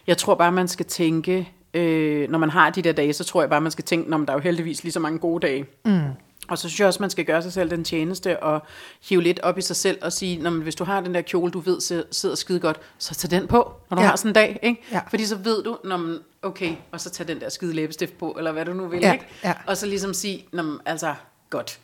jeg 0.07 0.17
tror 0.19 0.35
bare, 0.35 0.53
man 0.53 0.69
skal 0.69 0.87
tænke, 0.87 1.53
øh, 1.75 2.31
når 2.31 2.39
man 2.39 2.51
har 2.51 2.71
de 2.71 2.83
der 2.83 2.93
dage, 2.93 3.13
så 3.13 3.25
tror 3.25 3.43
jeg 3.43 3.51
bare, 3.51 3.61
man 3.61 3.73
skal 3.73 3.85
tænke, 3.85 4.11
når 4.11 4.19
der 4.19 4.31
er 4.33 4.37
jo 4.37 4.41
heldigvis 4.41 4.83
lige 4.83 4.93
så 4.93 5.01
mange 5.01 5.19
gode 5.19 5.47
dage. 5.47 5.67
Mm. 5.85 6.01
Og 6.49 6.59
så 6.59 6.69
synes 6.69 6.81
jeg 6.81 6.87
også, 6.89 7.03
man 7.03 7.11
skal 7.11 7.25
gøre 7.25 7.43
sig 7.43 7.53
selv 7.53 7.71
den 7.71 7.85
tjeneste 7.85 8.43
og 8.43 8.63
hive 9.09 9.23
lidt 9.23 9.41
op 9.41 9.59
i 9.59 9.61
sig 9.63 9.77
selv 9.77 9.99
og 10.03 10.13
sige, 10.13 10.43
når 10.43 10.51
man, 10.51 10.63
hvis 10.63 10.75
du 10.75 10.85
har 10.85 11.01
den 11.01 11.15
der 11.15 11.21
kjole, 11.23 11.53
du 11.53 11.61
ved 11.61 11.81
si- 11.81 12.03
sidder 12.11 12.35
skide 12.35 12.61
godt, 12.61 12.81
så 12.99 13.15
tag 13.15 13.31
den 13.31 13.47
på, 13.47 13.73
når 13.91 13.97
du 13.97 14.03
Ja. 14.03 14.09
har 14.09 14.17
sådan 14.17 14.29
en 14.31 14.35
dag. 14.35 14.59
Ikke? 14.63 14.83
Ja. 14.93 15.01
Fordi 15.11 15.27
så 15.27 15.37
ved 15.37 15.63
du, 15.63 15.79
når 15.85 15.97
man, 15.97 16.19
okay, 16.43 16.75
og 16.93 17.01
så 17.01 17.11
tag 17.11 17.29
den 17.29 17.41
der 17.41 17.49
skide 17.49 17.73
læbestift 17.75 18.19
på, 18.19 18.35
eller 18.39 18.53
hvad 18.53 18.65
du 18.65 18.73
nu 18.73 18.87
vil. 18.89 19.01
Ja, 19.01 19.13
Ikke? 19.13 19.27
ja. 19.45 19.55
Og 19.67 19.77
så 19.77 19.87
ligesom 19.87 20.15
sige, 20.15 20.47
når 20.53 20.63
man, 20.63 20.79
altså, 20.87 21.15
godt. 21.51 21.81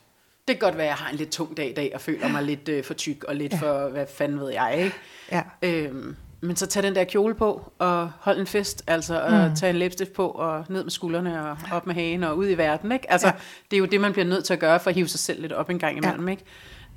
Det 0.48 0.58
kan 0.58 0.68
godt 0.68 0.76
være, 0.76 0.86
at 0.86 0.88
jeg 0.88 0.96
har 0.96 1.10
en 1.10 1.16
lidt 1.16 1.30
tung 1.30 1.56
dag 1.56 1.70
i 1.70 1.74
dag, 1.74 1.90
og 1.94 2.00
føler 2.00 2.28
mig 2.28 2.42
lidt 2.42 2.68
øh, 2.68 2.84
for 2.84 2.94
tyk, 2.94 3.24
og 3.24 3.34
lidt 3.36 3.52
ja. 3.52 3.58
for, 3.58 3.88
hvad 3.88 4.06
fanden 4.14 4.40
ved 4.40 4.50
jeg, 4.52 4.74
ikke? 4.78 4.96
Ja. 5.32 5.42
Øhm, 5.62 6.16
men 6.40 6.56
så 6.56 6.66
tag 6.66 6.82
den 6.82 6.94
der 6.94 7.04
kjole 7.04 7.34
på, 7.34 7.72
og 7.78 8.10
hold 8.20 8.40
en 8.40 8.46
fest, 8.46 8.84
altså, 8.86 9.20
og 9.20 9.48
mm. 9.48 9.56
tag 9.56 9.70
en 9.70 9.76
læbestift 9.76 10.12
på, 10.12 10.28
og 10.28 10.64
ned 10.68 10.82
med 10.82 10.90
skuldrene, 10.90 11.50
og 11.50 11.58
op 11.72 11.86
med 11.86 11.94
hagen, 11.94 12.24
og 12.24 12.36
ud 12.36 12.48
i 12.48 12.54
verden, 12.54 12.92
ikke? 12.92 13.10
Altså, 13.12 13.26
ja. 13.26 13.32
Det 13.70 13.76
er 13.76 13.80
jo 13.80 13.86
det, 13.86 14.00
man 14.00 14.12
bliver 14.12 14.26
nødt 14.26 14.44
til 14.44 14.52
at 14.52 14.60
gøre, 14.60 14.80
for 14.80 14.90
at 14.90 14.94
hive 14.94 15.08
sig 15.08 15.20
selv 15.20 15.40
lidt 15.40 15.52
op 15.52 15.70
en 15.70 15.78
gang 15.78 15.96
imellem, 15.96 16.28
ja. 16.28 16.36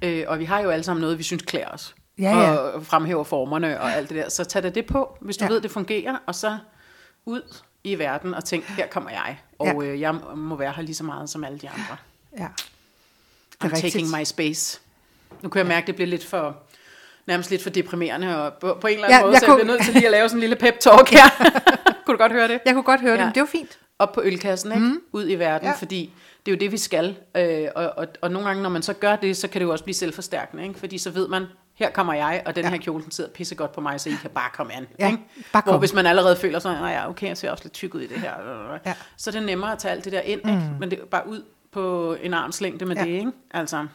ikke? 0.01 0.21
Øh, 0.21 0.25
og 0.27 0.39
vi 0.39 0.45
har 0.45 0.60
jo 0.60 0.69
alle 0.69 0.84
sammen 0.84 1.01
noget, 1.01 1.17
vi 1.17 1.23
synes 1.23 1.43
klæder 1.43 1.67
os. 1.67 1.95
Ja, 2.19 2.39
ja. 2.39 2.51
Og 2.55 2.86
fremhæver 2.86 3.23
formerne 3.23 3.82
og 3.82 3.91
alt 3.93 4.10
det 4.10 4.17
der. 4.17 4.29
Så 4.29 4.43
tag 4.43 4.63
da 4.63 4.69
det 4.69 4.86
på, 4.86 5.17
hvis 5.21 5.38
du. 5.38 5.45
Ja. 5.45 5.51
ved, 5.51 5.62
det 5.62 5.71
fungerer, 5.71 6.17
og 6.25 6.36
så 6.36 6.58
ud 7.25 7.41
i 7.84 7.99
verden 7.99 8.34
og 8.34 8.43
tænk, 8.45 8.63
her 8.63 8.88
kommer 8.88 9.10
jeg. 9.10 9.39
Og 9.60 9.67
Ja. 9.67 9.84
øh, 9.84 10.01
jeg 10.01 10.15
må 10.36 10.55
være 10.55 10.71
her 10.71 10.84
lige 10.84 10.95
så 10.95 11.03
meget 11.03 11.29
som 11.29 11.43
alle 11.43 11.58
de 11.58 11.69
andre. 11.69 11.97
Ja. 12.38 12.46
I'm 12.46 12.48
Det 13.62 13.72
er 13.72 13.76
rigtigt. 13.76 13.94
taking 13.94 14.10
my 14.20 14.24
space. 14.24 14.80
Nu 15.42 15.50
kan 15.50 15.60
jeg 15.60 15.68
mærke, 15.68 15.84
at 15.84 15.88
det 15.88 15.96
bliver 15.96 16.08
lidt 16.08 16.26
for, 16.26 16.58
nærmest 17.28 17.50
lidt 17.52 17.63
for 17.63 17.70
deprimerende, 17.70 18.44
og 18.46 18.54
på, 18.54 18.78
på 18.82 18.88
en 18.88 18.94
eller 18.94 19.06
anden 19.08 19.20
Ja, 19.20 19.24
måde, 19.26 19.34
jeg 19.34 19.39
så 19.39 19.46
jeg 19.46 19.50
kunne- 19.52 19.63
bliver 19.63 19.78
nødt 19.78 19.86
til 19.86 19.94
lige 19.94 20.06
at 20.06 20.12
lave 20.12 20.30
sådan 20.30 20.38
en 20.44 20.50
lille 20.50 20.56
pep-talk 20.56 21.10
her. 21.12 21.30
kunne 22.06 22.18
du 22.18 22.22
godt 22.22 22.32
høre 22.32 22.48
det? 22.48 22.60
Jeg 22.65 22.74
kunne 22.74 22.84
godt 22.84 23.02
høre 23.02 23.20
Ja. 23.20 23.26
det, 23.26 23.36
det 23.36 23.42
var 23.42 23.48
fint. 23.48 23.80
Op 24.00 24.12
på 24.12 24.22
ølkassen, 24.24 24.72
ikke? 24.72 24.84
Mm. 24.86 25.02
Ud 25.12 25.30
i 25.30 25.36
verden, 25.36 25.68
ja. 25.68 25.74
Fordi 25.74 26.13
det 26.46 26.52
er 26.52 26.56
jo 26.56 26.60
det, 26.60 26.72
vi 26.72 26.78
skal. 26.78 27.18
Øh, 27.38 27.68
og, 27.76 27.94
og, 27.98 28.08
og 28.22 28.32
nogle 28.32 28.48
gange, 28.48 28.63
når 28.63 28.70
man 28.70 28.82
så 28.82 28.94
gør 28.94 29.15
det, 29.15 29.38
så 29.38 29.48
kan 29.48 29.62
det 29.62 29.65
jo 29.65 29.72
også 29.72 29.84
blive 29.84 29.96
selvforstærkende, 29.96 30.63
ikke? 30.68 30.80
Fordi 30.80 30.98
så 30.98 31.10
ved 31.10 31.28
man, 31.28 31.46
her 31.74 31.89
kommer 31.92 32.13
jeg, 32.13 32.44
og 32.46 32.56
den 32.56 32.63
ja. 32.63 32.70
Her 32.70 32.78
kjole, 32.78 33.04
den 33.04 33.12
sidder 33.12 33.30
pissegodt 33.30 33.72
på 33.72 33.82
mig, 33.82 34.02
så 34.02 34.10
I 34.10 34.13
kan 34.22 34.30
bare 34.30 34.50
komme 34.54 34.74
an. 34.74 34.88
Ja, 35.00 35.06
ikke? 35.12 35.20
bare 35.54 35.63
Hvor 35.63 35.72
kom. 35.72 35.80
hvis 35.80 35.94
man 35.94 36.06
allerede 36.06 36.36
føler 36.36 36.60
sig, 36.60 36.74
nej, 36.74 36.89
ja, 36.92 37.10
okay, 37.10 37.28
jeg 37.28 37.38
ser 37.38 37.52
også 37.52 37.63
lidt 37.63 37.74
tyk 37.74 37.96
ud 37.96 38.02
i 38.02 38.08
det 38.08 38.18
her, 38.20 38.34
Ja. 38.86 38.94
så 39.18 39.30
er 39.30 39.32
det 39.32 39.44
nemmere 39.44 39.72
at 39.72 39.80
tage 39.80 39.92
alt 39.92 40.06
det 40.06 40.13
der 40.13 40.22
ind, 40.22 40.39
ikke? 40.50 40.70
Men 40.80 40.92
det 40.92 41.00
er 41.00 41.06
bare 41.06 41.28
ud 41.28 41.44
på 41.71 42.15
en 42.23 42.34
armslængde 42.34 42.86
med 42.86 42.95
Ja. 42.95 43.03
det, 43.03 43.10
ikke? 43.10 43.32
Altså, 43.51 43.86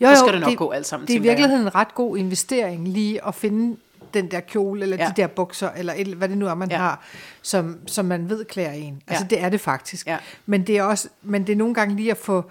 Jo, 0.00 0.08
Så 0.14 0.16
skal 0.16 0.32
det 0.32 0.40
nok 0.40 0.56
gå 0.56 0.70
alt 0.70 0.86
sammen, 0.86 1.06
Det 1.06 1.14
er 1.14 1.18
i 1.18 1.22
virkeligheden 1.22 1.62
en 1.66 1.74
ret 1.74 1.94
god 1.94 2.16
investering 2.18 2.88
lige 2.88 3.26
at 3.26 3.34
finde 3.34 3.76
den 4.14 4.30
der 4.30 4.40
kjole, 4.40 4.82
eller 4.82 4.96
Ja. 4.96 5.02
ja. 5.04 5.08
de 5.16 5.22
der 5.22 5.26
bukser, 5.26 5.70
eller 5.76 5.92
et, 5.96 6.06
hvad 6.06 6.28
det 6.28 6.38
nu 6.38 6.46
er, 6.46 6.54
man 6.54 6.70
Ja. 6.70 6.74
ja. 6.76 6.80
har, 6.82 7.04
som, 7.42 7.78
som 7.86 8.04
man 8.04 8.28
ved 8.28 8.44
klæder 8.44 8.70
en. 8.70 9.02
Altså 9.06 9.24
Ja. 9.30 9.36
det 9.36 9.44
er 9.44 9.48
det 9.48 9.60
faktisk. 9.60 10.06
Ja. 10.06 10.16
Men, 10.46 10.66
det 10.66 10.78
er 10.78 10.82
også, 10.82 11.08
men 11.22 11.46
det 11.46 11.52
er 11.52 11.56
nogle 11.56 11.74
gange 11.74 11.96
lige 11.96 12.10
at 12.10 12.16
få 12.16 12.44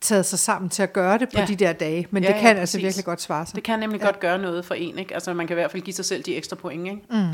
taget 0.00 0.26
sig 0.26 0.38
sammen 0.38 0.68
til 0.70 0.82
at 0.82 0.92
gøre 0.92 1.18
det 1.18 1.28
på 1.28 1.32
Ja. 1.34 1.40
ja. 1.40 1.46
de 1.46 1.56
der 1.56 1.72
dage. 1.72 2.06
Men 2.10 2.22
Ja, 2.22 2.28
det 2.28 2.34
ja, 2.34 2.40
kan 2.40 2.56
altså 2.56 2.76
præcis. 2.76 2.84
virkelig 2.84 3.04
godt 3.04 3.20
svare 3.20 3.46
sig. 3.46 3.54
Det 3.56 3.64
kan 3.64 3.78
nemlig 3.78 4.00
ja. 4.00 4.06
godt 4.06 4.20
gøre 4.20 4.38
noget 4.38 4.64
for 4.64 4.74
en, 4.74 4.98
ikke? 4.98 5.14
Altså 5.14 5.34
man 5.34 5.46
kan 5.46 5.54
i 5.54 5.58
hvert 5.60 5.70
fald 5.70 5.82
give 5.82 5.94
sig 5.94 6.04
selv 6.04 6.22
de 6.22 6.36
ekstra 6.36 6.56
point, 6.56 6.86
ikke? 6.86 7.00
Mm. 7.10 7.26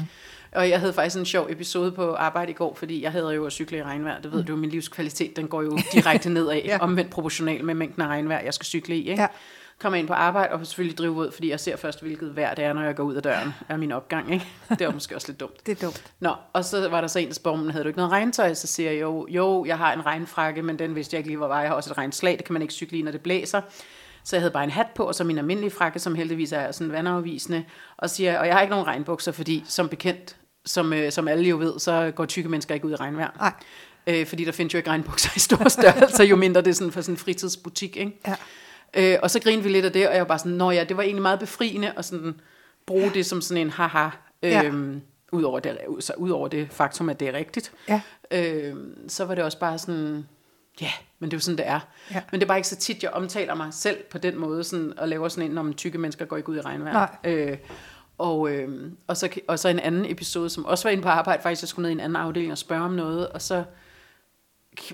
Og 0.53 0.71
jeg 0.71 0.81
havde 0.81 0.93
faktisk 0.93 1.17
en 1.17 1.27
sjov 1.27 1.47
episode 1.51 1.93
på 1.93 2.15
arbejde 2.15 2.51
i 2.51 2.55
går, 2.55 2.75
fordi 2.75 3.03
jeg 3.03 3.13
havde 3.13 3.35
jo 3.35 3.47
at 3.47 3.53
cykle 3.53 3.79
i 3.79 3.83
regnvejr. 3.83 4.21
Det 4.21 4.33
ved 4.33 4.41
mm. 4.41 4.47
du, 4.47 4.57
min 4.57 4.71
livskvalitet, 4.71 5.37
den 5.37 5.49
går 5.49 5.63
jo 5.63 5.79
direkte 5.93 6.31
nedad, 6.31 6.57
ja. 6.65 6.79
Omvendt 6.81 7.11
proportional 7.11 7.65
med 7.65 7.75
mængden 7.75 8.03
af 8.03 8.07
regnvejr, 8.07 8.45
jeg 8.45 8.55
skal 8.55 8.65
cykle 8.65 8.97
i, 8.97 9.11
ikke? 9.11 9.23
Ja. 9.23 9.29
Kommer 9.79 9.99
ind 9.99 10.07
på 10.07 10.13
arbejde 10.13 10.53
og 10.53 10.67
selvfølgelig 10.67 10.99
drive 10.99 11.13
ud, 11.13 11.33
fordi 11.33 11.51
jeg 11.51 11.61
ser 11.61 11.77
først, 11.77 12.03
hvilket 12.03 12.37
vejr 12.37 12.55
det 12.55 12.65
er, 12.65 12.73
når 12.73 12.83
jeg 12.83 12.97
går 12.97 13.05
ud 13.05 13.15
af 13.15 13.23
døren 13.23 13.55
af 13.69 13.79
min 13.79 13.93
opgang, 13.93 14.33
ikke? 14.33 14.47
Det 14.71 14.81
er 14.81 14.93
måske 14.93 15.15
også 15.15 15.29
lidt 15.29 15.41
dumt. 15.41 15.55
Det 15.67 15.83
er 15.83 15.87
dumt. 15.87 16.13
Nå, 16.21 16.35
og 16.53 16.65
så 16.65 16.89
var 16.89 17.01
der 17.01 17.09
så 17.09 17.19
en, 17.19 17.29
der 17.29 17.35
spurgte, 17.35 17.63
"Men 17.63 17.71
havde 17.71 17.85
du 17.85 17.89
ikke 17.89 17.97
noget 17.97 18.13
regntøj? 18.13 18.55
Så 18.55 18.67
siger 18.67 18.91
jeg, 18.91 19.01
jo, 19.01 19.27
jo, 19.31 19.65
jeg 19.65 19.79
har 19.79 19.93
en 19.93 20.07
regnfrakke, 20.07 20.63
men 20.63 20.79
den 20.79 20.95
vidste 20.95 21.15
jeg 21.15 21.19
ikke 21.19 21.29
lige, 21.29 21.37
hvor 21.37 21.49
var. 21.49 21.61
Jeg 21.61 21.71
har 21.71 21.77
også 21.77 21.91
et 21.91 21.99
regnslag, 21.99 22.37
det 22.37 22.45
kan 22.45 22.53
man 22.53 22.63
ikke 22.63 22.75
cykle 22.75 22.99
i, 22.99 23.03
når 23.03 23.11
det 23.11 23.21
blæser. 23.21 23.61
Så 24.25 24.37
jeg 24.37 24.41
havde 24.41 24.53
bare 24.53 24.65
en 24.65 24.71
hat 24.71 24.87
på, 24.95 25.05
og 25.05 25.15
så 25.15 25.25
min 25.25 25.39
almindelige 25.39 25.71
frakke, 25.71 25.99
som 25.99 26.15
heldigvis 26.15 26.53
er 26.53 26.73
sådan 26.73 26.93
vandafvisende. 26.93 27.65
Og 27.97 28.11
siger, 28.11 28.39
og 28.39 28.47
jeg 28.47 28.55
har 28.55 28.61
ikke 28.61 28.71
nogen 28.71 28.87
regnbukser, 28.87 29.33
fordi 29.33 29.65
som 29.67 29.89
bekendt, 29.89 30.37
som, 30.69 30.93
øh, 30.93 31.13
som 31.13 31.29
alle 31.29 31.49
jo 31.49 31.59
ved, 31.59 31.79
så 31.79 32.13
går 32.17 32.27
tykke 32.27 32.49
mennesker 32.49 32.75
ikke 32.75 32.87
ud 32.87 32.93
i 32.93 32.97
regnvejr. 32.97 33.31
Nej. 33.37 33.53
Øh, 34.07 34.27
fordi 34.27 34.45
der 34.45 34.53
findes 34.53 34.75
jo 34.75 34.77
ikke 34.79 34.91
regnbukser 34.91 35.31
i 35.37 35.39
store 35.39 35.71
størrelser, 35.71 36.25
jo 36.25 36.37
mindre 36.37 36.61
det 36.61 36.71
er 36.71 36.75
sådan 36.75 36.93
for 36.93 37.01
sådan 37.01 37.13
en 37.15 37.19
fritidsbutik, 37.19 37.97
ikke? 37.97 38.21
Ja. 38.27 38.35
Øh, 39.15 39.19
og 39.23 39.31
så 39.31 39.41
grinede 39.41 39.63
vi 39.63 39.69
lidt 39.69 39.85
af 39.85 39.93
det, 39.93 40.09
og 40.09 40.15
jeg 40.15 40.21
var 40.21 40.27
bare 40.29 40.39
sådan, 40.39 40.53
nå 40.53 40.71
ja, 40.71 40.85
det 40.85 40.97
var 40.97 41.03
egentlig 41.03 41.23
meget 41.23 41.39
befriende, 41.39 41.93
at 41.97 42.05
sådan 42.05 42.41
bruge 42.87 43.11
det 43.15 43.27
som 43.27 43.41
sådan 43.41 43.61
en 43.67 43.71
haha, 43.71 44.09
Ja. 44.43 44.63
øhm, 44.65 45.01
udover, 45.33 45.61
det, 45.61 45.79
så 46.01 46.13
udover 46.17 46.49
det 46.49 46.69
faktum, 46.71 47.09
at 47.09 47.21
det 47.21 47.29
er 47.29 47.33
rigtigt. 47.33 47.73
Ja. 47.89 48.01
Øhm, 48.31 49.09
så 49.09 49.25
var 49.25 49.35
det 49.35 49.45
også 49.45 49.59
bare 49.59 49.79
sådan, 49.79 50.27
ja, 50.81 50.91
men 51.19 51.31
det 51.31 51.35
er 51.35 51.39
jo 51.39 51.41
sådan, 51.41 51.59
det 51.59 51.67
er. 51.67 51.81
Ja. 52.15 52.21
Men 52.31 52.41
det 52.41 52.47
er 52.47 52.49
bare 52.49 52.59
ikke 52.59 52.69
så 52.69 52.77
tit, 52.77 53.03
jeg 53.03 53.11
omtaler 53.11 53.55
mig 53.55 53.69
selv 53.75 53.97
på 54.11 54.19
den 54.19 54.39
måde, 54.39 54.65
sådan, 54.65 54.99
og 54.99 55.09
laver 55.09 55.29
sådan 55.29 55.51
en, 55.51 55.59
om 55.59 55.75
tykke 55.75 55.99
mennesker 55.99 56.25
går 56.25 56.37
ikke 56.37 56.49
ud 56.49 56.57
i 56.57 56.61
regnvejr. 56.61 56.93
Nej. 56.93 57.33
Øh, 57.33 57.57
og, 58.19 58.51
øh, 58.51 58.93
og, 59.07 59.17
så, 59.17 59.41
og 59.49 59.59
så 59.59 59.69
en 59.69 59.79
anden 59.79 60.11
episode, 60.11 60.51
som 60.51 60.65
også 60.65 60.89
var 60.89 60.91
inde 60.91 61.03
på 61.03 61.09
arbejde, 61.09 61.43
faktisk 61.43 61.63
jeg 61.63 61.69
skulle 61.69 61.83
ned 61.83 61.91
i 61.91 61.93
en 61.93 62.01
anden 62.01 62.17
afdeling 62.17 62.53
og 62.53 62.59
spørge 62.59 62.83
om 62.83 62.93
noget, 62.93 63.29
og 63.29 63.43
så 63.43 63.65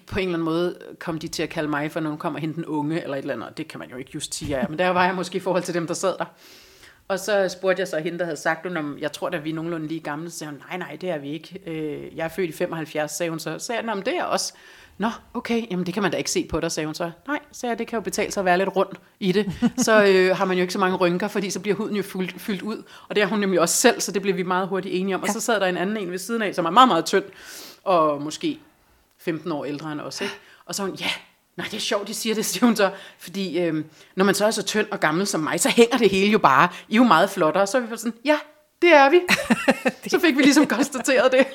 på 0.06 0.18
en 0.18 0.28
eller 0.28 0.34
anden 0.34 0.44
måde 0.44 0.78
kom 0.98 1.18
de 1.18 1.28
til 1.28 1.42
at 1.42 1.48
kalde 1.48 1.68
mig 1.68 1.92
for, 1.92 2.00
når 2.00 2.10
hun 2.10 2.38
hente 2.38 2.56
den 2.56 2.64
unge, 2.64 3.02
eller 3.02 3.16
et 3.16 3.20
eller 3.20 3.34
andet, 3.34 3.48
og 3.48 3.56
det 3.56 3.68
kan 3.68 3.78
man 3.78 3.90
jo 3.90 3.96
ikke 3.96 4.10
just 4.14 4.34
sige, 4.34 4.58
ja, 4.58 4.68
men 4.68 4.78
der 4.78 4.88
var 4.88 5.04
jeg 5.04 5.14
måske 5.14 5.36
i 5.36 5.40
forhold 5.40 5.62
til 5.62 5.74
dem, 5.74 5.86
der 5.86 5.94
sad 5.94 6.18
der. 6.18 6.24
Og 7.08 7.18
så 7.18 7.48
spurgte 7.48 7.80
jeg 7.80 7.88
så 7.88 7.98
hende, 7.98 8.18
der 8.18 8.24
havde 8.24 8.36
sagt, 8.36 8.66
om 8.66 8.98
jeg 9.00 9.12
tror, 9.12 9.28
at 9.28 9.44
vi 9.44 9.50
er 9.50 9.54
nogenlunde 9.54 9.86
lige 9.86 10.00
gamle. 10.00 10.30
Så 10.30 10.38
sagde 10.38 10.50
hun, 10.50 10.62
nej, 10.68 10.78
nej, 10.78 10.96
det 11.00 11.10
er 11.10 11.18
vi 11.18 11.30
ikke. 11.30 11.60
Øh, 11.66 12.16
jeg 12.16 12.24
er 12.24 12.28
født 12.28 12.50
i 12.50 12.52
75, 12.52 13.10
sagde 13.10 13.30
hun 13.30 13.38
så. 13.38 13.58
Så 13.58 13.66
sagde 13.66 13.82
jeg, 13.90 13.96
det 13.96 14.08
er 14.08 14.16
jeg 14.16 14.24
også. 14.24 14.54
Nå, 14.98 15.10
okay, 15.34 15.62
jamen 15.70 15.86
det 15.86 15.94
kan 15.94 16.02
man 16.02 16.12
da 16.12 16.18
ikke 16.18 16.30
se 16.30 16.46
på 16.50 16.60
dig, 16.60 16.72
sagde 16.72 16.86
hun 16.86 16.94
så. 16.94 17.10
Nej, 17.26 17.38
sagde 17.52 17.70
jeg, 17.70 17.78
det 17.78 17.86
kan 17.86 17.96
jo 17.96 18.00
betale 18.00 18.32
sig 18.32 18.40
at 18.40 18.44
være 18.44 18.58
lidt 18.58 18.76
rund 18.76 18.88
i 19.20 19.32
det. 19.32 19.72
Så 19.78 20.04
øh, 20.08 20.36
har 20.36 20.44
man 20.44 20.56
jo 20.56 20.60
ikke 20.60 20.72
så 20.72 20.78
mange 20.78 20.96
rynker, 20.96 21.28
fordi 21.28 21.50
så 21.50 21.60
bliver 21.60 21.76
huden 21.76 21.96
jo 21.96 22.02
fyldt, 22.02 22.40
fyldt 22.40 22.62
ud. 22.62 22.82
Og 23.08 23.14
det 23.16 23.22
er 23.22 23.26
hun 23.26 23.38
nemlig 23.38 23.60
også 23.60 23.76
selv, 23.76 24.00
så 24.00 24.12
det 24.12 24.22
blev 24.22 24.36
vi 24.36 24.42
meget 24.42 24.68
hurtigt 24.68 24.94
enige 24.94 25.14
om. 25.14 25.22
Og 25.22 25.28
så 25.28 25.40
sad 25.40 25.60
der 25.60 25.66
en 25.66 25.76
anden 25.76 25.96
en 25.96 26.10
ved 26.10 26.18
siden 26.18 26.42
af, 26.42 26.54
som 26.54 26.64
er 26.64 26.70
meget, 26.70 26.88
meget 26.88 27.04
tynd, 27.04 27.24
og 27.84 28.22
måske 28.22 28.58
15 29.18 29.52
år 29.52 29.64
ældre 29.64 29.92
end 29.92 30.00
os, 30.00 30.20
ikke? 30.20 30.34
Og 30.66 30.74
så 30.74 30.82
hun, 30.82 30.94
ja, 30.94 31.10
nej, 31.56 31.66
det 31.70 31.76
er 31.76 31.80
sjovt, 31.80 32.08
de 32.08 32.14
siger 32.14 32.34
det, 32.34 32.44
siger 32.50 32.66
hun 32.66 32.76
så, 32.76 32.90
fordi 33.18 33.58
øh, 33.58 33.84
når 34.16 34.24
man 34.24 34.34
så 34.34 34.46
er 34.46 34.50
så 34.50 34.62
tynd 34.62 34.86
og 34.90 35.00
gammel 35.00 35.26
som 35.26 35.40
mig, 35.40 35.60
så 35.60 35.68
hænger 35.68 35.98
det 35.98 36.10
hele 36.10 36.32
jo 36.32 36.38
bare. 36.38 36.68
I 36.88 36.94
er 36.94 36.96
jo 36.96 37.04
meget 37.04 37.30
flottere. 37.30 37.66
Så 37.66 37.78
er 37.78 37.80
vi 37.80 37.96
sådan, 37.96 38.14
ja, 38.24 38.38
det 38.82 38.94
er 38.94 39.10
vi. 39.10 39.20
så 40.10 40.20
fik 40.20 40.36
vi 40.36 40.42
ligesom 40.42 40.66
konstateret 40.66 41.32
det. 41.32 41.46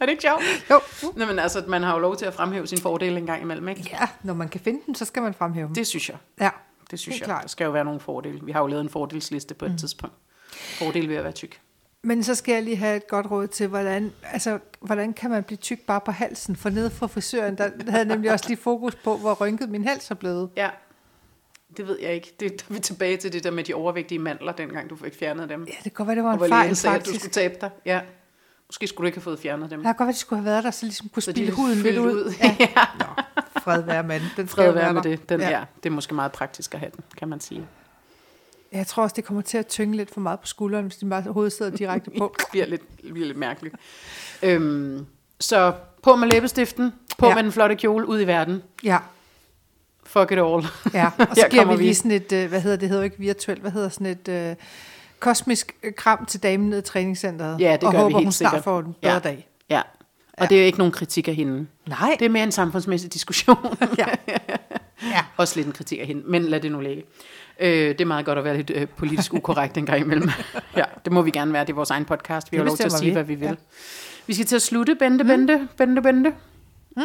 Er 0.00 0.06
det 0.06 0.10
ikke 0.10 0.22
sjovt? 0.22 0.42
Jo. 0.70 0.80
Nå, 1.16 1.26
men 1.26 1.38
altså, 1.38 1.64
man 1.68 1.82
har 1.82 1.94
jo 1.94 1.98
lov 1.98 2.16
til 2.16 2.26
at 2.26 2.34
fremhæve 2.34 2.66
sin 2.66 2.78
fordel 2.78 3.16
en 3.16 3.26
gang 3.26 3.42
imellem, 3.42 3.68
ikke? 3.68 3.88
Ja, 4.00 4.08
når 4.22 4.34
man 4.34 4.48
kan 4.48 4.60
finde 4.60 4.80
den, 4.86 4.94
så 4.94 5.04
skal 5.04 5.22
man 5.22 5.34
fremhæve 5.34 5.66
dem. 5.66 5.74
Det 5.74 5.86
synes 5.86 6.08
jeg. 6.08 6.16
Ja, 6.40 6.50
Det 6.90 6.98
synes 6.98 7.14
Helt 7.14 7.20
jeg. 7.20 7.26
klart. 7.26 7.42
Der 7.42 7.48
skal 7.48 7.64
jo 7.64 7.70
være 7.70 7.84
nogle 7.84 8.00
fordele. 8.00 8.40
Vi 8.42 8.52
har 8.52 8.60
jo 8.60 8.66
lavet 8.66 8.80
en 8.80 8.88
fordelsliste 8.88 9.54
på 9.54 9.64
et 9.64 9.70
mm. 9.70 9.76
tidspunkt. 9.78 10.14
Fordel 10.52 11.08
ved 11.08 11.16
at 11.16 11.24
være 11.24 11.32
tyk. 11.32 11.60
Men 12.02 12.24
så 12.24 12.34
skal 12.34 12.52
jeg 12.52 12.62
lige 12.62 12.76
have 12.76 12.96
et 12.96 13.08
godt 13.08 13.30
råd 13.30 13.46
til, 13.46 13.66
hvordan, 13.68 14.12
altså, 14.24 14.58
hvordan 14.80 15.12
kan 15.12 15.30
man 15.30 15.42
blive 15.42 15.56
tyk 15.56 15.80
bare 15.86 16.00
på 16.00 16.10
halsen? 16.10 16.56
For 16.56 16.70
nede 16.70 16.90
fra 16.90 17.06
frisøren, 17.06 17.58
der 17.58 17.70
havde 17.88 18.04
nemlig 18.04 18.32
også 18.32 18.44
lige 18.48 18.56
fokus 18.56 18.94
på, 18.94 19.16
hvor 19.16 19.34
rynket 19.34 19.68
min 19.68 19.84
hals 19.84 20.10
er 20.10 20.14
blevet. 20.14 20.50
Ja, 20.56 20.70
det 21.76 21.88
ved 21.88 21.98
jeg 22.02 22.14
ikke. 22.14 22.34
Det 22.40 22.60
der 22.60 22.64
er 22.70 22.74
vi 22.74 22.80
tilbage 22.80 23.16
til 23.16 23.32
det 23.32 23.44
der 23.44 23.50
med 23.50 23.64
de 23.64 23.74
overvægtige 23.74 24.18
mandler, 24.18 24.52
dengang 24.52 24.90
du 24.90 24.96
fik 24.96 25.14
fjernet 25.18 25.48
dem. 25.48 25.64
Ja, 25.64 25.72
det 25.72 25.82
kan 25.82 25.92
godt 25.92 26.06
være, 26.06 26.16
det 26.16 26.24
var 26.24 26.32
en 26.32 26.48
fejl, 26.48 26.76
sagde, 26.76 26.96
at 26.96 27.00
du 27.00 27.04
faktisk. 27.04 27.24
skulle 27.24 27.32
tabe 27.32 27.54
dig. 27.60 27.70
Ja. 27.86 28.00
Måske 28.70 28.86
skulle 28.86 29.04
du 29.04 29.06
ikke 29.06 29.18
have 29.18 29.22
fået 29.22 29.38
fjernet 29.38 29.70
dem. 29.70 29.78
Det 29.78 29.84
kan 29.86 29.94
godt 29.94 30.06
være, 30.06 30.12
de 30.12 30.18
skulle 30.18 30.42
have 30.42 30.50
været 30.52 30.64
der, 30.64 30.70
så 30.70 30.86
ligesom 30.86 31.08
kunne 31.08 31.22
Så 31.22 31.30
spille 31.30 31.50
er 31.50 31.54
huden 31.54 31.78
lidt 31.78 31.98
ud. 31.98 32.12
ud. 32.24 32.32
Ja. 32.42 32.56
ja. 32.60 32.66
Nå, 32.98 33.04
fred 33.62 33.82
være 33.82 34.02
med 34.02 34.20
den. 34.20 34.28
den 34.36 34.48
Fred 34.48 34.72
være 34.72 34.92
med 34.92 35.02
der. 35.02 35.08
det. 35.10 35.28
Den, 35.28 35.40
Ja. 35.40 35.48
ja. 35.50 35.64
Det 35.82 35.88
er 35.90 35.94
måske 35.94 36.14
meget 36.14 36.32
praktisk 36.32 36.74
at 36.74 36.80
have 36.80 36.90
den, 36.96 37.04
kan 37.18 37.28
man 37.28 37.40
sige. 37.40 37.66
Jeg 38.72 38.86
tror 38.86 39.02
også, 39.02 39.14
det 39.16 39.24
kommer 39.24 39.42
til 39.42 39.58
at 39.58 39.66
tynge 39.66 39.96
lidt 39.96 40.10
for 40.14 40.20
meget 40.20 40.40
på 40.40 40.46
skulderen, 40.46 40.84
hvis 40.86 40.96
de 40.96 41.06
bare 41.10 41.22
hovedet 41.22 41.52
sidder 41.52 41.76
direkte 41.76 42.10
på. 42.18 42.34
Det 42.38 42.46
bliver 42.50 42.66
lidt, 42.66 42.82
bliver 43.12 43.26
lidt 43.26 43.38
mærkeligt. 43.38 43.74
Øhm, 44.42 45.06
så 45.40 45.72
på 46.02 46.16
med 46.16 46.28
læbestiften, 46.28 46.92
på 47.18 47.26
Ja. 47.28 47.34
med 47.34 47.42
den 47.42 47.52
flotte 47.52 47.74
kjole, 47.74 48.06
ud 48.06 48.20
i 48.20 48.26
verden. 48.26 48.62
Ja, 48.84 48.98
Fuck 50.04 50.30
it 50.32 50.38
all. 50.38 50.66
ja. 50.94 51.10
Og 51.18 51.36
så 51.36 51.46
giver 51.50 51.64
vi 51.64 51.72
lige 51.76 51.88
vi. 51.88 51.94
sådan 51.94 52.10
et, 52.10 52.32
øh, 52.32 52.48
hvad 52.48 52.60
hedder 52.60 52.76
det, 52.76 52.88
hedder 52.88 53.02
jo 53.02 53.04
ikke 53.04 53.18
virtuelt, 53.18 53.60
hvad 53.60 53.70
hedder 53.70 53.88
sådan 53.88 54.06
et 54.06 54.28
øh, 54.28 54.56
kosmisk 55.20 55.74
øh, 55.82 55.92
kram 55.96 56.26
til 56.26 56.42
damen 56.42 56.68
nede 56.68 56.78
i 56.78 56.82
træningscenteret. 56.82 57.60
Ja, 57.60 57.72
det 57.72 57.84
og 57.84 57.92
gør 57.92 57.98
vi 57.98 58.02
håber, 58.02 58.18
helt 58.18 58.26
hun 58.26 58.32
snart 58.32 58.50
sikkert. 58.50 58.64
får 58.64 58.78
en 58.78 58.84
bedre 59.02 59.12
Ja. 59.14 59.18
dag. 59.18 59.48
Ja. 59.70 59.82
Og 60.38 60.48
det 60.48 60.56
er 60.56 60.60
jo 60.60 60.66
ikke 60.66 60.78
nogen 60.78 60.92
kritik 60.92 61.28
af 61.28 61.34
hende. 61.34 61.66
Nej. 61.88 62.16
Det 62.18 62.24
er 62.24 62.28
mere 62.28 62.42
en 62.42 62.52
samfundsmæssig 62.52 63.12
diskussion. 63.12 63.56
Ja. 63.98 64.06
ja. 65.14 65.24
Også 65.36 65.56
lidt 65.56 65.66
en 65.66 65.72
kritik 65.72 66.00
af 66.00 66.06
hende, 66.06 66.22
men 66.26 66.42
lad 66.44 66.60
det 66.60 66.72
nu 66.72 66.80
ligge. 66.80 67.02
Øh, 67.60 67.88
det 67.88 68.00
er 68.00 68.04
meget 68.04 68.24
godt 68.26 68.38
at 68.38 68.44
være 68.44 68.56
lidt 68.56 68.70
øh, 68.74 68.86
politisk 68.88 69.34
ukorrekt 69.34 69.76
en 69.76 69.86
gang 69.86 70.00
imellem. 70.00 70.30
ja, 70.76 70.84
det 71.04 71.12
må 71.12 71.22
vi 71.22 71.30
gerne 71.30 71.52
være. 71.52 71.64
Det 71.64 71.70
er 71.70 71.74
vores 71.74 71.90
egen 71.90 72.04
podcast. 72.04 72.52
Vi 72.52 72.56
har 72.56 72.64
lov 72.64 72.76
til 72.76 72.84
at 72.84 72.92
sige, 72.92 73.04
vi. 73.06 73.12
hvad 73.12 73.24
vi 73.24 73.34
vil. 73.34 73.44
Ja. 73.46 73.50
Ja. 73.50 73.56
Vi 74.26 74.34
skal 74.34 74.46
til 74.46 74.56
at 74.56 74.62
slutte. 74.62 74.94
Bente, 74.94 75.24
Bente, 75.24 75.68
Bente, 75.76 76.02
Bente. 76.02 76.32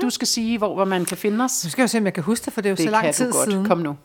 Du 0.02 0.10
skal 0.10 0.28
sige, 0.28 0.58
hvor, 0.58 0.74
hvor 0.74 0.86
man 0.86 1.06
kan 1.06 1.18
finde 1.18 1.44
os. 1.44 1.64
Nu 1.66 1.70
skal 1.70 1.82
jeg 1.82 1.84
jo 1.84 1.88
se, 1.92 1.98
om 1.98 2.06
jeg 2.06 2.14
kan 2.14 2.24
huske 2.24 2.46
det, 2.46 2.54
for 2.54 2.62
det 2.62 2.70
er 2.70 2.72
jo 2.72 2.76
Det 2.76 2.84
så 2.86 2.90
lang 2.92 3.04
kan 3.04 3.14
tid 3.14 3.32
godt. 3.32 3.50
siden. 3.52 3.66
Kom 3.66 3.78
nu. 3.78 3.96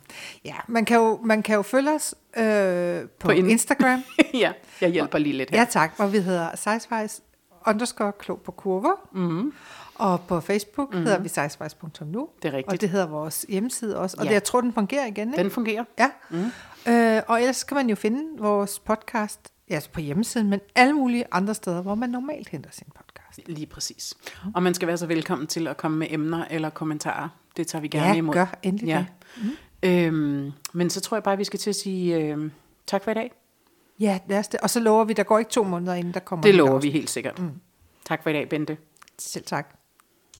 Ja, 0.45 0.55
man 0.67 0.85
kan 0.85 0.97
jo, 0.97 1.19
man 1.23 1.43
kan 1.43 1.55
jo 1.55 1.61
følge 1.61 1.91
os 1.91 2.15
øh, 2.37 3.01
på, 3.01 3.07
På 3.19 3.31
in- 3.31 3.49
Instagram. 3.49 4.03
ja, 4.33 4.51
jeg 4.81 4.89
hjælper 4.89 5.17
lige 5.17 5.37
lidt 5.37 5.49
her. 5.49 5.57
ja 5.59 5.65
tak, 5.69 5.95
hvor 5.95 6.05
vi 6.07 6.19
hedder 6.19 6.49
sizewise 6.55 7.21
underscore 7.67 8.11
klog 8.19 8.41
på 8.41 8.51
kurver. 8.51 9.09
Mm-hmm. 9.13 9.53
Og 9.95 10.21
på 10.21 10.39
Facebook 10.39 10.89
mm-hmm. 10.89 11.05
hedder 11.05 11.19
vi 11.19 11.29
sizewise.nu. 11.29 12.27
Det 12.41 12.47
er 12.47 12.53
rigtigt. 12.57 12.73
Og 12.73 12.81
det 12.81 12.89
hedder 12.89 13.07
vores 13.07 13.45
hjemmeside 13.49 13.97
også. 13.97 14.17
Og 14.19 14.23
Ja. 14.23 14.27
det, 14.29 14.33
jeg 14.33 14.43
tror, 14.43 14.61
den 14.61 14.73
fungerer 14.73 15.05
igen. 15.05 15.27
Ikke? 15.33 15.43
Den 15.43 15.51
fungerer. 15.51 15.83
Ja. 15.99 16.09
Mm. 16.29 16.51
Øh, 16.93 17.21
og 17.27 17.39
ellers 17.41 17.63
kan 17.63 17.75
man 17.75 17.89
jo 17.89 17.95
finde 17.95 18.23
vores 18.41 18.79
podcast 18.79 19.39
ja, 19.71 19.75
altså 19.75 19.89
på 19.89 19.99
hjemmesiden, 20.01 20.49
men 20.49 20.59
alle 20.75 20.93
mulige 20.93 21.25
andre 21.31 21.55
steder, 21.55 21.81
hvor 21.81 21.95
man 21.95 22.09
normalt 22.09 22.49
henter 22.49 22.69
sin 22.71 22.87
podcast. 22.95 23.47
Lige 23.47 23.65
præcis. 23.67 24.13
Og 24.55 24.63
man 24.63 24.73
skal 24.73 24.87
være 24.87 24.97
så 24.97 25.05
velkommen 25.05 25.47
til 25.47 25.67
at 25.67 25.77
komme 25.77 25.97
med 25.97 26.07
emner 26.09 26.45
eller 26.49 26.69
kommentarer. 26.69 27.29
Det 27.57 27.67
tager 27.67 27.81
vi 27.81 27.87
gerne 27.87 28.07
Ja, 28.07 28.13
imod. 28.13 28.33
gør 28.33 28.45
endelig 28.63 28.87
ja. 28.87 29.05
det. 29.37 29.43
Mm. 29.43 30.19
Øhm, 30.43 30.51
men 30.73 30.89
så 30.89 31.01
tror 31.01 31.17
jeg 31.17 31.23
bare, 31.23 31.37
vi 31.37 31.43
skal 31.43 31.59
til 31.59 31.69
at 31.69 31.75
sige 31.75 32.17
øhm, 32.17 32.51
tak 32.87 33.03
for 33.03 33.11
i 33.11 33.13
dag. 33.13 33.31
Ja, 33.99 34.19
lad 34.27 34.39
os 34.39 34.47
det. 34.47 34.59
Og 34.59 34.69
så 34.69 34.79
lover 34.79 35.03
vi, 35.03 35.13
der 35.13 35.23
går 35.23 35.39
ikke 35.39 35.51
to 35.51 35.63
måneder, 35.63 35.93
inden 35.93 36.13
der 36.13 36.19
kommer 36.19 36.43
Det 36.43 36.55
lover 36.55 36.79
vi 36.79 36.89
helt 36.89 37.09
sikkert. 37.09 37.39
Mm. 37.39 37.51
Tak 38.05 38.23
for 38.23 38.29
i 38.29 38.33
dag, 38.33 38.49
Bente. 38.49 38.77
Selv 39.19 39.45
tak. 39.45 39.75